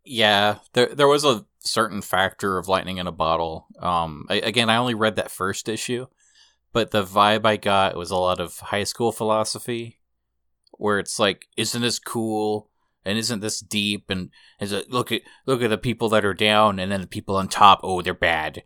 Yeah, 0.04 0.60
there 0.74 0.88
there 0.88 1.08
was 1.08 1.24
a 1.24 1.46
certain 1.64 2.02
factor 2.02 2.58
of 2.58 2.68
lightning 2.68 2.98
in 2.98 3.08
a 3.08 3.12
bottle. 3.12 3.68
Um, 3.80 4.26
I, 4.30 4.36
again, 4.36 4.70
I 4.70 4.78
only 4.78 4.94
read 4.94 5.16
that 5.16 5.32
first 5.32 5.70
issue, 5.70 6.08
but 6.74 6.92
the 6.92 7.04
vibe 7.04 7.46
I 7.46 7.58
got 7.58 7.96
was 7.96 8.12
a 8.12 8.18
lot 8.18 8.40
of 8.40 8.60
high 8.60 8.84
school 8.84 9.12
philosophy, 9.12 10.00
where 10.74 11.00
it's 11.00 11.20
like, 11.20 11.48
isn't 11.58 11.82
this 11.82 12.00
cool? 12.00 12.70
And 13.04 13.18
isn't 13.18 13.40
this 13.40 13.60
deep? 13.60 14.10
And 14.10 14.30
is 14.60 14.72
it 14.72 14.92
look 14.92 15.12
at 15.12 15.22
look 15.48 15.64
at 15.64 15.72
the 15.72 15.78
people 15.78 16.10
that 16.10 16.26
are 16.26 16.36
down, 16.36 16.80
and 16.80 16.92
then 16.92 17.02
the 17.02 17.08
people 17.08 17.36
on 17.36 17.48
top, 17.48 17.80
oh, 17.84 18.02
they're 18.02 18.14
bad. 18.14 18.64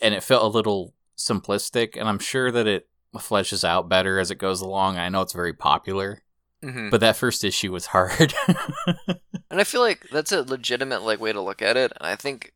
And 0.00 0.14
it 0.14 0.24
felt 0.24 0.42
a 0.42 0.56
little 0.56 0.94
simplistic, 1.16 1.96
and 1.96 2.08
I'm 2.08 2.18
sure 2.18 2.50
that 2.50 2.66
it 2.66 2.88
fleshes 3.16 3.64
out 3.64 3.88
better 3.88 4.18
as 4.18 4.30
it 4.30 4.38
goes 4.38 4.60
along. 4.60 4.96
I 4.96 5.08
know 5.08 5.20
it's 5.20 5.32
very 5.32 5.52
popular, 5.52 6.22
Mm-hmm. 6.62 6.90
but 6.90 7.00
that 7.00 7.16
first 7.16 7.42
issue 7.42 7.72
was 7.72 7.86
hard. 7.86 8.34
And 9.50 9.60
I 9.60 9.64
feel 9.64 9.80
like 9.80 10.08
that's 10.10 10.30
a 10.30 10.42
legitimate 10.42 11.02
like 11.02 11.20
way 11.20 11.32
to 11.32 11.40
look 11.40 11.60
at 11.60 11.76
it. 11.76 11.92
And 11.96 12.06
I 12.06 12.14
think 12.14 12.52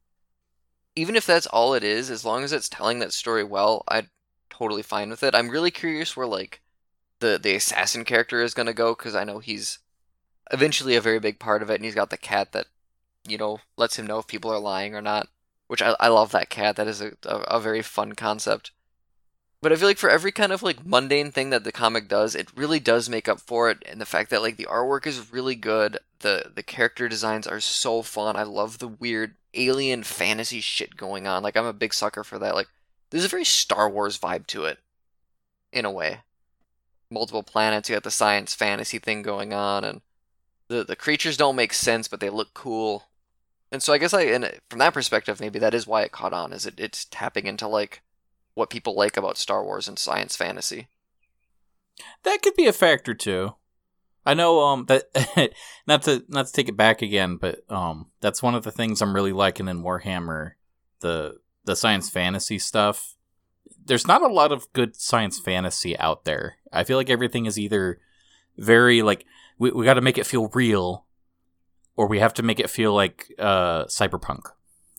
even 0.94 1.16
if 1.16 1.26
that's 1.26 1.46
all 1.46 1.74
it 1.74 1.82
is, 1.82 2.08
as 2.08 2.24
long 2.24 2.44
as 2.44 2.52
it's 2.52 2.68
telling 2.68 3.00
that 3.00 3.12
story 3.12 3.42
well, 3.42 3.82
I'm 3.88 4.10
totally 4.48 4.82
fine 4.82 5.10
with 5.10 5.24
it. 5.24 5.34
I'm 5.34 5.50
really 5.50 5.72
curious 5.72 6.16
where 6.16 6.26
like 6.26 6.60
the 7.18 7.38
the 7.42 7.56
assassin 7.56 8.04
character 8.04 8.42
is 8.42 8.54
gonna 8.54 8.72
go 8.72 8.94
because 8.94 9.16
I 9.16 9.24
know 9.24 9.40
he's 9.40 9.80
eventually 10.52 10.94
a 10.94 11.00
very 11.00 11.18
big 11.18 11.40
part 11.40 11.62
of 11.62 11.70
it, 11.70 11.76
and 11.76 11.84
he's 11.84 11.96
got 11.96 12.10
the 12.10 12.16
cat 12.16 12.52
that 12.52 12.66
you 13.26 13.36
know 13.38 13.58
lets 13.76 13.98
him 13.98 14.06
know 14.06 14.18
if 14.18 14.28
people 14.28 14.52
are 14.52 14.60
lying 14.60 14.94
or 14.94 15.02
not. 15.02 15.26
Which 15.66 15.82
I 15.82 15.96
I 15.98 16.08
love 16.08 16.30
that 16.30 16.48
cat. 16.48 16.76
That 16.76 16.86
is 16.86 17.00
a 17.00 17.12
a, 17.24 17.38
a 17.56 17.60
very 17.60 17.82
fun 17.82 18.12
concept. 18.12 18.70
But 19.64 19.72
I 19.72 19.76
feel 19.76 19.88
like 19.88 19.96
for 19.96 20.10
every 20.10 20.30
kind 20.30 20.52
of 20.52 20.62
like 20.62 20.84
mundane 20.84 21.30
thing 21.30 21.48
that 21.48 21.64
the 21.64 21.72
comic 21.72 22.06
does, 22.06 22.34
it 22.34 22.54
really 22.54 22.78
does 22.78 23.08
make 23.08 23.30
up 23.30 23.40
for 23.40 23.70
it. 23.70 23.82
And 23.86 23.98
the 23.98 24.04
fact 24.04 24.28
that 24.28 24.42
like 24.42 24.58
the 24.58 24.66
artwork 24.66 25.06
is 25.06 25.32
really 25.32 25.54
good, 25.54 25.96
the 26.18 26.52
the 26.54 26.62
character 26.62 27.08
designs 27.08 27.46
are 27.46 27.60
so 27.60 28.02
fun. 28.02 28.36
I 28.36 28.42
love 28.42 28.76
the 28.76 28.88
weird 28.88 29.36
alien 29.54 30.02
fantasy 30.02 30.60
shit 30.60 30.98
going 30.98 31.26
on. 31.26 31.42
Like 31.42 31.56
I'm 31.56 31.64
a 31.64 31.72
big 31.72 31.94
sucker 31.94 32.22
for 32.22 32.38
that. 32.40 32.54
Like 32.54 32.68
there's 33.08 33.24
a 33.24 33.28
very 33.28 33.46
Star 33.46 33.88
Wars 33.88 34.18
vibe 34.18 34.46
to 34.48 34.66
it, 34.66 34.80
in 35.72 35.86
a 35.86 35.90
way. 35.90 36.20
Multiple 37.10 37.42
planets, 37.42 37.88
you 37.88 37.96
got 37.96 38.02
the 38.02 38.10
science 38.10 38.54
fantasy 38.54 38.98
thing 38.98 39.22
going 39.22 39.54
on, 39.54 39.82
and 39.82 40.02
the 40.68 40.84
the 40.84 40.94
creatures 40.94 41.38
don't 41.38 41.56
make 41.56 41.72
sense, 41.72 42.06
but 42.06 42.20
they 42.20 42.28
look 42.28 42.52
cool. 42.52 43.04
And 43.72 43.82
so 43.82 43.94
I 43.94 43.98
guess 43.98 44.12
I, 44.12 44.24
and 44.24 44.60
from 44.68 44.80
that 44.80 44.92
perspective, 44.92 45.40
maybe 45.40 45.58
that 45.58 45.72
is 45.72 45.86
why 45.86 46.02
it 46.02 46.12
caught 46.12 46.34
on. 46.34 46.52
Is 46.52 46.66
it 46.66 46.74
it's 46.76 47.06
tapping 47.06 47.46
into 47.46 47.66
like 47.66 48.02
what 48.54 48.70
people 48.70 48.96
like 48.96 49.16
about 49.16 49.36
Star 49.36 49.64
Wars 49.64 49.88
and 49.88 49.98
science 49.98 50.36
fantasy. 50.36 50.88
That 52.22 52.42
could 52.42 52.54
be 52.54 52.66
a 52.66 52.72
factor 52.72 53.14
too. 53.14 53.54
I 54.26 54.34
know 54.34 54.60
um 54.60 54.86
that 54.86 55.04
not 55.86 56.02
to 56.02 56.24
not 56.28 56.46
to 56.46 56.52
take 56.52 56.68
it 56.68 56.76
back 56.76 57.02
again, 57.02 57.36
but 57.36 57.70
um 57.70 58.06
that's 58.20 58.42
one 58.42 58.54
of 58.54 58.64
the 58.64 58.72
things 58.72 59.02
I'm 59.02 59.14
really 59.14 59.32
liking 59.32 59.68
in 59.68 59.82
Warhammer, 59.82 60.52
the 61.00 61.38
the 61.64 61.76
science 61.76 62.10
fantasy 62.10 62.58
stuff. 62.58 63.16
There's 63.84 64.06
not 64.06 64.22
a 64.22 64.32
lot 64.32 64.52
of 64.52 64.72
good 64.72 64.96
science 64.96 65.38
fantasy 65.38 65.98
out 65.98 66.24
there. 66.24 66.56
I 66.72 66.84
feel 66.84 66.96
like 66.96 67.10
everything 67.10 67.46
is 67.46 67.58
either 67.58 68.00
very 68.56 69.02
like 69.02 69.26
we 69.58 69.70
we 69.70 69.84
got 69.84 69.94
to 69.94 70.00
make 70.00 70.18
it 70.18 70.26
feel 70.26 70.48
real 70.54 71.04
or 71.96 72.08
we 72.08 72.18
have 72.18 72.34
to 72.34 72.42
make 72.42 72.58
it 72.58 72.70
feel 72.70 72.94
like 72.94 73.32
uh 73.38 73.84
cyberpunk. 73.84 74.46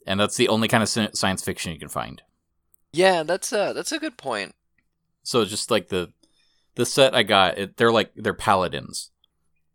And 0.06 0.20
that's 0.20 0.38
the 0.38 0.50
only 0.50 0.68
kind 0.68 0.84
of 0.84 0.90
science 1.18 1.44
fiction 1.44 1.74
you 1.74 1.80
can 1.80 1.90
find. 1.90 2.22
Yeah, 2.96 3.24
that's 3.24 3.52
a 3.52 3.74
that's 3.76 3.92
a 3.92 4.00
good 4.00 4.18
point. 4.18 4.56
So 5.24 5.44
just 5.44 5.70
like 5.70 5.90
the 5.90 6.14
the 6.76 6.86
set 6.86 7.14
I 7.14 7.24
got, 7.24 7.58
it, 7.58 7.78
they're 7.78 7.92
like 7.92 8.12
they're 8.16 8.34
paladins, 8.34 9.12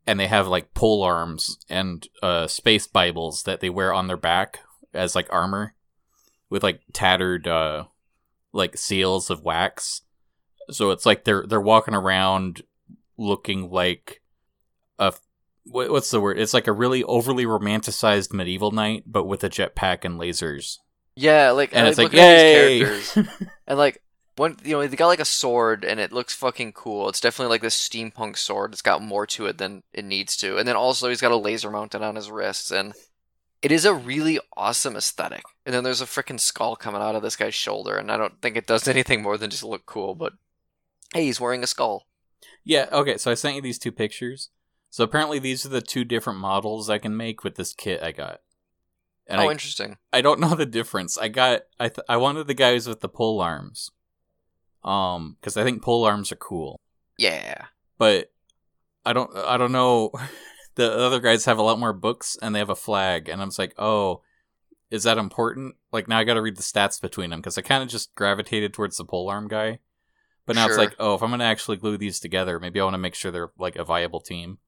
and 0.06 0.18
they 0.18 0.26
have 0.26 0.48
like 0.48 0.72
pole 0.72 1.02
arms 1.02 1.58
and 1.68 2.06
uh, 2.22 2.46
space 2.46 2.86
bibles 2.86 3.42
that 3.42 3.60
they 3.60 3.68
wear 3.68 3.92
on 3.92 4.06
their 4.06 4.16
back 4.16 4.60
as 4.94 5.14
like 5.14 5.30
armor, 5.30 5.74
with 6.48 6.62
like 6.62 6.80
tattered 6.94 7.46
uh, 7.46 7.84
like 8.54 8.78
seals 8.78 9.28
of 9.28 9.42
wax. 9.42 10.00
So 10.70 10.90
it's 10.90 11.04
like 11.04 11.24
they're 11.24 11.44
they're 11.46 11.60
walking 11.60 11.94
around 11.94 12.62
looking 13.18 13.70
like 13.70 14.22
a 14.98 15.12
what's 15.66 16.10
the 16.10 16.20
word? 16.22 16.38
It's 16.38 16.54
like 16.54 16.66
a 16.66 16.72
really 16.72 17.04
overly 17.04 17.44
romanticized 17.44 18.32
medieval 18.32 18.70
knight, 18.70 19.04
but 19.06 19.24
with 19.24 19.44
a 19.44 19.50
jetpack 19.50 20.06
and 20.06 20.18
lasers. 20.18 20.78
Yeah, 21.16 21.50
like 21.50 21.74
And 21.74 21.86
I 21.86 21.90
it's 21.90 21.98
like, 21.98 22.10
these 22.10 22.18
yay! 22.20 22.78
characters, 22.78 23.18
and 23.66 23.78
like 23.78 24.02
one, 24.36 24.56
you 24.64 24.72
know, 24.72 24.86
they 24.86 24.96
got 24.96 25.08
like 25.08 25.20
a 25.20 25.24
sword, 25.24 25.84
and 25.84 26.00
it 26.00 26.12
looks 26.12 26.34
fucking 26.34 26.72
cool. 26.72 27.08
It's 27.08 27.20
definitely 27.20 27.50
like 27.50 27.62
this 27.62 27.76
steampunk 27.76 28.38
sword. 28.38 28.72
It's 28.72 28.82
got 28.82 29.02
more 29.02 29.26
to 29.26 29.46
it 29.46 29.58
than 29.58 29.82
it 29.92 30.04
needs 30.04 30.36
to, 30.38 30.56
and 30.56 30.66
then 30.66 30.76
also 30.76 31.08
he's 31.08 31.20
got 31.20 31.32
a 31.32 31.36
laser 31.36 31.70
mounted 31.70 32.02
on 32.02 32.16
his 32.16 32.30
wrists, 32.30 32.70
and 32.70 32.94
it 33.62 33.70
is 33.72 33.84
a 33.84 33.92
really 33.94 34.40
awesome 34.56 34.96
aesthetic. 34.96 35.42
And 35.66 35.74
then 35.74 35.84
there's 35.84 36.00
a 36.00 36.06
freaking 36.06 36.40
skull 36.40 36.76
coming 36.76 37.02
out 37.02 37.14
of 37.14 37.22
this 37.22 37.36
guy's 37.36 37.54
shoulder, 37.54 37.96
and 37.98 38.10
I 38.10 38.16
don't 38.16 38.40
think 38.40 38.56
it 38.56 38.66
does 38.66 38.88
anything 38.88 39.22
more 39.22 39.36
than 39.36 39.50
just 39.50 39.64
look 39.64 39.84
cool. 39.86 40.14
But 40.14 40.32
hey, 41.12 41.24
he's 41.24 41.40
wearing 41.40 41.62
a 41.62 41.66
skull. 41.66 42.06
Yeah, 42.64 42.86
okay, 42.92 43.18
so 43.18 43.30
I 43.30 43.34
sent 43.34 43.56
you 43.56 43.62
these 43.62 43.78
two 43.78 43.92
pictures. 43.92 44.48
So 44.90 45.04
apparently 45.04 45.38
these 45.38 45.64
are 45.64 45.70
the 45.70 45.80
two 45.80 46.04
different 46.04 46.38
models 46.40 46.90
I 46.90 46.98
can 46.98 47.16
make 47.16 47.44
with 47.44 47.56
this 47.56 47.72
kit 47.72 48.02
I 48.02 48.12
got. 48.12 48.40
And 49.30 49.40
oh, 49.40 49.48
I, 49.48 49.52
interesting. 49.52 49.96
I 50.12 50.22
don't 50.22 50.40
know 50.40 50.56
the 50.56 50.66
difference. 50.66 51.16
I 51.16 51.28
got 51.28 51.62
I 51.78 51.88
th- 51.88 52.04
I 52.08 52.16
wanted 52.16 52.48
the 52.48 52.54
guys 52.54 52.88
with 52.88 53.00
the 53.00 53.08
pole 53.08 53.40
arms. 53.40 53.92
Um 54.82 55.36
cuz 55.40 55.56
I 55.56 55.62
think 55.62 55.82
pole 55.82 56.04
arms 56.04 56.32
are 56.32 56.36
cool. 56.36 56.80
Yeah. 57.16 57.66
But 57.96 58.32
I 59.06 59.12
don't 59.12 59.34
I 59.36 59.56
don't 59.56 59.72
know 59.72 60.10
the 60.74 60.92
other 60.92 61.20
guys 61.20 61.44
have 61.44 61.58
a 61.58 61.62
lot 61.62 61.78
more 61.78 61.92
books 61.92 62.36
and 62.42 62.54
they 62.54 62.58
have 62.58 62.70
a 62.70 62.76
flag 62.76 63.28
and 63.28 63.40
I'm 63.40 63.48
just 63.48 63.58
like, 63.58 63.74
"Oh, 63.78 64.22
is 64.90 65.04
that 65.04 65.16
important?" 65.16 65.76
Like 65.92 66.08
now 66.08 66.18
I 66.18 66.24
got 66.24 66.34
to 66.34 66.42
read 66.42 66.56
the 66.56 66.62
stats 66.62 67.00
between 67.00 67.30
them 67.30 67.40
cuz 67.40 67.56
I 67.56 67.62
kind 67.62 67.84
of 67.84 67.88
just 67.88 68.12
gravitated 68.16 68.74
towards 68.74 68.96
the 68.96 69.04
pole 69.04 69.30
arm 69.30 69.46
guy. 69.46 69.78
But 70.44 70.56
now 70.56 70.66
it's 70.66 70.78
like, 70.78 70.96
"Oh, 70.98 71.14
if 71.14 71.22
I'm 71.22 71.38
to 71.38 71.44
actually 71.44 71.76
glue 71.76 71.96
these 71.96 72.18
together, 72.18 72.58
maybe 72.58 72.80
I 72.80 72.84
want 72.84 72.94
to 72.94 72.98
make 72.98 73.14
sure 73.14 73.30
they're 73.30 73.52
like 73.56 73.76
a 73.76 73.84
viable 73.84 74.20
team." 74.20 74.58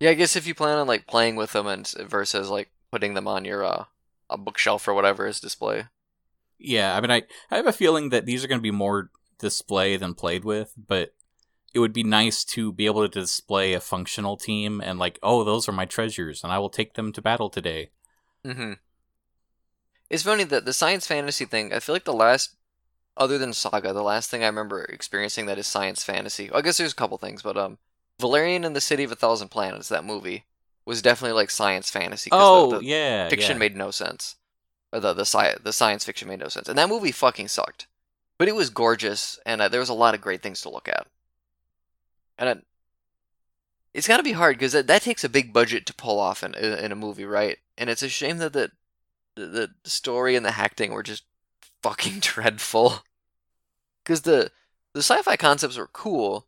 Yeah, 0.00 0.10
I 0.10 0.14
guess 0.14 0.34
if 0.34 0.46
you 0.46 0.54
plan 0.54 0.78
on 0.78 0.88
like 0.88 1.06
playing 1.06 1.36
with 1.36 1.52
them 1.52 1.68
and 1.68 1.86
versus 1.86 2.48
like 2.48 2.72
putting 2.90 3.14
them 3.14 3.28
on 3.28 3.44
your 3.44 3.64
uh 3.64 3.84
a 4.30 4.36
bookshelf 4.36 4.86
or 4.86 4.94
whatever 4.94 5.26
is 5.26 5.40
display. 5.40 5.86
Yeah, 6.58 6.96
I 6.96 7.00
mean, 7.00 7.10
I, 7.10 7.22
I 7.50 7.56
have 7.56 7.66
a 7.66 7.72
feeling 7.72 8.10
that 8.10 8.26
these 8.26 8.44
are 8.44 8.48
going 8.48 8.58
to 8.58 8.62
be 8.62 8.70
more 8.70 9.10
display 9.38 9.96
than 9.96 10.14
played 10.14 10.44
with, 10.44 10.74
but 10.76 11.14
it 11.72 11.78
would 11.78 11.92
be 11.92 12.02
nice 12.02 12.44
to 12.44 12.72
be 12.72 12.86
able 12.86 13.08
to 13.08 13.20
display 13.20 13.72
a 13.72 13.80
functional 13.80 14.36
team 14.36 14.80
and, 14.80 14.98
like, 14.98 15.18
oh, 15.22 15.44
those 15.44 15.68
are 15.68 15.72
my 15.72 15.84
treasures, 15.84 16.42
and 16.42 16.52
I 16.52 16.58
will 16.58 16.68
take 16.68 16.94
them 16.94 17.12
to 17.12 17.22
battle 17.22 17.48
today. 17.48 17.90
Mm-hmm. 18.44 18.72
It's 20.10 20.24
funny 20.24 20.44
that 20.44 20.64
the 20.64 20.72
science 20.72 21.06
fantasy 21.06 21.44
thing. 21.44 21.72
I 21.72 21.78
feel 21.78 21.94
like 21.94 22.04
the 22.04 22.12
last, 22.12 22.56
other 23.16 23.38
than 23.38 23.52
Saga, 23.52 23.92
the 23.92 24.02
last 24.02 24.28
thing 24.28 24.42
I 24.42 24.46
remember 24.46 24.84
experiencing 24.84 25.46
that 25.46 25.58
is 25.58 25.66
science 25.66 26.02
fantasy. 26.02 26.50
I 26.52 26.60
guess 26.60 26.78
there's 26.78 26.92
a 26.92 26.96
couple 26.96 27.18
things, 27.18 27.40
but 27.40 27.56
um, 27.56 27.78
Valerian 28.20 28.64
and 28.64 28.74
the 28.74 28.80
City 28.80 29.04
of 29.04 29.12
a 29.12 29.16
Thousand 29.16 29.48
Planets, 29.48 29.88
that 29.88 30.04
movie 30.04 30.44
was 30.88 31.02
definitely 31.02 31.34
like 31.34 31.50
science 31.50 31.90
fantasy. 31.90 32.30
Oh, 32.32 32.70
the, 32.70 32.78
the 32.78 32.84
yeah. 32.86 33.28
fiction 33.28 33.56
yeah. 33.56 33.58
made 33.58 33.76
no 33.76 33.90
sense. 33.90 34.36
The 34.90 35.12
the 35.12 35.26
sci- 35.26 35.58
the 35.62 35.72
science 35.72 36.04
fiction 36.04 36.28
made 36.28 36.40
no 36.40 36.48
sense, 36.48 36.66
and 36.66 36.78
that 36.78 36.88
movie 36.88 37.12
fucking 37.12 37.48
sucked. 37.48 37.86
But 38.38 38.48
it 38.48 38.54
was 38.54 38.70
gorgeous, 38.70 39.38
and 39.44 39.60
uh, 39.60 39.68
there 39.68 39.80
was 39.80 39.90
a 39.90 39.94
lot 39.94 40.14
of 40.14 40.22
great 40.22 40.42
things 40.42 40.62
to 40.62 40.70
look 40.70 40.88
at. 40.88 41.06
And 42.38 42.48
it, 42.48 42.66
it's 43.92 44.08
got 44.08 44.16
to 44.16 44.22
be 44.22 44.32
hard 44.32 44.56
because 44.56 44.72
that, 44.72 44.86
that 44.86 45.02
takes 45.02 45.24
a 45.24 45.28
big 45.28 45.52
budget 45.52 45.84
to 45.86 45.94
pull 45.94 46.18
off 46.18 46.42
in 46.42 46.54
in 46.54 46.90
a 46.90 46.96
movie, 46.96 47.26
right? 47.26 47.58
And 47.76 47.90
it's 47.90 48.02
a 48.02 48.08
shame 48.08 48.38
that 48.38 48.54
the 48.54 48.70
the, 49.34 49.70
the 49.82 49.90
story 49.90 50.36
and 50.36 50.46
the 50.46 50.58
acting 50.58 50.92
were 50.92 51.02
just 51.02 51.24
fucking 51.82 52.18
dreadful. 52.20 53.00
Because 54.02 54.22
the 54.22 54.50
the 54.94 55.02
sci-fi 55.02 55.36
concepts 55.36 55.76
were 55.76 55.90
cool, 55.92 56.46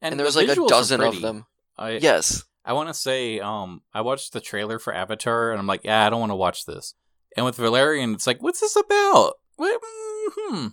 and, 0.00 0.12
there 0.12 0.18
the 0.18 0.28
was 0.28 0.36
like 0.36 0.56
a 0.56 0.68
dozen 0.68 1.00
of 1.00 1.20
them. 1.20 1.46
I, 1.76 1.92
Yes, 1.92 2.44
I 2.66 2.72
want 2.72 2.88
to 2.88 2.94
say, 2.94 3.38
um, 3.38 3.80
I 3.94 4.00
watched 4.00 4.32
the 4.32 4.40
trailer 4.40 4.80
for 4.80 4.92
Avatar, 4.92 5.52
and 5.52 5.60
I'm 5.60 5.68
like, 5.68 5.84
yeah, 5.84 6.04
I 6.04 6.10
don't 6.10 6.18
want 6.18 6.32
to 6.32 6.36
watch 6.36 6.66
this. 6.66 6.94
And 7.36 7.46
with 7.46 7.54
Valerian, 7.56 8.12
it's 8.12 8.26
like, 8.26 8.42
what's 8.42 8.60
this 8.60 8.74
about? 8.74 9.34
What, 9.54 9.80
hmm. 9.84 10.66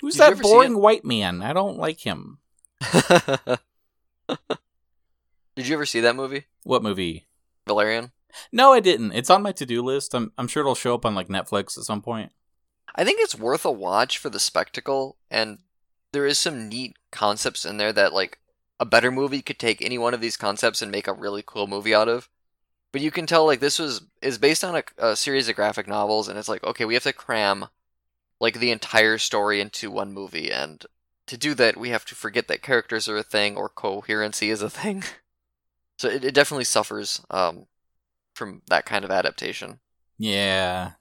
Who's 0.00 0.14
Did 0.14 0.36
that 0.36 0.42
boring 0.42 0.78
white 0.78 1.04
man? 1.04 1.42
I 1.42 1.52
don't 1.52 1.76
like 1.76 2.00
him. 2.06 2.38
Did 5.56 5.68
you 5.68 5.74
ever 5.74 5.86
see 5.86 6.00
that 6.00 6.16
movie, 6.16 6.46
What 6.62 6.82
movie? 6.82 7.26
Valerian? 7.66 8.12
No, 8.52 8.72
I 8.72 8.80
didn't. 8.80 9.12
It's 9.12 9.30
on 9.30 9.42
my 9.42 9.52
to-do 9.52 9.82
list. 9.82 10.14
I'm 10.14 10.32
I'm 10.36 10.48
sure 10.48 10.60
it'll 10.60 10.74
show 10.74 10.94
up 10.94 11.06
on 11.06 11.14
like 11.14 11.28
Netflix 11.28 11.78
at 11.78 11.84
some 11.84 12.02
point. 12.02 12.32
I 12.94 13.04
think 13.04 13.20
it's 13.20 13.38
worth 13.38 13.64
a 13.64 13.70
watch 13.70 14.18
for 14.18 14.28
the 14.28 14.40
spectacle, 14.40 15.16
and 15.30 15.58
there 16.12 16.26
is 16.26 16.38
some 16.38 16.68
neat 16.68 16.96
concepts 17.10 17.64
in 17.64 17.76
there 17.76 17.92
that 17.92 18.12
like 18.12 18.38
a 18.80 18.84
better 18.84 19.10
movie 19.10 19.42
could 19.42 19.58
take 19.58 19.80
any 19.80 19.98
one 19.98 20.14
of 20.14 20.20
these 20.20 20.36
concepts 20.36 20.82
and 20.82 20.90
make 20.90 21.06
a 21.06 21.12
really 21.12 21.42
cool 21.44 21.66
movie 21.66 21.94
out 21.94 22.08
of. 22.08 22.28
But 22.92 23.02
you 23.02 23.10
can 23.10 23.26
tell 23.26 23.44
like 23.46 23.60
this 23.60 23.78
was 23.78 24.02
is 24.22 24.38
based 24.38 24.64
on 24.64 24.76
a, 24.76 24.84
a 24.98 25.16
series 25.16 25.48
of 25.48 25.56
graphic 25.56 25.88
novels, 25.88 26.28
and 26.28 26.38
it's 26.38 26.48
like 26.48 26.62
okay, 26.64 26.84
we 26.84 26.94
have 26.94 27.02
to 27.04 27.12
cram 27.12 27.66
like 28.40 28.58
the 28.58 28.70
entire 28.70 29.18
story 29.18 29.60
into 29.60 29.90
one 29.90 30.12
movie, 30.12 30.50
and 30.50 30.84
to 31.26 31.36
do 31.36 31.54
that, 31.54 31.76
we 31.76 31.88
have 31.88 32.04
to 32.06 32.14
forget 32.14 32.48
that 32.48 32.62
characters 32.62 33.08
are 33.08 33.16
a 33.16 33.22
thing 33.22 33.56
or 33.56 33.68
coherency 33.68 34.50
is 34.50 34.62
a 34.62 34.70
thing. 34.70 35.02
so 35.98 36.08
it, 36.08 36.24
it 36.24 36.34
definitely 36.34 36.64
suffers 36.64 37.22
um, 37.30 37.66
from 38.34 38.62
that 38.68 38.84
kind 38.84 39.04
of 39.04 39.10
adaptation. 39.10 39.80
Yeah. 40.18 40.92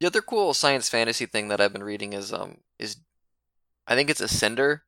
The 0.00 0.06
other 0.06 0.22
cool 0.22 0.54
science 0.54 0.88
fantasy 0.88 1.26
thing 1.26 1.48
that 1.48 1.60
I've 1.60 1.72
been 1.72 1.84
reading 1.84 2.12
is 2.12 2.32
um 2.32 2.58
is 2.78 2.96
I 3.86 3.94
think 3.94 4.10
it's 4.10 4.20
Ascender, 4.20 4.80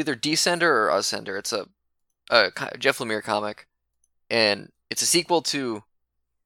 either 0.00 0.16
Descender 0.16 0.62
or 0.62 0.88
Ascender. 0.88 1.38
It's 1.38 1.52
a, 1.52 1.66
a 2.30 2.50
Jeff 2.78 2.98
Lemire 2.98 3.22
comic, 3.22 3.68
and 4.28 4.70
it's 4.90 5.02
a 5.02 5.06
sequel 5.06 5.42
to 5.42 5.84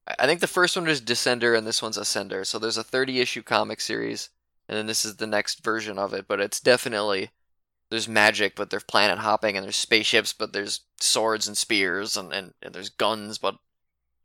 I 0.07 0.27
think 0.27 0.39
the 0.39 0.47
first 0.47 0.75
one 0.75 0.85
was 0.85 1.01
Descender 1.01 1.57
and 1.57 1.65
this 1.65 1.81
one's 1.81 1.97
Ascender. 1.97 2.45
So 2.45 2.59
there's 2.59 2.77
a 2.77 2.83
30 2.83 3.19
issue 3.19 3.41
comic 3.41 3.81
series, 3.81 4.29
and 4.69 4.77
then 4.77 4.85
this 4.85 5.03
is 5.03 5.15
the 5.15 5.27
next 5.27 5.63
version 5.63 5.97
of 5.97 6.13
it. 6.13 6.27
But 6.27 6.39
it's 6.39 6.59
definitely 6.59 7.31
there's 7.89 8.07
magic, 8.07 8.55
but 8.55 8.69
there's 8.69 8.83
planet 8.83 9.19
hopping, 9.19 9.57
and 9.57 9.63
there's 9.63 9.75
spaceships, 9.75 10.31
but 10.31 10.53
there's 10.53 10.81
swords 10.99 11.47
and 11.47 11.57
spears, 11.57 12.17
and 12.17 12.31
and, 12.33 12.53
and 12.61 12.73
there's 12.73 12.89
guns, 12.89 13.39
but 13.39 13.55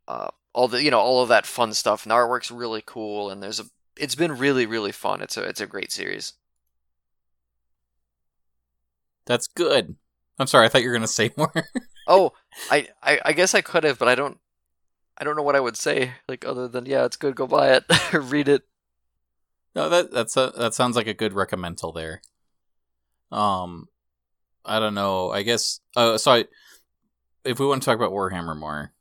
uh, 0.07 0.29
all 0.53 0.67
the 0.67 0.83
you 0.83 0.91
know 0.91 0.99
all 0.99 1.23
of 1.23 1.29
that 1.29 1.47
fun 1.47 1.73
stuff. 1.73 2.03
And 2.03 2.11
the 2.11 2.15
artwork's 2.15 2.51
really 2.51 2.83
cool, 2.85 3.31
and 3.31 3.41
there's 3.41 3.59
a 3.59 3.65
it's 3.97 4.15
been 4.15 4.37
really 4.37 4.67
really 4.67 4.91
fun. 4.91 5.21
It's 5.21 5.37
a 5.37 5.43
it's 5.43 5.61
a 5.61 5.67
great 5.67 5.91
series. 5.91 6.33
That's 9.25 9.47
good. 9.47 9.95
I'm 10.39 10.47
sorry, 10.47 10.65
I 10.65 10.69
thought 10.69 10.81
you 10.81 10.89
were 10.89 10.95
gonna 10.95 11.07
say 11.07 11.31
more. 11.37 11.53
Oh, 12.07 12.33
I, 12.69 12.87
I 13.03 13.19
I 13.25 13.33
guess 13.33 13.53
I 13.53 13.61
could 13.61 13.83
have, 13.83 13.99
but 13.99 14.07
I 14.07 14.15
don't 14.15 14.39
I 15.17 15.23
don't 15.23 15.35
know 15.35 15.43
what 15.43 15.55
I 15.55 15.59
would 15.59 15.77
say 15.77 16.13
like 16.27 16.45
other 16.45 16.67
than 16.67 16.85
yeah, 16.85 17.05
it's 17.05 17.17
good. 17.17 17.35
Go 17.35 17.47
buy 17.47 17.73
it, 17.73 17.83
read 18.13 18.47
it. 18.47 18.63
no, 19.75 19.89
that 19.89 20.11
that's 20.11 20.35
a, 20.37 20.51
that 20.57 20.73
sounds 20.73 20.95
like 20.95 21.07
a 21.07 21.13
good 21.13 21.33
recommendal 21.33 21.93
there. 21.93 22.21
Um, 23.31 23.87
I 24.65 24.79
don't 24.79 24.95
know. 24.95 25.31
I 25.31 25.43
guess. 25.43 25.79
Uh, 25.95 26.17
so 26.17 26.31
I, 26.31 26.45
if 27.45 27.59
we 27.59 27.65
want 27.65 27.81
to 27.83 27.85
talk 27.85 27.97
about 27.97 28.11
Warhammer 28.11 28.57
more, 28.57 28.93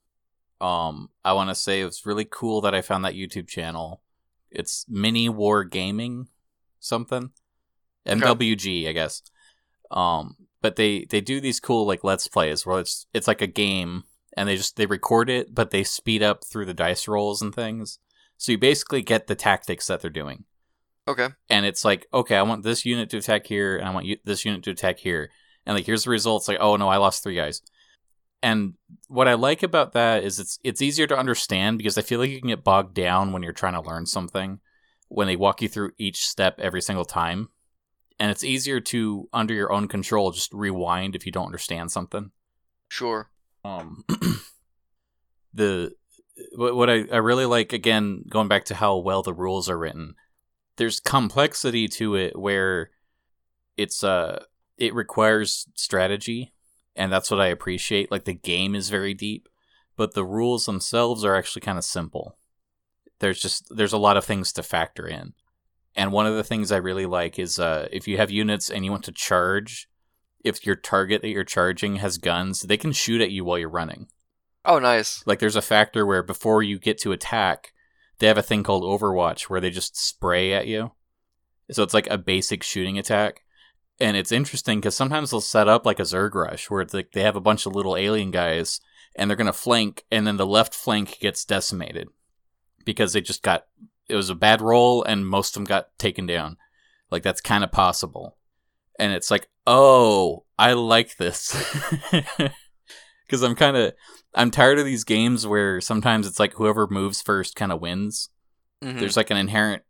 um, 0.61 1.09
I 1.25 1.33
want 1.33 1.49
to 1.51 1.55
say 1.55 1.81
it's 1.81 2.07
really 2.07 2.27
cool 2.31 2.61
that 2.61 2.75
I 2.75 2.83
found 2.83 3.05
that 3.05 3.15
YouTube 3.15 3.49
channel. 3.49 4.03
It's 4.51 4.85
Mini 4.89 5.29
War 5.29 5.65
Gaming, 5.65 6.29
something, 6.81 7.31
MWG, 8.07 8.89
I 8.89 8.93
guess. 8.93 9.23
Um, 9.91 10.37
but 10.63 10.77
they 10.77 11.05
they 11.09 11.21
do 11.21 11.41
these 11.41 11.61
cool 11.61 11.87
like 11.87 12.05
let's 12.05 12.29
plays 12.29 12.65
where 12.67 12.81
it's 12.81 13.07
it's 13.15 13.27
like 13.29 13.43
a 13.43 13.47
game 13.47 14.05
and 14.37 14.49
they 14.49 14.57
just 14.57 14.77
they 14.77 14.87
record 14.87 15.29
it, 15.31 15.55
but 15.55 15.71
they 15.71 15.85
speed 15.85 16.23
up 16.23 16.45
through 16.45 16.67
the 16.67 16.75
dice 16.75 17.09
rolls 17.09 17.43
and 17.43 17.55
things. 17.55 17.99
So 18.37 18.53
you 18.53 18.59
basically 18.59 19.03
get 19.03 19.27
the 19.27 19.35
tactics 19.35 19.87
that 19.89 20.01
they're 20.01 20.11
doing 20.11 20.45
Okay. 21.09 21.29
and 21.49 21.67
it's 21.67 21.85
like 21.85 22.07
okay 22.15 22.37
i 22.37 22.43
want 22.43 22.63
this 22.63 22.85
unit 22.87 23.11
to 23.11 23.17
attack 23.19 23.47
here 23.47 23.77
and 23.77 23.89
i 23.89 23.93
want 23.93 24.07
you, 24.07 24.17
this 24.25 24.45
unit 24.45 24.63
to 24.65 24.71
attack 24.71 24.99
here 24.99 25.31
and 25.67 25.75
like 25.77 25.85
here's 25.87 26.05
the 26.05 26.11
results 26.11 26.47
like 26.47 26.59
oh 26.61 26.77
no 26.77 26.89
i 26.89 26.97
lost 26.99 27.23
three 27.23 27.35
guys 27.35 27.63
and 28.43 28.75
what 29.09 29.27
i 29.27 29.35
like 29.35 29.63
about 29.63 29.93
that 29.93 30.23
is 30.23 30.39
it's 30.39 30.59
it's 30.63 30.81
easier 30.81 31.07
to 31.07 31.19
understand 31.19 31.79
because 31.79 31.99
i 31.99 32.03
feel 32.03 32.21
like 32.21 32.31
you 32.31 32.39
can 32.39 32.49
get 32.49 32.63
bogged 32.63 32.95
down 32.95 33.33
when 33.33 33.43
you're 33.43 33.53
trying 33.53 33.73
to 33.75 33.81
learn 33.81 34.07
something 34.07 34.61
when 35.09 35.27
they 35.27 35.37
walk 35.37 35.61
you 35.63 35.69
through 35.69 35.91
each 35.99 36.27
step 36.29 36.59
every 36.61 36.81
single 36.81 37.05
time 37.05 37.49
and 38.21 38.31
it's 38.31 38.45
easier 38.45 38.79
to 38.79 39.29
under 39.33 39.53
your 39.55 39.73
own 39.73 39.89
control 39.89 40.31
just 40.31 40.53
rewind 40.53 41.17
if 41.17 41.27
you 41.27 41.33
don't 41.33 41.47
understand 41.47 41.91
something 41.91 42.31
Sure. 42.89 43.31
um 43.65 44.05
the 45.55 45.93
what, 46.55 46.89
I, 46.89 47.05
I 47.13 47.17
really 47.17 47.45
like 47.45 47.73
again 47.73 48.25
going 48.29 48.49
back 48.49 48.65
to 48.67 48.75
how 48.75 48.97
well 48.99 49.23
the 49.23 49.35
rules 49.35 49.69
are 49.69 49.79
written 49.79 50.15
there's 50.77 51.01
complexity 51.01 51.89
to 51.89 52.15
it 52.15 52.39
where 52.39 52.91
it's 53.77 54.05
uh 54.05 54.45
it 54.79 54.95
requires 54.95 55.67
strategy 55.75 56.53
and 56.97 57.13
that's 57.13 57.31
what 57.31 57.41
I 57.41 57.47
appreciate. 57.47 58.11
Like 58.11 58.25
the 58.25 58.35
game 58.35 58.75
is 58.75 58.91
very 58.91 59.15
deep, 59.15 59.49
but 59.97 60.15
the 60.15 60.25
rules 60.25 60.67
themselves 60.67 61.25
are 61.25 61.35
actually 61.35 61.63
kind 61.63 61.79
of 61.79 61.85
simple. 61.85 62.37
There's 63.21 63.41
just 63.41 63.75
there's 63.75 63.93
a 63.93 63.99
lot 63.99 64.17
of 64.17 64.25
things 64.25 64.53
to 64.53 64.63
factor 64.63 65.07
in. 65.07 65.35
And 65.97 66.13
one 66.13 66.27
of 66.27 66.37
the 66.37 66.45
things 66.45 66.71
I 66.71 66.77
really 66.77 67.07
like 67.07 67.39
is 67.39 67.59
uh, 67.59 67.89
if 67.93 68.07
you 68.07 68.17
have 68.17 68.31
units 68.31 68.71
and 68.71 68.85
you 68.85 68.91
want 68.91 69.05
to 69.05 69.13
charge, 69.13 69.89
if 70.45 70.65
your 70.65 70.77
target 70.77 71.23
that 71.23 71.31
you're 71.31 71.45
charging 71.45 71.97
has 71.97 72.19
guns, 72.19 72.63
they 72.63 72.77
can 72.77 72.93
shoot 72.93 73.21
at 73.21 73.31
you 73.31 73.45
while 73.45 73.59
you're 73.59 73.69
running. 73.69 74.09
Oh, 74.65 74.79
nice. 74.79 75.23
Like 75.27 75.39
there's 75.39 75.57
a 75.57 75.63
factor 75.63 76.07
where 76.07 76.23
before 76.23 76.63
you 76.63 76.79
get 76.79 76.99
to 76.99 77.13
attack, 77.13 77.73
they 78.19 78.27
have 78.27 78.39
a 78.39 78.43
thing 78.43 78.63
called 78.63 78.83
Overwatch 78.83 79.45
where 79.45 79.61
they 79.61 79.71
just 79.71 79.97
spray 79.97 80.53
at 80.53 80.67
you. 80.67 80.93
So 81.71 81.83
it's 81.83 81.95
like 81.95 82.09
a 82.09 82.19
basic 82.19 82.63
shooting 82.63 82.99
attack. 82.99 83.43
And 83.99 84.17
it's 84.17 84.33
interesting 84.33 84.81
because 84.81 84.97
sometimes 84.97 85.31
they'll 85.31 85.41
set 85.41 85.69
up 85.69 85.85
like 85.85 85.99
a 85.99 86.05
Zerg 86.05 86.35
rush 86.35 86.71
where 86.71 86.81
it's 86.81 86.95
like 86.95 87.13
they 87.13 87.23
have 87.23 87.37
a 87.37 87.41
bunch 87.41 87.67
of 87.67 87.75
little 87.75 87.97
alien 87.97 88.31
guys 88.31 88.81
and 89.17 89.29
they're 89.29 89.37
going 89.37 89.47
to 89.47 89.53
flank, 89.53 90.05
and 90.11 90.27
then 90.27 90.37
the 90.37 90.47
left 90.47 90.73
flank 90.73 91.19
gets 91.21 91.45
decimated 91.45 92.09
because 92.85 93.13
they 93.13 93.21
just 93.21 93.43
got 93.43 93.67
it 94.11 94.15
was 94.17 94.31
a 94.31 94.35
bad 94.35 94.61
roll 94.61 95.03
and 95.05 95.27
most 95.27 95.51
of 95.51 95.61
them 95.61 95.65
got 95.65 95.97
taken 95.99 96.27
down. 96.27 96.57
Like 97.11 97.23
that's 97.23 97.41
kind 97.41 97.65
of 97.65 97.73
possible. 97.73 98.37
And 98.99 99.13
it's 99.13 99.31
like, 99.31 99.49
"Oh, 99.67 100.45
I 100.59 100.75
like 100.75 101.17
this." 101.17 101.53
Cuz 103.29 103.43
I'm 103.43 103.55
kind 103.55 103.77
of 103.77 103.95
I'm 104.35 104.51
tired 104.51 104.79
of 104.79 104.85
these 104.85 105.05
games 105.05 105.47
where 105.47 105.81
sometimes 105.81 106.27
it's 106.27 106.39
like 106.41 106.55
whoever 106.55 106.87
moves 106.87 107.23
first 107.23 107.57
kind 107.57 107.73
of 107.73 107.81
wins. 107.81 108.29
Mhm. 108.83 108.99
There's 108.99 109.17
like 109.17 109.31
an 109.31 109.37
inherent 109.37 109.83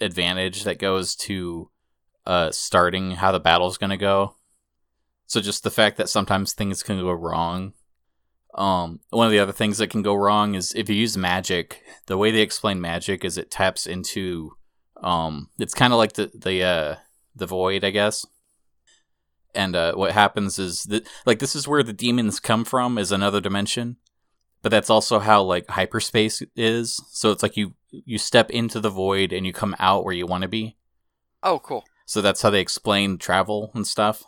advantage 0.00 0.64
that 0.64 0.78
goes 0.78 1.14
to 1.16 1.70
uh 2.26 2.50
starting 2.50 3.12
how 3.12 3.32
the 3.32 3.40
battle's 3.40 3.78
going 3.78 3.90
to 3.90 3.96
go. 3.96 4.36
So 5.26 5.40
just 5.40 5.62
the 5.64 5.70
fact 5.70 5.96
that 5.96 6.08
sometimes 6.08 6.52
things 6.52 6.82
can 6.82 7.00
go 7.00 7.10
wrong 7.12 7.72
um, 8.56 9.00
one 9.10 9.26
of 9.26 9.32
the 9.32 9.38
other 9.38 9.52
things 9.52 9.78
that 9.78 9.90
can 9.90 10.02
go 10.02 10.14
wrong 10.14 10.54
is 10.54 10.72
if 10.74 10.88
you 10.88 10.96
use 10.96 11.16
magic. 11.16 11.82
The 12.06 12.16
way 12.16 12.30
they 12.30 12.40
explain 12.40 12.80
magic 12.80 13.24
is 13.24 13.36
it 13.36 13.50
taps 13.50 13.86
into, 13.86 14.52
um, 15.02 15.50
it's 15.58 15.74
kind 15.74 15.92
of 15.92 15.98
like 15.98 16.14
the 16.14 16.30
the 16.34 16.62
uh, 16.62 16.96
the 17.34 17.46
void, 17.46 17.84
I 17.84 17.90
guess. 17.90 18.24
And 19.54 19.76
uh, 19.76 19.94
what 19.94 20.12
happens 20.12 20.58
is 20.58 20.84
that 20.84 21.06
like 21.26 21.38
this 21.38 21.54
is 21.54 21.68
where 21.68 21.82
the 21.82 21.92
demons 21.92 22.40
come 22.40 22.64
from 22.64 22.96
is 22.96 23.12
another 23.12 23.40
dimension, 23.40 23.96
but 24.62 24.70
that's 24.70 24.90
also 24.90 25.18
how 25.18 25.42
like 25.42 25.68
hyperspace 25.68 26.42
is. 26.54 27.02
So 27.10 27.30
it's 27.30 27.42
like 27.42 27.56
you 27.56 27.74
you 27.90 28.18
step 28.18 28.50
into 28.50 28.80
the 28.80 28.90
void 28.90 29.32
and 29.32 29.46
you 29.46 29.52
come 29.52 29.76
out 29.78 30.04
where 30.04 30.14
you 30.14 30.26
want 30.26 30.42
to 30.42 30.48
be. 30.48 30.76
Oh, 31.42 31.58
cool. 31.58 31.84
So 32.06 32.22
that's 32.22 32.42
how 32.42 32.50
they 32.50 32.60
explain 32.60 33.18
travel 33.18 33.70
and 33.74 33.86
stuff. 33.86 34.24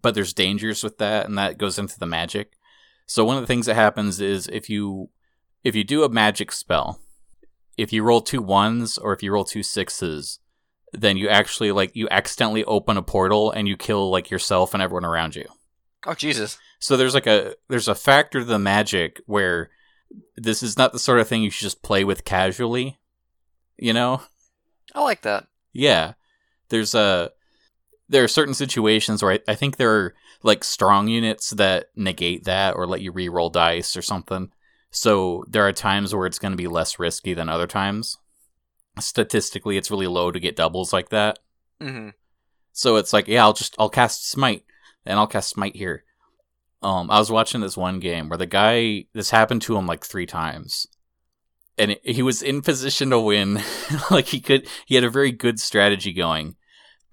But 0.00 0.14
there's 0.14 0.32
dangers 0.32 0.84
with 0.84 0.98
that, 0.98 1.26
and 1.26 1.36
that 1.38 1.58
goes 1.58 1.78
into 1.78 1.98
the 1.98 2.06
magic. 2.06 2.52
So 3.06 3.24
one 3.24 3.36
of 3.36 3.42
the 3.42 3.46
things 3.46 3.66
that 3.66 3.74
happens 3.74 4.20
is 4.20 4.48
if 4.48 4.68
you 4.68 5.10
if 5.62 5.74
you 5.74 5.84
do 5.84 6.04
a 6.04 6.08
magic 6.08 6.52
spell, 6.52 7.00
if 7.76 7.92
you 7.92 8.02
roll 8.02 8.20
two 8.20 8.42
ones 8.42 8.98
or 8.98 9.12
if 9.12 9.22
you 9.22 9.32
roll 9.32 9.44
two 9.44 9.62
sixes, 9.62 10.38
then 10.92 11.16
you 11.16 11.28
actually 11.28 11.72
like 11.72 11.94
you 11.94 12.08
accidentally 12.10 12.64
open 12.64 12.96
a 12.96 13.02
portal 13.02 13.50
and 13.50 13.66
you 13.66 13.76
kill 13.76 14.10
like 14.10 14.30
yourself 14.30 14.74
and 14.74 14.82
everyone 14.82 15.04
around 15.04 15.36
you. 15.36 15.46
Oh, 16.06 16.14
Jesus. 16.14 16.58
So 16.78 16.96
there's 16.96 17.14
like 17.14 17.26
a 17.26 17.54
there's 17.68 17.88
a 17.88 17.94
factor 17.94 18.40
to 18.40 18.44
the 18.44 18.58
magic 18.58 19.20
where 19.26 19.70
this 20.36 20.62
is 20.62 20.76
not 20.76 20.92
the 20.92 20.98
sort 20.98 21.18
of 21.18 21.26
thing 21.26 21.42
you 21.42 21.50
should 21.50 21.64
just 21.64 21.82
play 21.82 22.04
with 22.04 22.24
casually. 22.24 22.98
You 23.76 23.92
know? 23.92 24.22
I 24.94 25.02
like 25.02 25.22
that. 25.22 25.46
Yeah. 25.72 26.12
There's 26.68 26.94
a 26.94 27.32
there 28.14 28.22
are 28.22 28.28
certain 28.28 28.54
situations 28.54 29.22
where 29.22 29.32
I, 29.32 29.40
I 29.48 29.54
think 29.56 29.76
there 29.76 29.92
are 29.92 30.14
like 30.44 30.62
strong 30.62 31.08
units 31.08 31.50
that 31.50 31.86
negate 31.96 32.44
that 32.44 32.76
or 32.76 32.86
let 32.86 33.00
you 33.00 33.10
re-roll 33.10 33.50
dice 33.50 33.96
or 33.96 34.02
something. 34.02 34.52
So 34.92 35.44
there 35.48 35.66
are 35.66 35.72
times 35.72 36.14
where 36.14 36.24
it's 36.24 36.38
going 36.38 36.52
to 36.52 36.56
be 36.56 36.68
less 36.68 37.00
risky 37.00 37.34
than 37.34 37.48
other 37.48 37.66
times. 37.66 38.16
Statistically, 39.00 39.76
it's 39.76 39.90
really 39.90 40.06
low 40.06 40.30
to 40.30 40.38
get 40.38 40.54
doubles 40.54 40.92
like 40.92 41.08
that. 41.08 41.40
hmm 41.80 42.10
So 42.72 42.94
it's 42.94 43.12
like, 43.12 43.26
yeah, 43.26 43.42
I'll 43.42 43.52
just 43.52 43.74
I'll 43.80 43.88
cast 43.88 44.30
smite 44.30 44.62
and 45.04 45.18
I'll 45.18 45.26
cast 45.26 45.50
smite 45.50 45.74
here. 45.74 46.04
Um, 46.82 47.10
I 47.10 47.18
was 47.18 47.32
watching 47.32 47.62
this 47.62 47.76
one 47.76 47.98
game 47.98 48.28
where 48.28 48.38
the 48.38 48.46
guy 48.46 49.06
this 49.12 49.30
happened 49.30 49.62
to 49.62 49.76
him 49.76 49.88
like 49.88 50.04
three 50.04 50.26
times, 50.26 50.86
and 51.76 51.90
it, 51.92 52.00
he 52.04 52.22
was 52.22 52.42
in 52.42 52.62
position 52.62 53.10
to 53.10 53.18
win. 53.18 53.60
like 54.10 54.26
he 54.26 54.40
could, 54.40 54.68
he 54.86 54.94
had 54.94 55.02
a 55.02 55.10
very 55.10 55.32
good 55.32 55.58
strategy 55.58 56.12
going, 56.12 56.54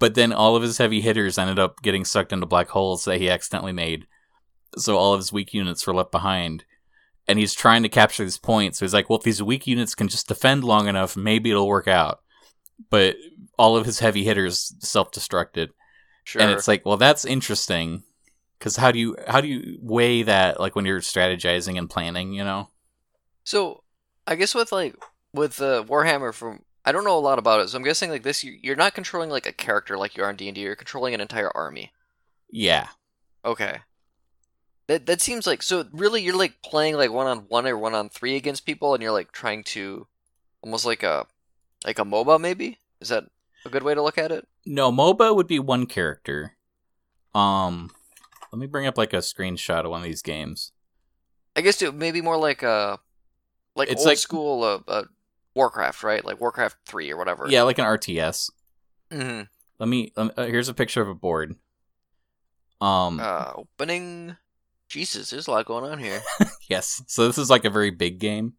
but 0.02 0.16
then 0.16 0.34
all 0.34 0.58
of 0.58 0.64
his 0.64 0.78
heavy 0.78 1.00
hitters 1.00 1.38
ended 1.38 1.60
up 1.60 1.82
getting 1.82 2.04
sucked 2.04 2.34
into 2.34 2.46
black 2.46 2.68
holes 2.70 3.06
that 3.06 3.20
he 3.22 3.30
accidentally 3.30 3.72
made. 3.72 4.06
So 4.78 4.98
all 4.98 5.14
of 5.14 5.20
his 5.20 5.32
weak 5.32 5.54
units 5.54 5.88
were 5.88 5.94
left 5.94 6.12
behind, 6.12 6.66
and 7.28 7.40
he's 7.40 7.54
trying 7.54 7.84
to 7.84 7.90
capture 7.90 8.24
these 8.24 8.38
points. 8.38 8.80
So 8.80 8.86
he's 8.86 8.94
like, 8.94 9.10
well, 9.10 9.20
if 9.20 9.24
these 9.24 9.42
weak 9.42 9.68
units 9.68 9.96
can 9.96 10.10
just 10.10 10.28
defend 10.28 10.64
long 10.66 10.88
enough, 10.90 11.16
maybe 11.16 11.52
it'll 11.52 11.68
work 11.68 11.88
out. 11.88 12.20
But 12.90 13.16
all 13.58 13.78
of 13.78 13.86
his 13.86 14.00
heavy 14.00 14.24
hitters 14.24 14.74
self-destructed 14.80 15.70
Sure. 16.24 16.42
and 16.42 16.52
it's 16.52 16.68
like 16.68 16.86
well 16.86 16.98
that's 16.98 17.26
interesting 17.26 18.04
because 18.58 18.76
how 18.76 18.92
do 18.92 19.00
you 19.00 19.16
how 19.28 19.42
do 19.42 19.48
you 19.48 19.78
weigh 19.82 20.22
that 20.24 20.60
like 20.60 20.76
when 20.76 20.86
you're 20.86 21.00
strategizing 21.02 21.78
and 21.80 21.90
planning 21.90 22.32
you 22.32 22.44
know 22.44 22.70
So, 23.44 23.84
I 24.28 24.36
guess 24.36 24.54
with 24.56 24.72
like 24.72 24.96
with 25.34 25.58
the 25.58 25.84
Warhammer 25.84 26.34
from 26.34 26.62
I 26.86 26.92
don't 26.92 27.04
know 27.04 27.18
a 27.18 27.20
lot 27.20 27.38
about 27.40 27.60
it, 27.62 27.70
so 27.70 27.78
I'm 27.78 27.84
guessing 27.84 28.10
like 28.10 28.24
this 28.24 28.44
you- 28.44 28.58
you're 28.62 28.76
not 28.76 28.94
controlling 28.96 29.30
like 29.30 29.46
a 29.46 29.52
character 29.54 29.98
like 29.98 30.18
you 30.18 30.24
are 30.24 30.30
in 30.30 30.36
D&D, 30.36 30.62
you're 30.62 30.76
controlling 30.76 31.14
an 31.14 31.22
entire 31.22 31.52
army. 31.56 31.92
yeah 32.50 32.88
Okay. 33.46 33.82
That 34.88 35.06
that 35.06 35.22
seems 35.22 35.48
like 35.48 35.64
so 35.64 35.86
really 35.94 36.22
you're 36.22 36.36
like 36.38 36.62
playing 36.64 36.96
like 36.98 37.12
one 37.12 37.28
on 37.28 37.40
one 37.50 37.66
or 37.68 37.78
one 37.78 37.94
on 37.96 38.10
three 38.10 38.36
against 38.36 38.66
people 38.66 38.94
and 38.94 39.02
you're 39.02 39.12
like 39.12 39.32
trying 39.32 39.64
to 39.76 40.08
almost 40.62 40.86
like 40.86 41.02
a 41.04 41.26
like 41.86 41.98
a 42.00 42.04
MOBA 42.06 42.40
maybe? 42.42 42.78
Is 43.00 43.10
that 43.10 43.24
a 43.66 43.70
good 43.70 43.84
way 43.84 43.94
to 43.96 44.02
look 44.04 44.18
at 44.18 44.32
it? 44.32 44.48
no 44.66 44.92
moba 44.92 45.36
would 45.36 45.48
be 45.48 45.58
one 45.60 45.86
character 45.88 46.56
um 47.34 47.90
let 48.52 48.60
me 48.60 48.68
bring 48.68 48.86
up 48.86 48.98
like 48.98 49.14
a 49.14 49.18
screenshot 49.18 49.86
of 49.86 49.92
one 49.92 50.02
of 50.02 50.06
these 50.06 50.22
games 50.22 50.72
I 51.56 51.62
guess 51.62 51.82
it 51.82 51.96
maybe 51.96 52.22
more 52.22 52.38
like 52.38 52.62
a 52.64 53.00
like 53.76 53.90
It's 53.90 54.02
old 54.02 54.08
like- 54.08 54.18
school 54.18 54.64
uh, 54.64 54.80
uh 54.88 55.04
Warcraft, 55.56 56.04
right? 56.04 56.24
Like 56.24 56.40
Warcraft 56.40 56.78
3 56.86 57.12
or 57.12 57.18
whatever. 57.18 57.46
yeah 57.50 57.64
like 57.64 57.78
an 57.80 57.86
rts 57.86 58.50
Mhm. 59.12 59.48
let 59.80 59.90
me 59.90 60.12
um, 60.16 60.32
uh, 60.38 60.46
here's 60.46 60.70
a 60.70 60.74
picture 60.74 61.02
of 61.02 61.10
a 61.10 61.16
board 61.16 61.56
um 62.80 63.20
Uh 63.20 63.54
opening 63.56 64.38
Jesus, 64.90 65.30
there's 65.30 65.48
a 65.48 65.52
lot 65.52 65.66
going 65.66 65.90
on 65.90 66.00
here. 66.00 66.22
yes 66.70 67.02
so 67.08 67.26
this 67.28 67.38
is 67.38 67.50
like 67.50 67.66
a 67.66 67.70
very 67.70 67.92
big 67.92 68.20
game 68.20 68.54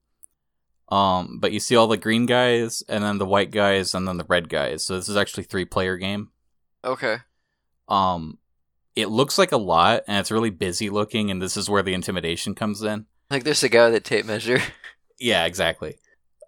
um 0.91 1.39
but 1.41 1.53
you 1.53 1.61
see 1.61 1.77
all 1.77 1.87
the 1.89 1.97
green 1.97 2.27
guys 2.27 2.83
and 2.89 3.03
then 3.03 3.19
the 3.19 3.27
white 3.27 3.51
guys 3.51 3.95
and 3.95 4.07
then 4.07 4.17
the 4.19 4.25
red 4.29 4.49
guys 4.49 4.85
so 4.85 4.97
this 4.97 5.09
is 5.09 5.17
actually 5.17 5.45
three 5.45 5.65
player 5.65 5.97
game 5.97 6.29
Okay. 6.85 7.19
um 7.89 8.39
it 8.95 9.09
looks 9.09 9.39
like 9.39 9.53
a 9.53 9.57
lot 9.57 10.03
and 10.07 10.19
it's 10.19 10.31
really 10.31 10.51
busy 10.51 10.91
looking 10.91 11.31
and 11.31 11.41
this 11.41 11.57
is 11.57 11.71
where 11.71 11.83
the 11.83 11.95
intimidation 11.95 12.55
comes 12.55 12.83
in 12.83 13.07
Like 13.31 13.45
there's 13.45 13.63
a 13.63 13.69
guy 13.71 13.87
with 13.87 13.95
a 13.95 14.01
tape 14.01 14.27
measure. 14.27 14.61
yeah 15.19 15.47
exactly 15.47 15.97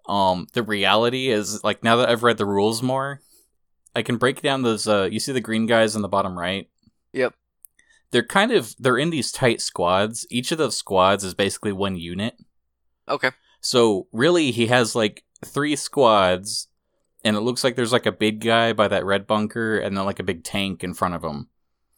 um 0.07 0.47
the 0.53 0.63
reality 0.63 1.29
is 1.29 1.63
like 1.63 1.83
now 1.83 1.95
that 1.95 2.09
i've 2.09 2.23
read 2.23 2.37
the 2.37 2.45
rules 2.45 2.81
more 2.83 3.19
i 3.95 4.01
can 4.01 4.17
break 4.17 4.41
down 4.41 4.61
those 4.61 4.87
uh 4.87 5.07
you 5.11 5.19
see 5.19 5.31
the 5.31 5.41
green 5.41 5.65
guys 5.65 5.95
in 5.95 6.01
the 6.01 6.07
bottom 6.07 6.37
right 6.37 6.69
Yep. 7.13 7.33
they're 8.11 8.25
kind 8.25 8.51
of 8.51 8.75
they're 8.77 8.97
in 8.97 9.09
these 9.09 9.31
tight 9.31 9.61
squads 9.61 10.27
each 10.29 10.51
of 10.51 10.57
those 10.57 10.77
squads 10.77 11.23
is 11.23 11.33
basically 11.33 11.71
one 11.71 11.95
unit 11.95 12.35
Okay. 13.07 13.31
so 13.61 14.07
really 14.11 14.51
he 14.51 14.67
has 14.67 14.95
like 14.95 15.23
three 15.43 15.75
squads 15.75 16.67
and 17.23 17.35
it 17.35 17.41
looks 17.41 17.63
like 17.63 17.75
there's 17.75 17.93
like 17.93 18.05
a 18.05 18.11
big 18.11 18.41
guy 18.41 18.73
by 18.73 18.87
that 18.87 19.05
red 19.05 19.25
bunker 19.25 19.77
and 19.79 19.97
then 19.97 20.05
like 20.05 20.19
a 20.19 20.23
big 20.23 20.43
tank 20.43 20.83
in 20.83 20.93
front 20.93 21.15
of 21.15 21.23
him 21.23 21.49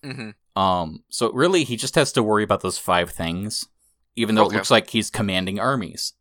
Mhm. 0.03 0.35
Um, 0.55 1.03
so 1.09 1.31
really, 1.33 1.63
he 1.63 1.75
just 1.75 1.95
has 1.95 2.11
to 2.13 2.23
worry 2.23 2.43
about 2.43 2.61
those 2.61 2.77
five 2.79 3.09
things, 3.11 3.67
even 4.15 4.33
though 4.35 4.45
Okay. 4.45 4.53
it 4.55 4.57
looks 4.57 4.71
like 4.71 4.89
he's 4.89 5.09
commanding 5.11 5.59
armies. 5.59 6.13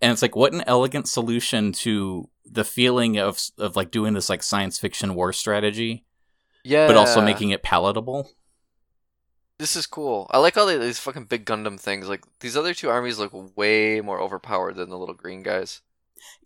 And 0.00 0.12
it's 0.12 0.22
like, 0.22 0.36
what 0.36 0.52
an 0.52 0.62
elegant 0.66 1.08
solution 1.08 1.72
to 1.72 2.28
the 2.44 2.64
feeling 2.64 3.18
of 3.18 3.40
of 3.58 3.76
like 3.76 3.90
doing 3.90 4.14
this 4.14 4.28
like 4.28 4.42
science 4.42 4.78
fiction 4.78 5.14
war 5.14 5.32
strategy, 5.32 6.04
Yeah. 6.64 6.86
but 6.86 6.96
also 6.96 7.20
making 7.20 7.50
it 7.50 7.62
palatable. 7.62 8.30
This 9.58 9.74
is 9.74 9.86
cool. 9.86 10.28
I 10.30 10.38
like 10.38 10.56
all 10.56 10.66
these 10.66 11.00
fucking 11.00 11.24
big 11.24 11.44
Gundam 11.44 11.80
things. 11.80 12.08
Like 12.08 12.22
these 12.40 12.56
other 12.56 12.74
two 12.74 12.88
armies 12.90 13.18
look 13.18 13.32
way 13.56 14.00
more 14.00 14.20
overpowered 14.20 14.76
than 14.76 14.88
the 14.88 14.96
little 14.98 15.16
green 15.16 15.42
guys. 15.42 15.82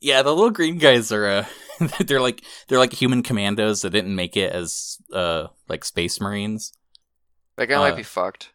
Yeah, 0.00 0.22
the 0.22 0.34
little 0.34 0.50
green 0.50 0.78
guys 0.78 1.12
are 1.12 1.26
uh, 1.26 1.44
they're 2.06 2.20
like 2.20 2.42
they're 2.68 2.78
like 2.78 2.92
human 2.94 3.22
commandos 3.22 3.82
that 3.82 3.90
didn't 3.90 4.14
make 4.16 4.36
it 4.36 4.52
as 4.52 4.96
uh 5.12 5.48
like 5.68 5.84
space 5.84 6.20
marines. 6.20 6.72
That 7.56 7.66
guy 7.66 7.74
Uh, 7.76 7.80
might 7.80 7.96
be 7.96 8.02
fucked. 8.02 8.50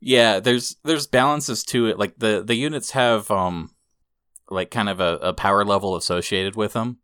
Yeah, 0.00 0.40
there's 0.40 0.76
there's 0.84 1.06
balances 1.06 1.62
to 1.64 1.86
it. 1.86 1.98
Like 1.98 2.14
the 2.18 2.42
the 2.44 2.56
units 2.56 2.90
have 2.92 3.30
um 3.30 3.70
like 4.50 4.70
kind 4.70 4.88
of 4.88 5.00
a, 5.00 5.16
a 5.22 5.32
power 5.32 5.64
level 5.64 5.96
associated 5.96 6.56
with 6.56 6.72
them. 6.72 6.98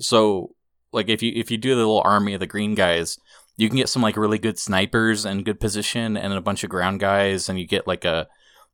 So 0.00 0.54
like 0.92 1.08
if 1.08 1.22
you 1.22 1.32
if 1.34 1.50
you 1.50 1.58
do 1.58 1.70
the 1.70 1.78
little 1.78 2.02
army 2.04 2.34
of 2.34 2.40
the 2.40 2.46
green 2.46 2.74
guys, 2.74 3.18
you 3.56 3.68
can 3.68 3.76
get 3.76 3.88
some 3.88 4.02
like 4.02 4.16
really 4.16 4.38
good 4.38 4.58
snipers 4.58 5.24
and 5.24 5.44
good 5.44 5.60
position 5.60 6.16
and 6.16 6.32
a 6.32 6.40
bunch 6.40 6.64
of 6.64 6.70
ground 6.70 7.00
guys 7.00 7.48
and 7.48 7.58
you 7.58 7.66
get 7.66 7.86
like 7.86 8.04
a 8.04 8.28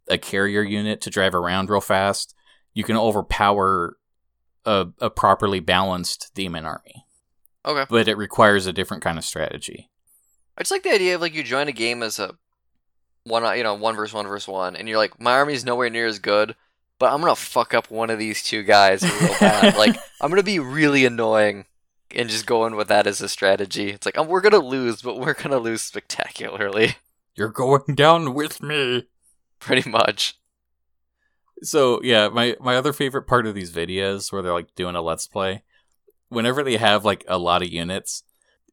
a 0.09 0.19
carrier 0.19 0.63
unit 0.63 1.01
to 1.01 1.11
drive 1.11 1.35
around 1.35 1.71
real 1.71 1.81
fast. 1.81 2.35
You 2.75 2.85
can 2.85 2.97
overpower 2.97 3.97
a, 4.65 4.89
a 5.01 5.11
properly 5.11 5.61
balanced 5.61 6.33
demon 6.35 6.65
army. 6.65 7.07
Okay. 7.65 7.87
But 7.89 8.09
it 8.09 8.19
requires 8.19 8.67
a 8.67 8.73
different 8.73 9.03
kind 9.03 9.17
of 9.17 9.25
strategy. 9.25 9.91
I 10.57 10.63
just 10.63 10.71
like 10.71 10.83
the 10.83 10.93
idea 10.93 11.15
of 11.15 11.21
like 11.21 11.35
you 11.35 11.43
join 11.43 11.69
a 11.69 11.73
game 11.73 12.03
as 12.03 12.19
a 12.19 12.35
one, 13.25 13.57
you 13.57 13.65
know, 13.65 13.75
one 13.75 13.97
versus 13.97 14.15
one 14.15 14.27
versus 14.27 14.49
one, 14.49 14.77
and 14.77 14.87
you're 14.89 14.99
like, 14.99 15.19
my 15.19 15.33
army's 15.33 15.65
nowhere 15.65 15.89
near 15.89 16.07
as 16.07 16.19
good, 16.19 16.55
but 16.99 17.13
I'm 17.13 17.21
gonna 17.21 17.37
fuck 17.37 17.75
up 17.75 17.91
one 17.91 18.11
of 18.11 18.19
these 18.19 18.43
two 18.43 18.63
guys 18.63 19.03
real 19.03 19.35
bad. 19.41 19.77
like 19.79 19.97
I'm 20.21 20.31
gonna 20.31 20.43
be 20.43 20.59
really 20.59 21.05
annoying, 21.05 21.67
and 22.15 22.29
just 22.29 22.47
going 22.47 22.77
with 22.77 22.89
that 22.89 23.07
as 23.07 23.21
a 23.21 23.29
strategy. 23.29 23.91
It's 23.91 24.07
like 24.07 24.17
um, 24.19 24.29
we're 24.29 24.41
gonna 24.41 24.59
lose, 24.59 25.03
but 25.03 25.19
we're 25.19 25.35
gonna 25.35 25.59
lose 25.59 25.83
spectacularly, 25.83 26.97
You're 27.37 27.49
going 27.49 27.95
down 27.95 28.35
with 28.35 28.63
me. 28.63 29.07
pretty 29.59 29.89
much. 29.89 30.39
So 31.63 32.01
yeah, 32.03 32.29
my 32.29 32.57
my 32.61 32.77
other 32.77 32.93
favorite 32.93 33.27
part 33.27 33.47
of 33.47 33.55
these 33.55 33.73
videos 33.73 34.31
where 34.33 34.43
they're 34.43 34.53
like 34.53 34.75
doing 34.75 34.97
a 34.97 35.03
let's 35.03 35.27
play, 35.27 35.63
whenever 36.29 36.63
they 36.63 36.77
have 36.77 37.05
like 37.05 37.25
a 37.29 37.39
lot 37.39 37.63
of 37.63 37.69
units, 37.69 38.23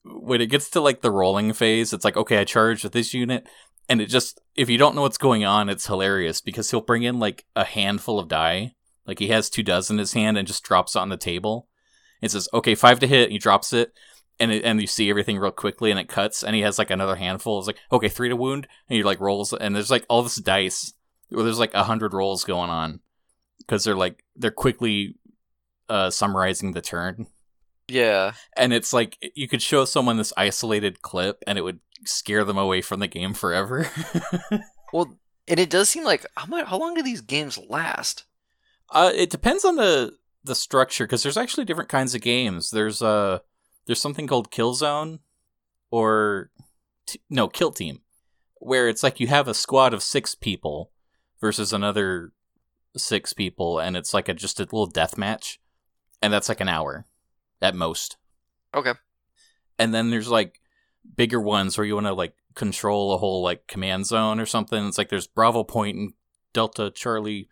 when 0.04 0.42
it 0.42 0.48
gets 0.48 0.70
to 0.72 0.82
like 0.82 1.02
the 1.02 1.12
rolling 1.12 1.54
phase, 1.54 1.94
it's 1.94 2.04
like 2.04 2.18
okay, 2.18 2.38
I 2.40 2.44
charge 2.44 2.84
with 2.84 2.94
this 2.94 3.14
unit, 3.14 3.48
and 3.90 4.02
it 4.02 4.08
just 4.08 4.40
if 4.56 4.70
you 4.70 4.78
don't 4.78 4.96
know 4.96 5.02
what's 5.02 5.18
going 5.18 5.44
on, 5.46 5.70
it's 5.70 5.88
hilarious 5.88 6.42
because 6.42 6.72
he'll 6.72 6.82
bring 6.82 7.04
in 7.04 7.20
like 7.20 7.46
a 7.56 7.64
handful 7.64 8.20
of 8.20 8.28
die, 8.28 8.76
like 9.06 9.20
he 9.20 9.28
has 9.30 9.50
two 9.50 9.64
dozen 9.64 9.96
in 9.96 10.00
his 10.00 10.14
hand 10.14 10.38
and 10.38 10.48
just 10.48 10.64
drops 10.64 10.96
it 10.96 11.00
on 11.00 11.10
the 11.10 11.18
table. 11.18 11.68
It 12.22 12.32
says 12.32 12.48
okay, 12.54 12.76
five 12.76 13.00
to 13.00 13.08
hit, 13.08 13.24
and 13.24 13.32
he 13.32 13.40
drops 13.40 13.74
it. 13.74 13.94
And, 14.40 14.52
it, 14.52 14.64
and 14.64 14.82
you 14.82 14.88
see 14.88 15.08
everything 15.08 15.38
real 15.38 15.52
quickly 15.52 15.92
and 15.92 16.00
it 16.00 16.08
cuts. 16.08 16.44
And 16.44 16.56
he 16.56 16.64
has 16.64 16.80
like 16.80 16.90
another 16.90 17.16
handful. 17.16 17.60
It's 17.60 17.68
like 17.68 17.78
okay 17.92 18.10
three 18.10 18.30
to 18.30 18.36
wound 18.36 18.68
and 18.90 18.98
he 18.98 19.04
like 19.04 19.20
rolls. 19.20 19.54
And 19.54 19.76
there's 19.76 19.92
like 19.92 20.04
all 20.10 20.24
this 20.24 20.38
dice 20.38 20.94
where 21.30 21.44
there's 21.44 21.60
like 21.60 21.76
a 21.76 21.84
hundred 21.84 22.14
rolls 22.14 22.44
going 22.44 22.72
on 22.72 23.02
because 23.60 23.84
they're 23.84 23.96
like 23.96 24.24
they're 24.36 24.50
quickly 24.50 25.16
uh 25.90 26.10
summarizing 26.10 26.72
the 26.72 26.82
turn 26.82 27.28
Yeah. 27.92 28.34
and 28.58 28.74
it's 28.74 28.94
like 28.94 29.18
you 29.36 29.48
could 29.48 29.62
show 29.62 29.86
someone 29.86 30.18
this 30.18 30.34
isolated 30.38 31.02
clip 31.02 31.44
and 31.46 31.58
it 31.58 31.62
would 31.62 31.80
scare 32.06 32.44
them 32.44 32.58
away 32.58 32.82
from 32.82 33.00
the 33.00 33.08
game 33.08 33.34
forever 33.34 33.88
Well, 34.94 35.18
and 35.48 35.60
it 35.60 35.70
does 35.70 35.90
seem 35.90 36.04
like 36.04 36.26
how 36.36 36.46
much, 36.48 36.68
how 36.68 36.78
long 36.78 36.94
do 36.96 37.04
these 37.04 37.22
games 37.22 37.58
last? 37.70 38.26
uh 38.94 39.12
it 39.16 39.30
depends 39.30 39.64
on 39.66 39.76
the 39.76 40.14
the 40.44 40.56
structure 40.56 41.06
because 41.06 41.24
there's 41.24 41.38
actually 41.38 41.66
different 41.66 41.90
kinds 41.90 42.16
of 42.16 42.22
games 42.22 42.72
there's 42.72 43.02
uh 43.02 43.40
there's 43.86 44.02
something 44.02 44.28
called 44.28 44.52
killzone 44.52 45.20
or 45.92 46.50
t- 47.06 47.22
no 47.30 47.48
kill 47.48 47.72
team 47.72 48.02
where 48.60 48.88
it's 48.90 49.04
like 49.04 49.20
you 49.20 49.28
have 49.28 49.48
a 49.48 49.54
squad 49.54 49.94
of 49.94 50.04
six 50.04 50.36
people 50.36 50.92
versus 51.40 51.72
another 51.74 52.32
six 52.98 53.34
people 53.34 53.80
and 53.80 53.96
it's 53.96 54.14
like 54.14 54.28
a 54.28 54.34
just 54.34 54.60
a 54.60 54.64
little 54.64 54.86
death 54.88 55.18
match 55.18 55.60
and 56.22 56.34
that's 56.34 56.50
like 56.50 56.60
an 56.62 56.70
hour 56.70 57.06
at 57.62 57.76
most. 57.76 58.18
Okay. 58.74 58.94
and 59.78 59.94
then 59.94 60.10
there's 60.10 60.30
like 60.30 60.62
bigger 61.16 61.42
ones 61.42 61.78
where 61.78 61.86
you 61.86 61.96
want 61.96 62.08
to 62.08 62.14
like 62.14 62.36
control 62.56 63.14
a 63.14 63.18
whole 63.18 63.42
like 63.44 63.68
command 63.68 64.06
zone 64.06 64.40
or 64.40 64.46
something. 64.46 64.88
It's 64.88 64.98
like 64.98 65.10
there's 65.10 65.28
bravo 65.28 65.64
point 65.64 65.98
and 65.98 66.14
delta 66.54 66.92
charlie 66.92 67.48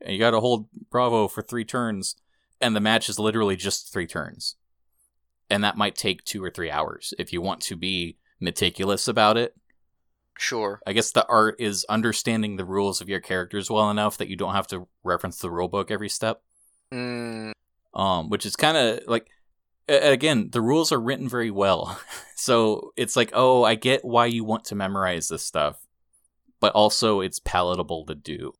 and 0.00 0.12
you 0.12 0.18
gotta 0.18 0.40
hold 0.40 0.68
bravo 0.90 1.28
for 1.28 1.42
three 1.42 1.64
turns 1.64 2.16
and 2.60 2.74
the 2.74 2.80
match 2.80 3.08
is 3.08 3.18
literally 3.18 3.56
just 3.56 3.92
three 3.92 4.06
turns. 4.06 4.56
And 5.50 5.62
that 5.62 5.76
might 5.76 5.94
take 5.96 6.24
two 6.24 6.42
or 6.42 6.50
three 6.50 6.70
hours 6.70 7.12
if 7.18 7.32
you 7.32 7.40
want 7.42 7.60
to 7.62 7.76
be 7.76 8.16
meticulous 8.40 9.06
about 9.08 9.36
it. 9.36 9.54
Sure. 10.36 10.80
i 10.84 10.92
guess 10.92 11.12
the 11.12 11.24
art 11.28 11.54
is 11.60 11.84
understanding 11.88 12.56
the 12.56 12.64
rules 12.64 13.00
of 13.00 13.08
your 13.08 13.20
characters 13.20 13.70
well 13.70 13.88
enough 13.88 14.16
that 14.18 14.26
you 14.28 14.34
don't 14.34 14.54
have 14.54 14.66
to 14.66 14.88
reference 15.04 15.38
the 15.38 15.48
rulebook 15.48 15.92
every 15.92 16.08
step. 16.08 16.42
Mm, 16.92 17.52
um, 17.94 18.30
which 18.30 18.44
is 18.44 18.56
kind 18.56 18.76
of 18.76 19.00
like 19.06 19.28
again 19.88 20.48
the 20.52 20.60
rules 20.60 20.90
are 20.92 21.00
written 21.00 21.28
very 21.28 21.50
well 21.50 22.00
so 22.36 22.92
it's 22.96 23.16
like 23.16 23.30
oh 23.34 23.62
i 23.64 23.74
get 23.74 24.04
why 24.04 24.26
you 24.26 24.44
want 24.44 24.64
to 24.64 24.74
memorize 24.74 25.28
this 25.28 25.44
stuff 25.44 25.86
but 26.60 26.72
also 26.72 27.20
it's 27.20 27.38
palatable 27.38 28.04
to 28.06 28.14
do 28.14 28.52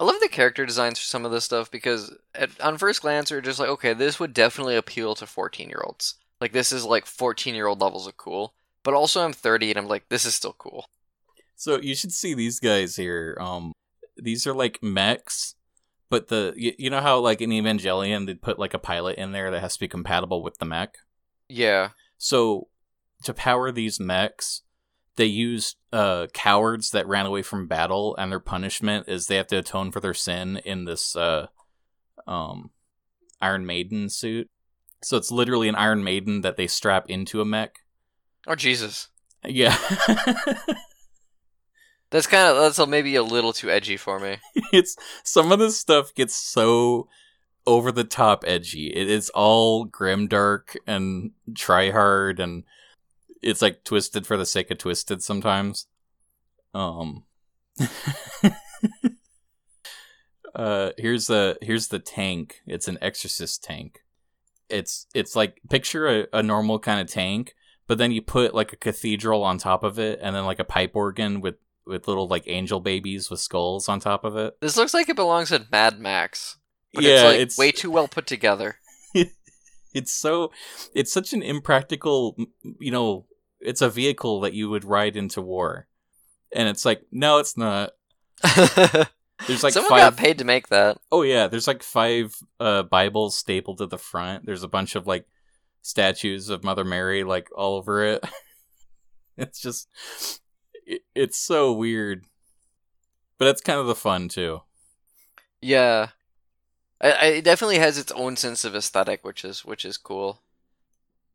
I 0.00 0.04
love 0.04 0.20
the 0.20 0.28
character 0.28 0.64
designs 0.64 0.96
for 1.00 1.06
some 1.06 1.24
of 1.24 1.32
this 1.32 1.44
stuff 1.44 1.72
because 1.72 2.14
at, 2.32 2.50
on 2.60 2.78
first 2.78 3.02
glance, 3.02 3.32
you're 3.32 3.40
just 3.40 3.58
like, 3.58 3.68
okay, 3.68 3.94
this 3.94 4.20
would 4.20 4.32
definitely 4.32 4.76
appeal 4.76 5.16
to 5.16 5.26
14 5.26 5.68
year 5.68 5.82
olds. 5.84 6.14
Like, 6.40 6.52
this 6.52 6.70
is 6.70 6.84
like 6.84 7.04
14 7.04 7.52
year 7.56 7.66
old 7.66 7.80
levels 7.80 8.06
of 8.06 8.16
cool. 8.16 8.54
But 8.84 8.94
also, 8.94 9.24
I'm 9.24 9.32
30 9.32 9.70
and 9.70 9.78
I'm 9.80 9.88
like, 9.88 10.08
this 10.08 10.24
is 10.24 10.34
still 10.36 10.54
cool. 10.56 10.86
so 11.56 11.80
you 11.80 11.96
should 11.96 12.12
see 12.12 12.32
these 12.32 12.60
guys 12.60 12.94
here 12.94 13.36
um 13.40 13.72
these 14.16 14.46
are 14.46 14.54
like 14.54 14.78
mechs 14.82 15.56
but 16.10 16.28
the 16.28 16.52
you, 16.56 16.72
you 16.78 16.90
know 16.90 17.00
how 17.00 17.18
like 17.18 17.40
in 17.40 17.50
evangelion 17.50 18.26
they'd 18.26 18.42
put 18.42 18.58
like 18.58 18.74
a 18.74 18.78
pilot 18.78 19.18
in 19.18 19.32
there 19.32 19.50
that 19.50 19.60
has 19.60 19.74
to 19.74 19.80
be 19.80 19.88
compatible 19.88 20.42
with 20.42 20.58
the 20.58 20.64
mech 20.64 20.96
Yeah. 21.48 21.90
So 22.18 22.68
to 23.24 23.34
power 23.34 23.70
these 23.72 23.98
mechs, 23.98 24.62
they 25.16 25.26
use 25.26 25.76
uh, 25.92 26.28
cowards 26.32 26.90
that 26.90 27.08
ran 27.08 27.26
away 27.26 27.42
from 27.42 27.66
battle, 27.66 28.14
and 28.16 28.30
their 28.30 28.40
punishment 28.40 29.08
is 29.08 29.26
they 29.26 29.36
have 29.36 29.48
to 29.48 29.58
atone 29.58 29.90
for 29.90 30.00
their 30.00 30.14
sin 30.14 30.60
in 30.64 30.84
this 30.84 31.16
uh, 31.16 31.48
um, 32.26 32.70
Iron 33.40 33.66
Maiden 33.66 34.08
suit. 34.08 34.48
So 35.02 35.16
it's 35.16 35.30
literally 35.30 35.68
an 35.68 35.74
Iron 35.74 36.02
Maiden 36.04 36.42
that 36.42 36.56
they 36.56 36.66
strap 36.66 37.06
into 37.08 37.40
a 37.40 37.44
mech. 37.44 37.76
Oh, 38.46 38.54
Jesus. 38.54 39.08
Yeah, 39.44 39.76
That's 42.10 42.26
kind 42.26 42.48
of, 42.48 42.56
that's 42.56 42.78
a, 42.78 42.86
maybe 42.86 43.14
a 43.16 43.22
little 43.22 43.52
too 43.52 43.70
edgy 43.70 43.96
for 43.96 44.18
me. 44.18 44.38
it's 44.72 44.96
some 45.24 45.52
of 45.52 45.58
this 45.58 45.78
stuff 45.78 46.14
gets 46.14 46.34
so 46.34 47.08
over 47.66 47.92
the 47.92 48.04
top 48.04 48.44
edgy. 48.46 48.88
It 48.88 49.10
is 49.10 49.30
all 49.30 49.86
grimdark 49.86 50.76
and 50.86 51.32
try 51.54 51.90
hard 51.90 52.40
and 52.40 52.64
it's 53.42 53.60
like 53.62 53.84
twisted 53.84 54.26
for 54.26 54.36
the 54.36 54.46
sake 54.46 54.70
of 54.70 54.78
twisted 54.78 55.22
sometimes. 55.22 55.86
Um 56.74 57.24
Uh 60.54 60.90
here's 60.96 61.26
the 61.26 61.58
here's 61.60 61.88
the 61.88 61.98
tank. 61.98 62.62
It's 62.66 62.88
an 62.88 62.98
exorcist 63.02 63.62
tank. 63.62 64.02
It's 64.70 65.06
it's 65.14 65.36
like 65.36 65.60
picture 65.68 66.08
a, 66.08 66.26
a 66.32 66.42
normal 66.42 66.78
kind 66.78 67.00
of 67.00 67.06
tank, 67.06 67.54
but 67.86 67.98
then 67.98 68.12
you 68.12 68.22
put 68.22 68.54
like 68.54 68.72
a 68.72 68.76
cathedral 68.76 69.44
on 69.44 69.58
top 69.58 69.84
of 69.84 69.98
it 69.98 70.18
and 70.22 70.34
then 70.34 70.46
like 70.46 70.58
a 70.58 70.64
pipe 70.64 70.96
organ 70.96 71.40
with 71.40 71.56
with 71.88 72.06
little 72.06 72.28
like 72.28 72.44
angel 72.46 72.80
babies 72.80 73.30
with 73.30 73.40
skulls 73.40 73.88
on 73.88 74.00
top 74.00 74.24
of 74.24 74.36
it. 74.36 74.56
This 74.60 74.76
looks 74.76 74.94
like 74.94 75.08
it 75.08 75.16
belongs 75.16 75.50
in 75.50 75.66
Mad 75.72 75.98
Max. 75.98 76.58
But 76.94 77.04
yeah, 77.04 77.10
it's 77.10 77.24
like 77.24 77.40
it's 77.40 77.58
way 77.58 77.72
too 77.72 77.90
well 77.90 78.08
put 78.08 78.26
together. 78.26 78.76
it's 79.94 80.12
so 80.12 80.52
it's 80.94 81.12
such 81.12 81.32
an 81.32 81.42
impractical 81.42 82.36
you 82.78 82.90
know 82.90 83.26
it's 83.60 83.82
a 83.82 83.90
vehicle 83.90 84.40
that 84.40 84.54
you 84.54 84.68
would 84.68 84.84
ride 84.84 85.16
into 85.16 85.40
war 85.40 85.88
and 86.54 86.68
it's 86.68 86.84
like 86.84 87.02
no 87.10 87.38
it's 87.38 87.56
not 87.56 87.90
there's 89.46 89.64
like 89.64 89.72
Someone 89.72 89.90
five 89.90 89.98
got 90.00 90.16
paid 90.16 90.38
to 90.38 90.44
make 90.44 90.68
that. 90.68 90.98
oh 91.10 91.22
yeah 91.22 91.48
there's 91.48 91.66
like 91.66 91.82
five 91.82 92.34
uh 92.60 92.82
bibles 92.84 93.36
stapled 93.36 93.78
to 93.78 93.86
the 93.86 93.98
front 93.98 94.46
there's 94.46 94.62
a 94.62 94.68
bunch 94.68 94.94
of 94.94 95.06
like 95.06 95.26
statues 95.82 96.48
of 96.48 96.64
mother 96.64 96.84
mary 96.84 97.24
like 97.24 97.48
all 97.56 97.76
over 97.76 98.04
it 98.04 98.24
it's 99.36 99.60
just 99.60 99.88
it, 100.88 101.02
it's 101.14 101.38
so 101.38 101.72
weird 101.72 102.24
but 103.38 103.46
that's 103.46 103.60
kind 103.60 103.78
of 103.80 103.86
the 103.86 103.94
fun 103.94 104.28
too 104.28 104.60
Yeah, 105.60 106.08
I, 107.00 107.12
I, 107.12 107.26
it 107.26 107.44
definitely 107.44 107.78
has 107.78 107.98
its 107.98 108.12
own 108.12 108.36
sense 108.36 108.64
of 108.64 108.74
aesthetic, 108.76 109.24
which 109.24 109.44
is 109.44 109.64
which 109.64 109.84
is 109.84 109.98
cool. 109.98 110.42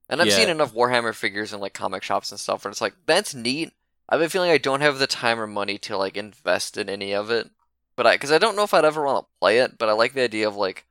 And 0.10 0.22
I've 0.22 0.28
Yeah. 0.28 0.34
seen 0.34 0.50
enough 0.50 0.74
Warhammer 0.74 1.14
figures 1.16 1.54
in 1.54 1.60
like 1.60 1.74
comic 1.74 2.04
shops 2.04 2.32
and 2.32 2.40
stuff, 2.40 2.64
where 2.64 2.72
it's 2.72 2.82
like 2.82 2.96
that's 3.06 3.34
neat. 3.34 3.74
I've 4.10 4.20
been 4.20 4.30
feeling 4.30 4.52
I 4.52 4.58
don't 4.58 4.82
have 4.82 5.00
the 5.00 5.08
time 5.08 5.40
or 5.40 5.48
money 5.48 5.78
to 5.80 5.98
like 5.98 6.18
invest 6.18 6.78
in 6.78 6.90
any 6.90 7.14
of 7.14 7.32
it, 7.32 7.50
but 7.96 8.06
I 8.08 8.16
because 8.16 8.32
I 8.32 8.38
don't 8.38 8.56
know 8.56 8.64
if 8.64 8.74
I'd 8.74 8.86
ever 8.86 9.04
want 9.04 9.26
to 9.26 9.32
play 9.40 9.60
it. 9.60 9.78
But 9.78 9.90
I 9.90 9.94
like 9.94 10.14
the 10.14 10.22
idea 10.24 10.48
of 10.48 10.56
like, 10.56 10.86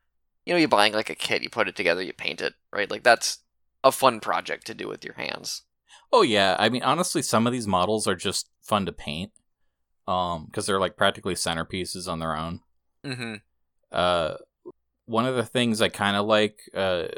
you 0.46 0.52
know, 0.52 0.58
you're 0.58 0.68
buying 0.68 0.92
like 0.92 1.10
a 1.10 1.14
kit, 1.14 1.42
you 1.42 1.50
put 1.50 1.68
it 1.68 1.76
together, 1.76 2.02
you 2.02 2.12
paint 2.12 2.40
it, 2.40 2.54
right? 2.72 2.90
Like 2.90 3.02
that's 3.02 3.38
a 3.84 3.92
fun 3.92 4.20
project 4.20 4.66
to 4.66 4.74
do 4.74 4.88
with 4.88 5.04
your 5.04 5.14
hands. 5.14 5.62
Oh 6.12 6.22
yeah, 6.22 6.56
I 6.58 6.68
mean 6.68 6.82
honestly, 6.82 7.22
some 7.22 7.46
of 7.46 7.52
these 7.52 7.66
models 7.66 8.06
are 8.06 8.14
just 8.14 8.48
fun 8.60 8.86
to 8.86 8.92
paint, 8.92 9.32
um, 10.06 10.46
because 10.46 10.66
they're 10.66 10.80
like 10.80 10.96
practically 10.96 11.34
centerpieces 11.34 12.08
on 12.08 12.18
their 12.18 12.36
own. 12.36 12.60
Mm-hmm. 13.04 13.34
Uh, 13.90 14.34
one 15.06 15.26
of 15.26 15.36
the 15.36 15.44
things 15.44 15.80
I 15.80 15.88
kind 15.88 16.16
of 16.16 16.26
like, 16.26 16.60
uh, 16.74 17.08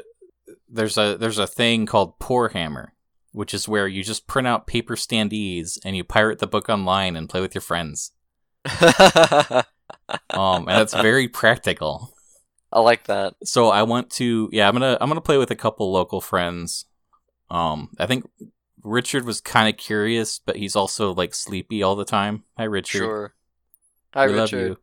there's 0.69 0.97
a 0.97 1.17
there's 1.17 1.39
a 1.39 1.47
thing 1.47 1.85
called 1.85 2.19
Poorhammer, 2.19 2.89
which 3.31 3.53
is 3.53 3.67
where 3.67 3.87
you 3.87 4.03
just 4.03 4.27
print 4.27 4.47
out 4.47 4.67
paper 4.67 4.95
standees 4.95 5.77
and 5.83 5.95
you 5.95 6.03
pirate 6.03 6.39
the 6.39 6.47
book 6.47 6.69
online 6.69 7.15
and 7.15 7.29
play 7.29 7.41
with 7.41 7.53
your 7.53 7.61
friends. 7.61 8.11
Um, 10.29 10.67
and 10.67 10.77
that's 10.77 10.93
very 10.93 11.27
practical. 11.27 12.13
I 12.71 12.79
like 12.81 13.05
that. 13.05 13.35
So 13.43 13.69
I 13.69 13.83
want 13.83 14.09
to 14.11 14.49
yeah, 14.51 14.67
I'm 14.67 14.73
gonna 14.73 14.97
I'm 14.99 15.09
gonna 15.09 15.21
play 15.21 15.37
with 15.37 15.51
a 15.51 15.55
couple 15.55 15.91
local 15.91 16.21
friends. 16.21 16.85
Um 17.49 17.89
I 17.99 18.05
think 18.05 18.29
Richard 18.85 19.25
was 19.25 19.41
kind 19.41 19.67
of 19.67 19.77
curious, 19.77 20.39
but 20.39 20.55
he's 20.55 20.75
also 20.75 21.13
like 21.13 21.33
sleepy 21.33 21.81
all 21.81 21.95
the 21.95 22.05
time. 22.05 22.43
Hi 22.57 22.65
Richard. 22.65 22.99
Sure. 22.99 23.33
Hi, 24.13 24.27
We 24.27 24.33
love 24.33 24.51
you. 24.51 24.77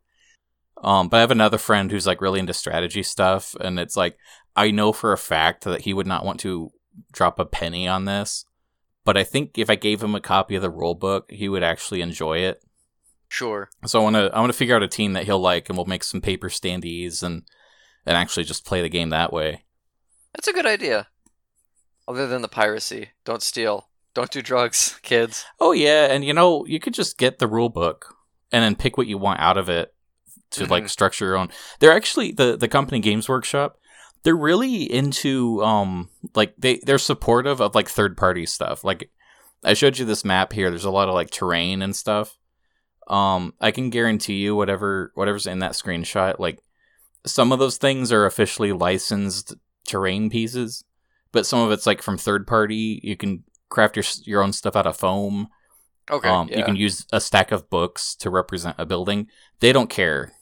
Um, 0.83 1.07
but 1.07 1.17
I 1.17 1.21
have 1.21 1.31
another 1.31 1.57
friend 1.57 1.89
who's 1.89 2.05
like 2.05 2.21
really 2.21 2.39
into 2.39 2.53
strategy 2.53 3.01
stuff, 3.01 3.55
and 3.61 3.79
it's 3.79 3.95
like 3.95 4.17
I 4.55 4.71
know 4.71 4.91
for 4.91 5.13
a 5.13 5.17
fact 5.17 5.63
that 5.63 5.81
he 5.81 5.93
would 5.93 6.05
not 6.05 6.25
want 6.25 6.41
to 6.41 6.71
drop 7.13 7.39
a 7.39 7.45
penny 7.45 7.87
on 7.87 8.05
this. 8.05 8.45
But 9.05 9.17
I 9.17 9.23
think 9.23 9.57
if 9.57 9.69
I 9.69 9.75
gave 9.75 10.03
him 10.03 10.15
a 10.15 10.21
copy 10.21 10.55
of 10.55 10.61
the 10.61 10.69
rule 10.69 10.95
book, 10.95 11.31
he 11.31 11.49
would 11.49 11.63
actually 11.63 12.01
enjoy 12.01 12.39
it. 12.39 12.63
Sure. 13.29 13.69
So 13.85 13.99
I 13.99 14.03
want 14.03 14.15
to 14.15 14.31
I 14.33 14.39
want 14.41 14.51
to 14.51 14.57
figure 14.57 14.75
out 14.75 14.83
a 14.83 14.87
team 14.87 15.13
that 15.13 15.23
he'll 15.23 15.39
like, 15.39 15.69
and 15.69 15.77
we'll 15.77 15.85
make 15.85 16.03
some 16.03 16.21
paper 16.21 16.49
standees 16.49 17.23
and 17.23 17.43
and 18.05 18.17
actually 18.17 18.43
just 18.43 18.65
play 18.65 18.81
the 18.81 18.89
game 18.89 19.09
that 19.09 19.31
way. 19.31 19.63
That's 20.35 20.49
a 20.49 20.53
good 20.53 20.65
idea. 20.65 21.07
Other 22.05 22.27
than 22.27 22.41
the 22.41 22.49
piracy, 22.49 23.11
don't 23.23 23.41
steal, 23.41 23.87
don't 24.13 24.31
do 24.31 24.41
drugs, 24.41 24.99
kids. 25.01 25.45
Oh 25.59 25.71
yeah, 25.71 26.05
and 26.11 26.23
you 26.23 26.33
know 26.33 26.65
you 26.65 26.79
could 26.79 26.93
just 26.93 27.17
get 27.17 27.39
the 27.39 27.47
rule 27.47 27.69
book 27.69 28.15
and 28.51 28.63
then 28.63 28.75
pick 28.75 28.97
what 28.97 29.07
you 29.07 29.17
want 29.17 29.39
out 29.39 29.57
of 29.57 29.69
it 29.69 29.93
to 30.51 30.65
like 30.67 30.83
Mhm. 30.85 30.89
structure 30.89 31.25
your 31.25 31.37
own. 31.37 31.49
They're 31.79 31.91
actually 31.95 32.31
the 32.31 32.55
the 32.57 32.67
company 32.67 32.99
Games 32.99 33.27
Workshop. 33.27 33.77
They're 34.23 34.35
really 34.35 34.83
into 34.83 35.63
um 35.63 36.09
like 36.35 36.53
they 36.57 36.79
they're 36.85 36.97
supportive 36.97 37.59
of 37.59 37.75
like 37.75 37.89
third 37.89 38.15
party 38.15 38.45
stuff. 38.45 38.83
Like 38.83 39.09
I 39.63 39.73
showed 39.73 39.97
you 39.97 40.05
this 40.05 40.23
map 40.25 40.53
here. 40.53 40.69
There's 40.69 40.85
a 40.85 40.91
lot 40.91 41.09
of 41.09 41.15
like 41.15 41.29
terrain 41.31 41.81
and 41.81 41.95
stuff. 41.95 42.37
Um, 43.07 43.53
I 43.59 43.71
can 43.71 43.89
guarantee 43.89 44.35
you 44.35 44.55
whatever 44.55 45.11
whatever's 45.15 45.47
in 45.47 45.59
that 45.59 45.73
screenshot, 45.73 46.39
like 46.39 46.59
some 47.25 47.51
of 47.51 47.59
those 47.59 47.77
things 47.77 48.11
are 48.11 48.25
officially 48.25 48.71
licensed 48.71 49.55
terrain 49.87 50.29
pieces, 50.29 50.83
but 51.31 51.45
some 51.45 51.59
of 51.59 51.71
it's 51.71 51.85
like 51.85 52.01
from 52.01 52.17
third 52.17 52.45
party. 52.47 52.99
You 53.03 53.17
can 53.17 53.43
craft 53.73 53.95
your 53.97 54.05
your 54.23 54.43
own 54.43 54.53
stuff 54.53 54.75
out 54.75 54.85
of 54.87 54.95
foam. 54.95 55.47
Okay. 56.11 56.29
Um, 56.29 56.47
yeah. 56.49 56.59
You 56.59 56.63
can 56.63 56.75
use 56.75 57.05
a 57.11 57.19
stack 57.19 57.51
of 57.51 57.69
books 57.69 58.15
to 58.17 58.29
represent 58.29 58.75
a 58.77 58.85
building. 58.85 59.27
They 59.59 59.73
don't 59.73 59.89
care. 59.89 60.33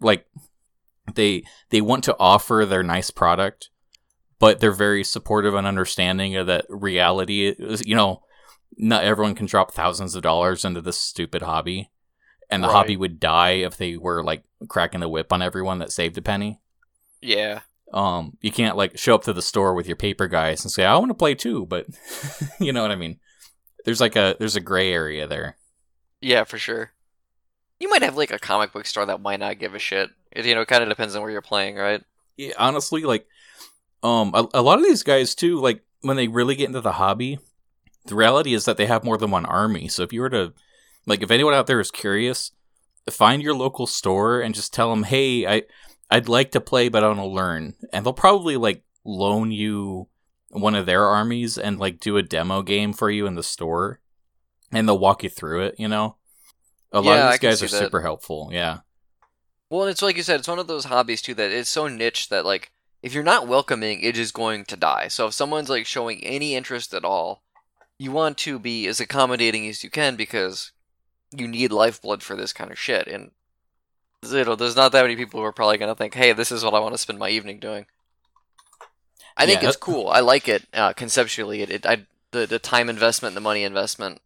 Like 0.00 0.26
they 1.14 1.44
they 1.70 1.80
want 1.80 2.04
to 2.04 2.16
offer 2.18 2.64
their 2.66 2.82
nice 2.82 3.10
product, 3.10 3.70
but 4.38 4.58
they're 4.60 4.72
very 4.72 5.04
supportive 5.04 5.54
and 5.54 5.66
understanding 5.66 6.34
of 6.36 6.46
that 6.48 6.64
reality. 6.68 7.46
Is, 7.48 7.86
you 7.86 7.94
know, 7.94 8.22
not 8.76 9.04
everyone 9.04 9.34
can 9.34 9.46
drop 9.46 9.72
thousands 9.72 10.14
of 10.14 10.22
dollars 10.22 10.64
into 10.64 10.80
this 10.80 10.98
stupid 10.98 11.42
hobby, 11.42 11.90
and 12.50 12.62
the 12.64 12.68
Right. 12.68 12.74
hobby 12.74 12.96
would 12.96 13.20
die 13.20 13.52
if 13.68 13.76
they 13.76 13.96
were 13.96 14.24
like 14.24 14.42
cracking 14.68 15.00
the 15.00 15.08
whip 15.08 15.32
on 15.32 15.42
everyone 15.42 15.78
that 15.78 15.92
saved 15.92 16.18
a 16.18 16.22
penny. 16.22 16.60
yeah. 17.20 17.60
Um, 17.94 18.36
you 18.42 18.50
can't 18.50 18.76
like 18.76 18.98
show 18.98 19.14
up 19.14 19.24
to 19.24 19.32
the 19.32 19.40
store 19.40 19.72
with 19.74 19.86
your 19.86 19.96
paper 19.96 20.26
guys 20.26 20.62
and 20.64 20.70
say, 20.70 20.84
"I 20.84 20.96
want 20.96 21.10
to 21.10 21.14
play 21.14 21.34
too," 21.34 21.64
but 21.64 21.86
you 22.60 22.72
know 22.72 22.82
what 22.82 22.90
I 22.90 22.96
mean. 22.96 23.18
There's 23.84 24.00
like 24.00 24.16
a 24.16 24.36
there's 24.38 24.56
a 24.56 24.60
gray 24.60 24.92
area 24.92 25.26
there. 25.26 25.56
Yeah, 26.20 26.44
for 26.44 26.58
sure. 26.58 26.90
You 27.78 27.88
might 27.88 28.02
have 28.02 28.16
like 28.16 28.32
a 28.32 28.38
comic 28.38 28.72
book 28.72 28.86
store 28.86 29.06
that 29.06 29.20
might 29.20 29.40
not 29.40 29.58
give 29.58 29.74
a 29.74 29.78
shit. 29.78 30.10
It, 30.32 30.44
you 30.44 30.54
know, 30.54 30.62
it 30.62 30.68
kind 30.68 30.82
of 30.82 30.88
depends 30.88 31.14
on 31.14 31.22
where 31.22 31.30
you're 31.30 31.42
playing, 31.42 31.76
right? 31.76 32.02
yeah, 32.36 32.52
honestly, 32.58 33.02
like, 33.02 33.26
um, 34.02 34.32
a, 34.34 34.46
a 34.54 34.62
lot 34.62 34.78
of 34.78 34.84
these 34.84 35.02
guys 35.02 35.34
too, 35.34 35.60
like 35.60 35.82
when 36.00 36.16
they 36.16 36.28
really 36.28 36.54
get 36.54 36.66
into 36.66 36.80
the 36.80 36.92
hobby, 36.92 37.38
the 38.06 38.14
reality 38.14 38.54
is 38.54 38.64
that 38.64 38.76
they 38.76 38.86
have 38.86 39.04
more 39.04 39.16
than 39.16 39.30
one 39.30 39.46
army. 39.46 39.88
So 39.88 40.02
if 40.02 40.12
you 40.12 40.20
were 40.20 40.30
to, 40.30 40.52
like, 41.06 41.22
if 41.22 41.30
anyone 41.30 41.54
out 41.54 41.66
there 41.66 41.80
is 41.80 41.90
curious, 41.90 42.52
find 43.10 43.42
your 43.42 43.54
local 43.54 43.86
store 43.86 44.40
and 44.40 44.54
just 44.54 44.74
tell 44.74 44.90
them, 44.90 45.04
hey, 45.04 45.46
I, 45.46 45.62
I'd 46.10 46.28
like 46.28 46.52
to 46.52 46.60
play, 46.60 46.88
but 46.88 47.02
I 47.02 47.08
want 47.08 47.18
to 47.20 47.26
learn, 47.26 47.74
and 47.92 48.04
they'll 48.04 48.12
probably 48.12 48.56
like 48.56 48.84
loan 49.04 49.50
you 49.50 50.08
one 50.50 50.74
of 50.74 50.86
their 50.86 51.04
armies 51.04 51.58
and 51.58 51.78
like 51.78 51.98
do 52.00 52.16
a 52.16 52.22
demo 52.22 52.62
game 52.62 52.92
for 52.92 53.10
you 53.10 53.26
in 53.26 53.34
the 53.34 53.42
store, 53.42 54.00
and 54.72 54.86
they'll 54.86 54.98
walk 54.98 55.22
you 55.24 55.28
through 55.30 55.62
it. 55.62 55.74
You 55.78 55.88
know, 55.88 56.16
a 56.92 57.00
lot 57.00 57.14
Yeah, 57.14 57.24
of 57.26 57.32
these 57.32 57.40
guys 57.40 57.62
are 57.62 57.66
that. 57.68 57.78
super 57.84 58.02
helpful. 58.02 58.50
Yeah. 58.52 58.80
Well, 59.70 59.84
it's 59.86 60.02
like 60.02 60.16
you 60.16 60.22
said, 60.22 60.40
it's 60.40 60.48
one 60.48 60.58
of 60.58 60.66
those 60.66 60.84
hobbies 60.84 61.22
too 61.22 61.34
that 61.34 61.50
it's 61.50 61.70
so 61.70 61.88
niche 61.88 62.28
that 62.28 62.44
like 62.44 62.70
if 63.02 63.12
you're 63.12 63.22
not 63.24 63.48
welcoming, 63.48 64.00
it 64.00 64.16
is 64.16 64.30
going 64.32 64.64
to 64.66 64.76
die. 64.76 65.08
So 65.08 65.26
if 65.26 65.34
someone's 65.34 65.68
like 65.68 65.86
showing 65.86 66.22
any 66.24 66.54
interest 66.54 66.94
at 66.94 67.04
all, 67.04 67.42
you 67.98 68.12
want 68.12 68.38
to 68.38 68.58
be 68.58 68.86
as 68.86 69.00
accommodating 69.00 69.68
as 69.68 69.82
you 69.82 69.90
can 69.90 70.16
because 70.16 70.72
you 71.36 71.48
need 71.48 71.72
lifeblood 71.72 72.22
for 72.22 72.36
this 72.36 72.52
kind 72.52 72.70
of 72.70 72.78
shit. 72.78 73.08
And 73.08 73.32
you 74.32 74.44
know, 74.44 74.54
there's 74.56 74.76
not 74.76 74.92
that 74.92 75.02
many 75.02 75.16
people 75.16 75.40
who 75.40 75.46
are 75.46 75.52
probably 75.52 75.78
gonna 75.78 75.94
think, 75.94 76.14
"Hey, 76.14 76.32
this 76.32 76.52
is 76.52 76.64
what 76.64 76.74
I 76.74 76.80
want 76.80 76.94
to 76.94 76.98
spend 76.98 77.18
my 77.18 77.28
evening 77.28 77.58
doing." 77.60 77.86
I 79.36 79.46
think 79.46 79.62
Yeah, 79.62 79.68
it's 79.68 79.76
cool. 79.76 80.08
I 80.08 80.20
like 80.20 80.48
it 80.48 80.64
uh, 80.72 80.92
conceptually. 80.92 81.62
It, 81.62 81.70
it 81.70 81.86
I 81.86 82.06
the 82.30 82.46
the 82.46 82.58
time 82.58 82.88
investment, 82.88 83.34
the 83.34 83.40
money 83.40 83.64
investment, 83.64 84.20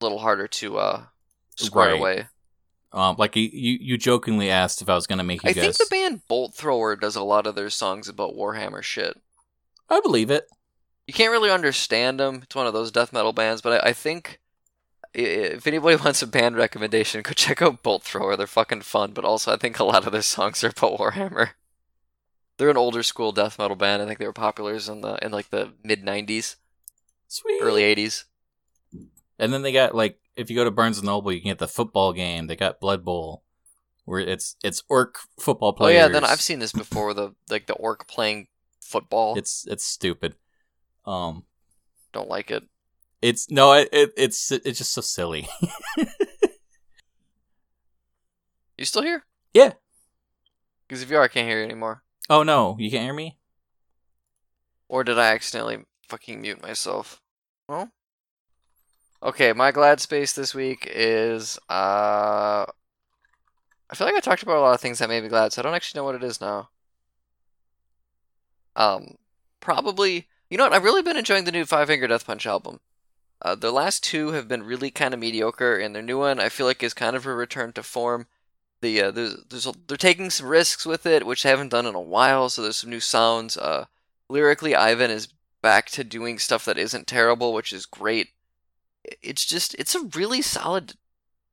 a 0.00 0.04
little 0.04 0.18
harder 0.20 0.46
to 0.48 0.78
uh 0.78 1.02
square 1.56 1.88
Right. 1.88 1.98
away. 1.98 2.26
Um, 2.92 3.14
like 3.18 3.36
you, 3.36 3.48
you 3.52 3.96
jokingly 3.96 4.50
asked 4.50 4.82
if 4.82 4.88
I 4.88 4.94
was 4.94 5.06
gonna 5.06 5.22
make 5.24 5.42
you 5.44 5.50
I 5.50 5.52
guess. 5.52 5.78
think 5.78 5.90
the 5.90 5.94
band 5.94 6.22
Bolt 6.28 6.54
Thrower 6.54 6.96
does 6.96 7.14
a 7.16 7.22
lot 7.22 7.46
of 7.46 7.54
their 7.54 7.70
songs 7.70 8.08
about 8.08 8.34
Warhammer 8.34 8.82
shit. 8.82 9.16
I 9.88 10.00
believe 10.00 10.30
it. 10.30 10.48
You 11.06 11.14
can't 11.14 11.32
really 11.32 11.50
understand 11.50 12.20
them. 12.20 12.40
It's 12.42 12.54
one 12.54 12.66
of 12.66 12.72
those 12.72 12.90
death 12.92 13.12
metal 13.12 13.32
bands, 13.32 13.62
but 13.62 13.84
I, 13.84 13.90
I 13.90 13.92
think 13.92 14.40
if 15.14 15.66
anybody 15.66 15.96
wants 16.04 16.22
a 16.22 16.26
band 16.26 16.56
recommendation, 16.56 17.22
go 17.22 17.32
check 17.32 17.62
out 17.62 17.82
Bolt 17.82 18.02
Thrower. 18.02 18.36
They're 18.36 18.46
fucking 18.46 18.82
fun, 18.82 19.12
but 19.12 19.24
also 19.24 19.52
I 19.52 19.56
think 19.56 19.78
a 19.78 19.84
lot 19.84 20.06
of 20.06 20.12
their 20.12 20.22
songs 20.22 20.62
are 20.64 20.68
about 20.68 20.98
Warhammer. 20.98 21.50
They're 22.56 22.70
an 22.70 22.76
older 22.76 23.02
school 23.02 23.32
death 23.32 23.58
metal 23.58 23.76
band. 23.76 24.02
I 24.02 24.06
think 24.06 24.18
they 24.18 24.26
were 24.26 24.32
popular 24.32 24.74
in 24.74 25.00
the 25.00 25.18
in 25.22 25.32
like 25.32 25.50
the 25.50 25.72
mid 25.82 26.04
'90s, 26.04 26.56
Sweet. 27.26 27.60
early 27.62 27.82
'80s. 27.82 28.24
And 29.38 29.52
then 29.52 29.62
they 29.62 29.72
got 29.72 29.94
like 29.94 30.18
if 30.36 30.50
you 30.50 30.56
go 30.56 30.64
to 30.64 30.70
Barnes 30.70 30.98
and 30.98 31.06
Noble, 31.06 31.32
you 31.32 31.40
can 31.40 31.50
get 31.50 31.58
the 31.58 31.66
football 31.68 32.12
game. 32.12 32.46
They 32.46 32.56
got 32.56 32.78
Blood 32.80 33.04
Bowl, 33.04 33.42
where 34.04 34.20
it's 34.20 34.56
it's 34.62 34.82
orc 34.90 35.18
football 35.38 35.72
players. 35.72 36.02
Oh 36.02 36.06
yeah, 36.06 36.12
then 36.12 36.24
I've 36.24 36.42
seen 36.42 36.58
this 36.58 36.72
before. 36.72 37.14
The 37.14 37.34
like 37.48 37.66
the 37.66 37.74
orc 37.74 38.06
playing 38.06 38.48
football. 38.82 39.38
It's 39.38 39.66
it's 39.66 39.84
stupid. 39.84 40.36
Um, 41.06 41.44
Don't 42.12 42.28
like 42.28 42.50
it. 42.50 42.64
It's 43.22 43.50
no, 43.50 43.72
it, 43.72 43.88
it 43.92 44.12
it's 44.16 44.50
it's 44.52 44.78
just 44.78 44.92
so 44.92 45.00
silly. 45.00 45.48
You 48.80 48.86
still 48.86 49.02
here? 49.02 49.24
Yeah. 49.52 49.74
Because 50.88 51.02
if 51.02 51.10
you 51.10 51.18
are, 51.18 51.22
I 51.24 51.28
can't 51.28 51.46
hear 51.46 51.58
you 51.58 51.64
anymore. 51.64 52.02
oh 52.30 52.42
no, 52.42 52.76
you 52.78 52.90
can't 52.90 53.02
hear 53.04 53.12
me. 53.12 53.36
Or 54.88 55.04
did 55.04 55.18
I 55.18 55.34
accidentally 55.34 55.84
fucking 56.08 56.40
mute 56.40 56.62
myself? 56.62 57.20
Well. 57.68 57.90
Okay, 59.22 59.52
my 59.52 59.70
glad 59.70 60.00
space 60.00 60.32
this 60.32 60.54
week 60.54 60.88
is 60.90 61.58
uh 61.68 62.64
I 63.90 63.94
feel 63.94 64.06
like 64.06 64.16
I 64.16 64.20
talked 64.20 64.42
about 64.42 64.56
a 64.56 64.60
lot 64.60 64.74
of 64.74 64.80
things 64.80 64.98
that 65.00 65.10
made 65.10 65.22
me 65.22 65.28
glad, 65.28 65.52
so 65.52 65.60
I 65.60 65.62
don't 65.64 65.74
actually 65.74 65.98
know 65.98 66.04
what 66.04 66.14
it 66.14 66.24
is 66.24 66.40
now. 66.40 66.70
Um 68.76 69.16
probably 69.60 70.26
you 70.48 70.56
know 70.56 70.64
what, 70.64 70.72
I've 70.72 70.84
really 70.84 71.02
been 71.02 71.18
enjoying 71.18 71.44
the 71.44 71.52
new 71.52 71.66
Five 71.66 71.88
Finger 71.88 72.06
Death 72.06 72.24
Punch 72.26 72.46
album. 72.46 72.80
Uh, 73.42 73.54
the 73.54 73.72
last 73.72 74.04
two 74.04 74.32
have 74.32 74.48
been 74.48 74.62
really 74.62 74.90
kind 74.90 75.14
of 75.14 75.20
mediocre, 75.20 75.76
and 75.76 75.94
their 75.94 76.02
new 76.02 76.18
one 76.18 76.38
I 76.38 76.48
feel 76.48 76.66
like 76.66 76.82
is 76.82 76.94
kind 76.94 77.16
of 77.16 77.26
a 77.26 77.34
return 77.34 77.72
to 77.72 77.82
form. 77.82 78.26
The 78.82 79.02
uh, 79.02 79.10
there's, 79.10 79.36
there's 79.48 79.66
a, 79.66 79.74
they're 79.86 79.96
taking 79.96 80.30
some 80.30 80.46
risks 80.46 80.84
with 80.84 81.06
it, 81.06 81.26
which 81.26 81.42
they 81.42 81.50
haven't 81.50 81.70
done 81.70 81.86
in 81.86 81.94
a 81.94 82.00
while. 82.00 82.48
So 82.48 82.62
there's 82.62 82.76
some 82.76 82.90
new 82.90 83.00
sounds. 83.00 83.56
Uh, 83.56 83.86
lyrically, 84.28 84.74
Ivan 84.74 85.10
is 85.10 85.28
back 85.62 85.86
to 85.90 86.04
doing 86.04 86.38
stuff 86.38 86.64
that 86.64 86.78
isn't 86.78 87.06
terrible, 87.06 87.52
which 87.52 87.72
is 87.72 87.86
great. 87.86 88.28
It's 89.22 89.46
just 89.46 89.74
it's 89.76 89.94
a 89.94 90.08
really 90.14 90.42
solid 90.42 90.94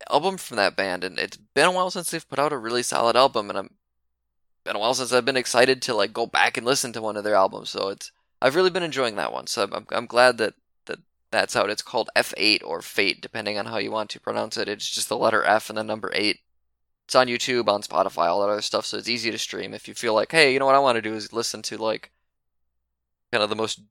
album 0.10 0.38
from 0.38 0.58
that 0.58 0.76
band, 0.76 1.04
and 1.04 1.18
it's 1.20 1.38
been 1.38 1.66
a 1.66 1.72
while 1.72 1.92
since 1.92 2.12
they've 2.12 2.30
put 2.30 2.40
out 2.40 2.54
a 2.54 2.58
really 2.58 2.84
solid 2.84 3.16
album, 3.16 3.50
and 3.50 3.58
I'm 3.58 3.70
been 4.66 4.76
a 4.76 4.80
while 4.80 4.94
since 4.94 5.14
I've 5.14 5.26
been 5.26 5.38
excited 5.38 5.82
to 5.84 5.94
like 5.94 6.12
go 6.12 6.26
back 6.26 6.58
and 6.58 6.66
listen 6.66 6.92
to 6.94 7.02
one 7.02 7.16
of 7.16 7.24
their 7.24 7.36
albums. 7.36 7.70
So 7.70 7.90
it's 7.90 8.12
I've 8.42 8.56
really 8.56 8.70
been 8.70 8.84
enjoying 8.84 9.16
that 9.16 9.32
one. 9.32 9.48
So 9.48 9.64
I'm 9.72 9.86
I'm 9.92 10.06
glad 10.06 10.38
that 10.38 10.54
that's 11.32 11.56
out. 11.56 11.70
It's 11.70 11.82
called 11.82 12.10
F8 12.16 12.62
or 12.64 12.82
Fate, 12.82 13.22
depending 13.22 13.58
on 13.58 13.66
how 13.66 13.78
you 13.78 13.92
want 13.92 14.10
to 14.12 14.20
pronounce 14.20 14.58
it. 14.58 14.70
It's 14.70 14.90
just 14.90 15.10
the 15.10 15.18
letter 15.18 15.44
F 15.44 15.70
and 15.70 15.78
the 15.78 15.84
number 15.84 16.12
eight. 16.14 16.40
It's 17.06 17.16
on 17.16 17.28
YouTube, 17.28 17.68
on 17.68 17.82
Spotify, 17.82 18.28
all 18.28 18.42
that 18.42 18.50
other 18.50 18.62
stuff, 18.62 18.86
so 18.86 18.98
it's 18.98 19.08
easy 19.08 19.32
to 19.32 19.38
stream. 19.38 19.74
If 19.74 19.88
you 19.88 19.94
feel 19.94 20.14
like, 20.14 20.32
hey, 20.32 20.52
you 20.52 20.60
know 20.60 20.66
what 20.66 20.76
I 20.76 20.80
want 20.80 20.98
to 20.98 21.02
do 21.02 21.14
is 21.14 21.32
listen 21.32 21.62
to 21.64 21.78
like 21.78 22.12
kind 23.32 23.44
of 23.44 23.50
the 23.50 23.56
most 23.56 23.82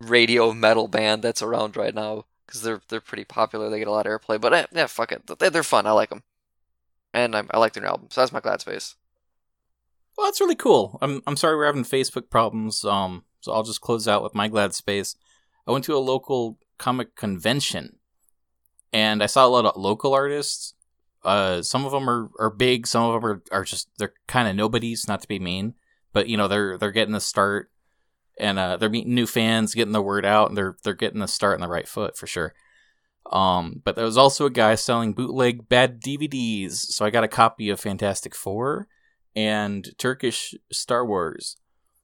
radio 0.00 0.52
metal 0.52 0.88
band 0.88 1.22
that's 1.22 1.42
around 1.42 1.76
right 1.76 1.94
now 1.94 2.24
because 2.46 2.62
they're 2.62 2.80
they're 2.88 3.00
pretty 3.00 3.24
popular. 3.24 3.70
They 3.70 3.78
get 3.78 3.88
a 3.88 3.92
lot 3.92 4.06
of 4.06 4.20
airplay, 4.20 4.40
but 4.40 4.52
eh, 4.52 4.66
yeah, 4.72 4.86
fuck 4.86 5.12
it, 5.12 5.26
they're, 5.38 5.62
fun. 5.62 5.86
I 5.86 5.92
like 5.92 6.10
them, 6.10 6.24
and 7.14 7.36
I, 7.36 7.44
I 7.50 7.58
like 7.58 7.72
their 7.74 7.82
new 7.82 7.88
album. 7.88 8.08
So 8.10 8.20
that's 8.20 8.32
my 8.32 8.40
glad 8.40 8.60
space. 8.60 8.96
Well, 10.16 10.26
that's 10.26 10.40
really 10.40 10.56
cool. 10.56 10.98
I'm 11.00 11.22
I'm 11.26 11.36
sorry 11.36 11.56
we're 11.56 11.66
having 11.66 11.84
Facebook 11.84 12.30
problems. 12.30 12.84
Um, 12.84 13.24
so 13.40 13.52
I'll 13.52 13.62
just 13.62 13.80
close 13.80 14.08
out 14.08 14.22
with 14.22 14.34
my 14.34 14.48
glad 14.48 14.74
space. 14.74 15.14
I 15.70 15.72
went 15.72 15.84
to 15.84 15.96
a 15.96 15.98
local 15.98 16.58
comic 16.78 17.14
convention, 17.14 18.00
and 18.92 19.22
I 19.22 19.26
saw 19.26 19.46
a 19.46 19.48
lot 19.48 19.66
of 19.66 19.76
local 19.76 20.12
artists. 20.12 20.74
Uh, 21.24 21.62
some 21.62 21.86
of 21.86 21.92
them 21.92 22.10
are, 22.10 22.28
are 22.40 22.50
big. 22.50 22.88
Some 22.88 23.04
of 23.04 23.14
them 23.14 23.30
are, 23.30 23.42
are 23.52 23.62
just 23.62 23.88
they're 23.96 24.14
kind 24.26 24.48
of 24.48 24.56
nobodies. 24.56 25.06
Not 25.06 25.22
to 25.22 25.28
be 25.28 25.38
mean, 25.38 25.74
but 26.12 26.28
you 26.28 26.36
know 26.36 26.48
they're 26.48 26.76
they're 26.76 26.90
getting 26.90 27.14
the 27.14 27.20
start, 27.20 27.70
and 28.36 28.58
uh, 28.58 28.78
they're 28.78 28.90
meeting 28.90 29.14
new 29.14 29.28
fans, 29.28 29.76
getting 29.76 29.92
the 29.92 30.02
word 30.02 30.26
out, 30.26 30.48
and 30.48 30.58
they're 30.58 30.76
they're 30.82 30.92
getting 30.92 31.20
the 31.20 31.28
start 31.28 31.54
on 31.54 31.60
the 31.60 31.68
right 31.68 31.86
foot 31.86 32.16
for 32.16 32.26
sure. 32.26 32.52
Um, 33.30 33.80
but 33.84 33.94
there 33.94 34.04
was 34.04 34.18
also 34.18 34.46
a 34.46 34.50
guy 34.50 34.74
selling 34.74 35.12
bootleg 35.12 35.68
bad 35.68 36.02
DVDs, 36.02 36.72
so 36.72 37.04
I 37.04 37.10
got 37.10 37.22
a 37.22 37.28
copy 37.28 37.70
of 37.70 37.78
Fantastic 37.78 38.34
Four 38.34 38.88
and 39.36 39.96
Turkish 39.98 40.52
Star 40.72 41.06
Wars. 41.06 41.58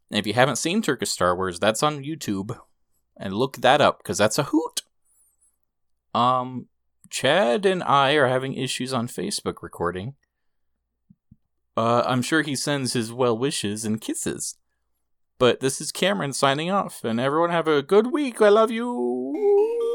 And 0.09 0.21
if 0.21 0.27
you 0.29 0.35
haven't 0.35 0.55
seen 0.55 0.83
Turkish 0.83 1.11
Star 1.11 1.35
Wars, 1.35 1.59
that's 1.59 1.83
on 1.83 2.05
YouTube, 2.05 2.57
and 3.17 3.35
look 3.35 3.59
that 3.59 3.81
up 3.81 3.99
because 3.99 4.19
that's 4.19 4.39
a 4.39 4.45
hoot. 4.45 4.83
Um, 6.15 6.67
Chad 7.11 7.67
and 7.67 7.83
I 7.83 8.13
are 8.13 8.29
having 8.29 8.55
issues 8.55 8.93
on 8.93 9.09
Facebook 9.09 9.63
recording. 9.63 10.15
Uh, 11.77 12.03
I'm 12.07 12.23
sure 12.23 12.43
he 12.43 12.57
sends 12.57 12.95
his 12.95 13.13
well 13.13 13.37
wishes 13.37 13.85
and 13.85 14.01
kisses. 14.01 14.57
But 15.39 15.61
this 15.61 15.81
is 15.81 15.93
Cameron 15.93 16.33
signing 16.33 16.71
off, 16.71 17.05
and 17.05 17.21
everyone 17.21 17.51
have 17.51 17.69
a 17.69 17.83
good 17.83 18.07
week. 18.11 18.41
I 18.41 18.49
love 18.49 18.71
you. 18.71 19.86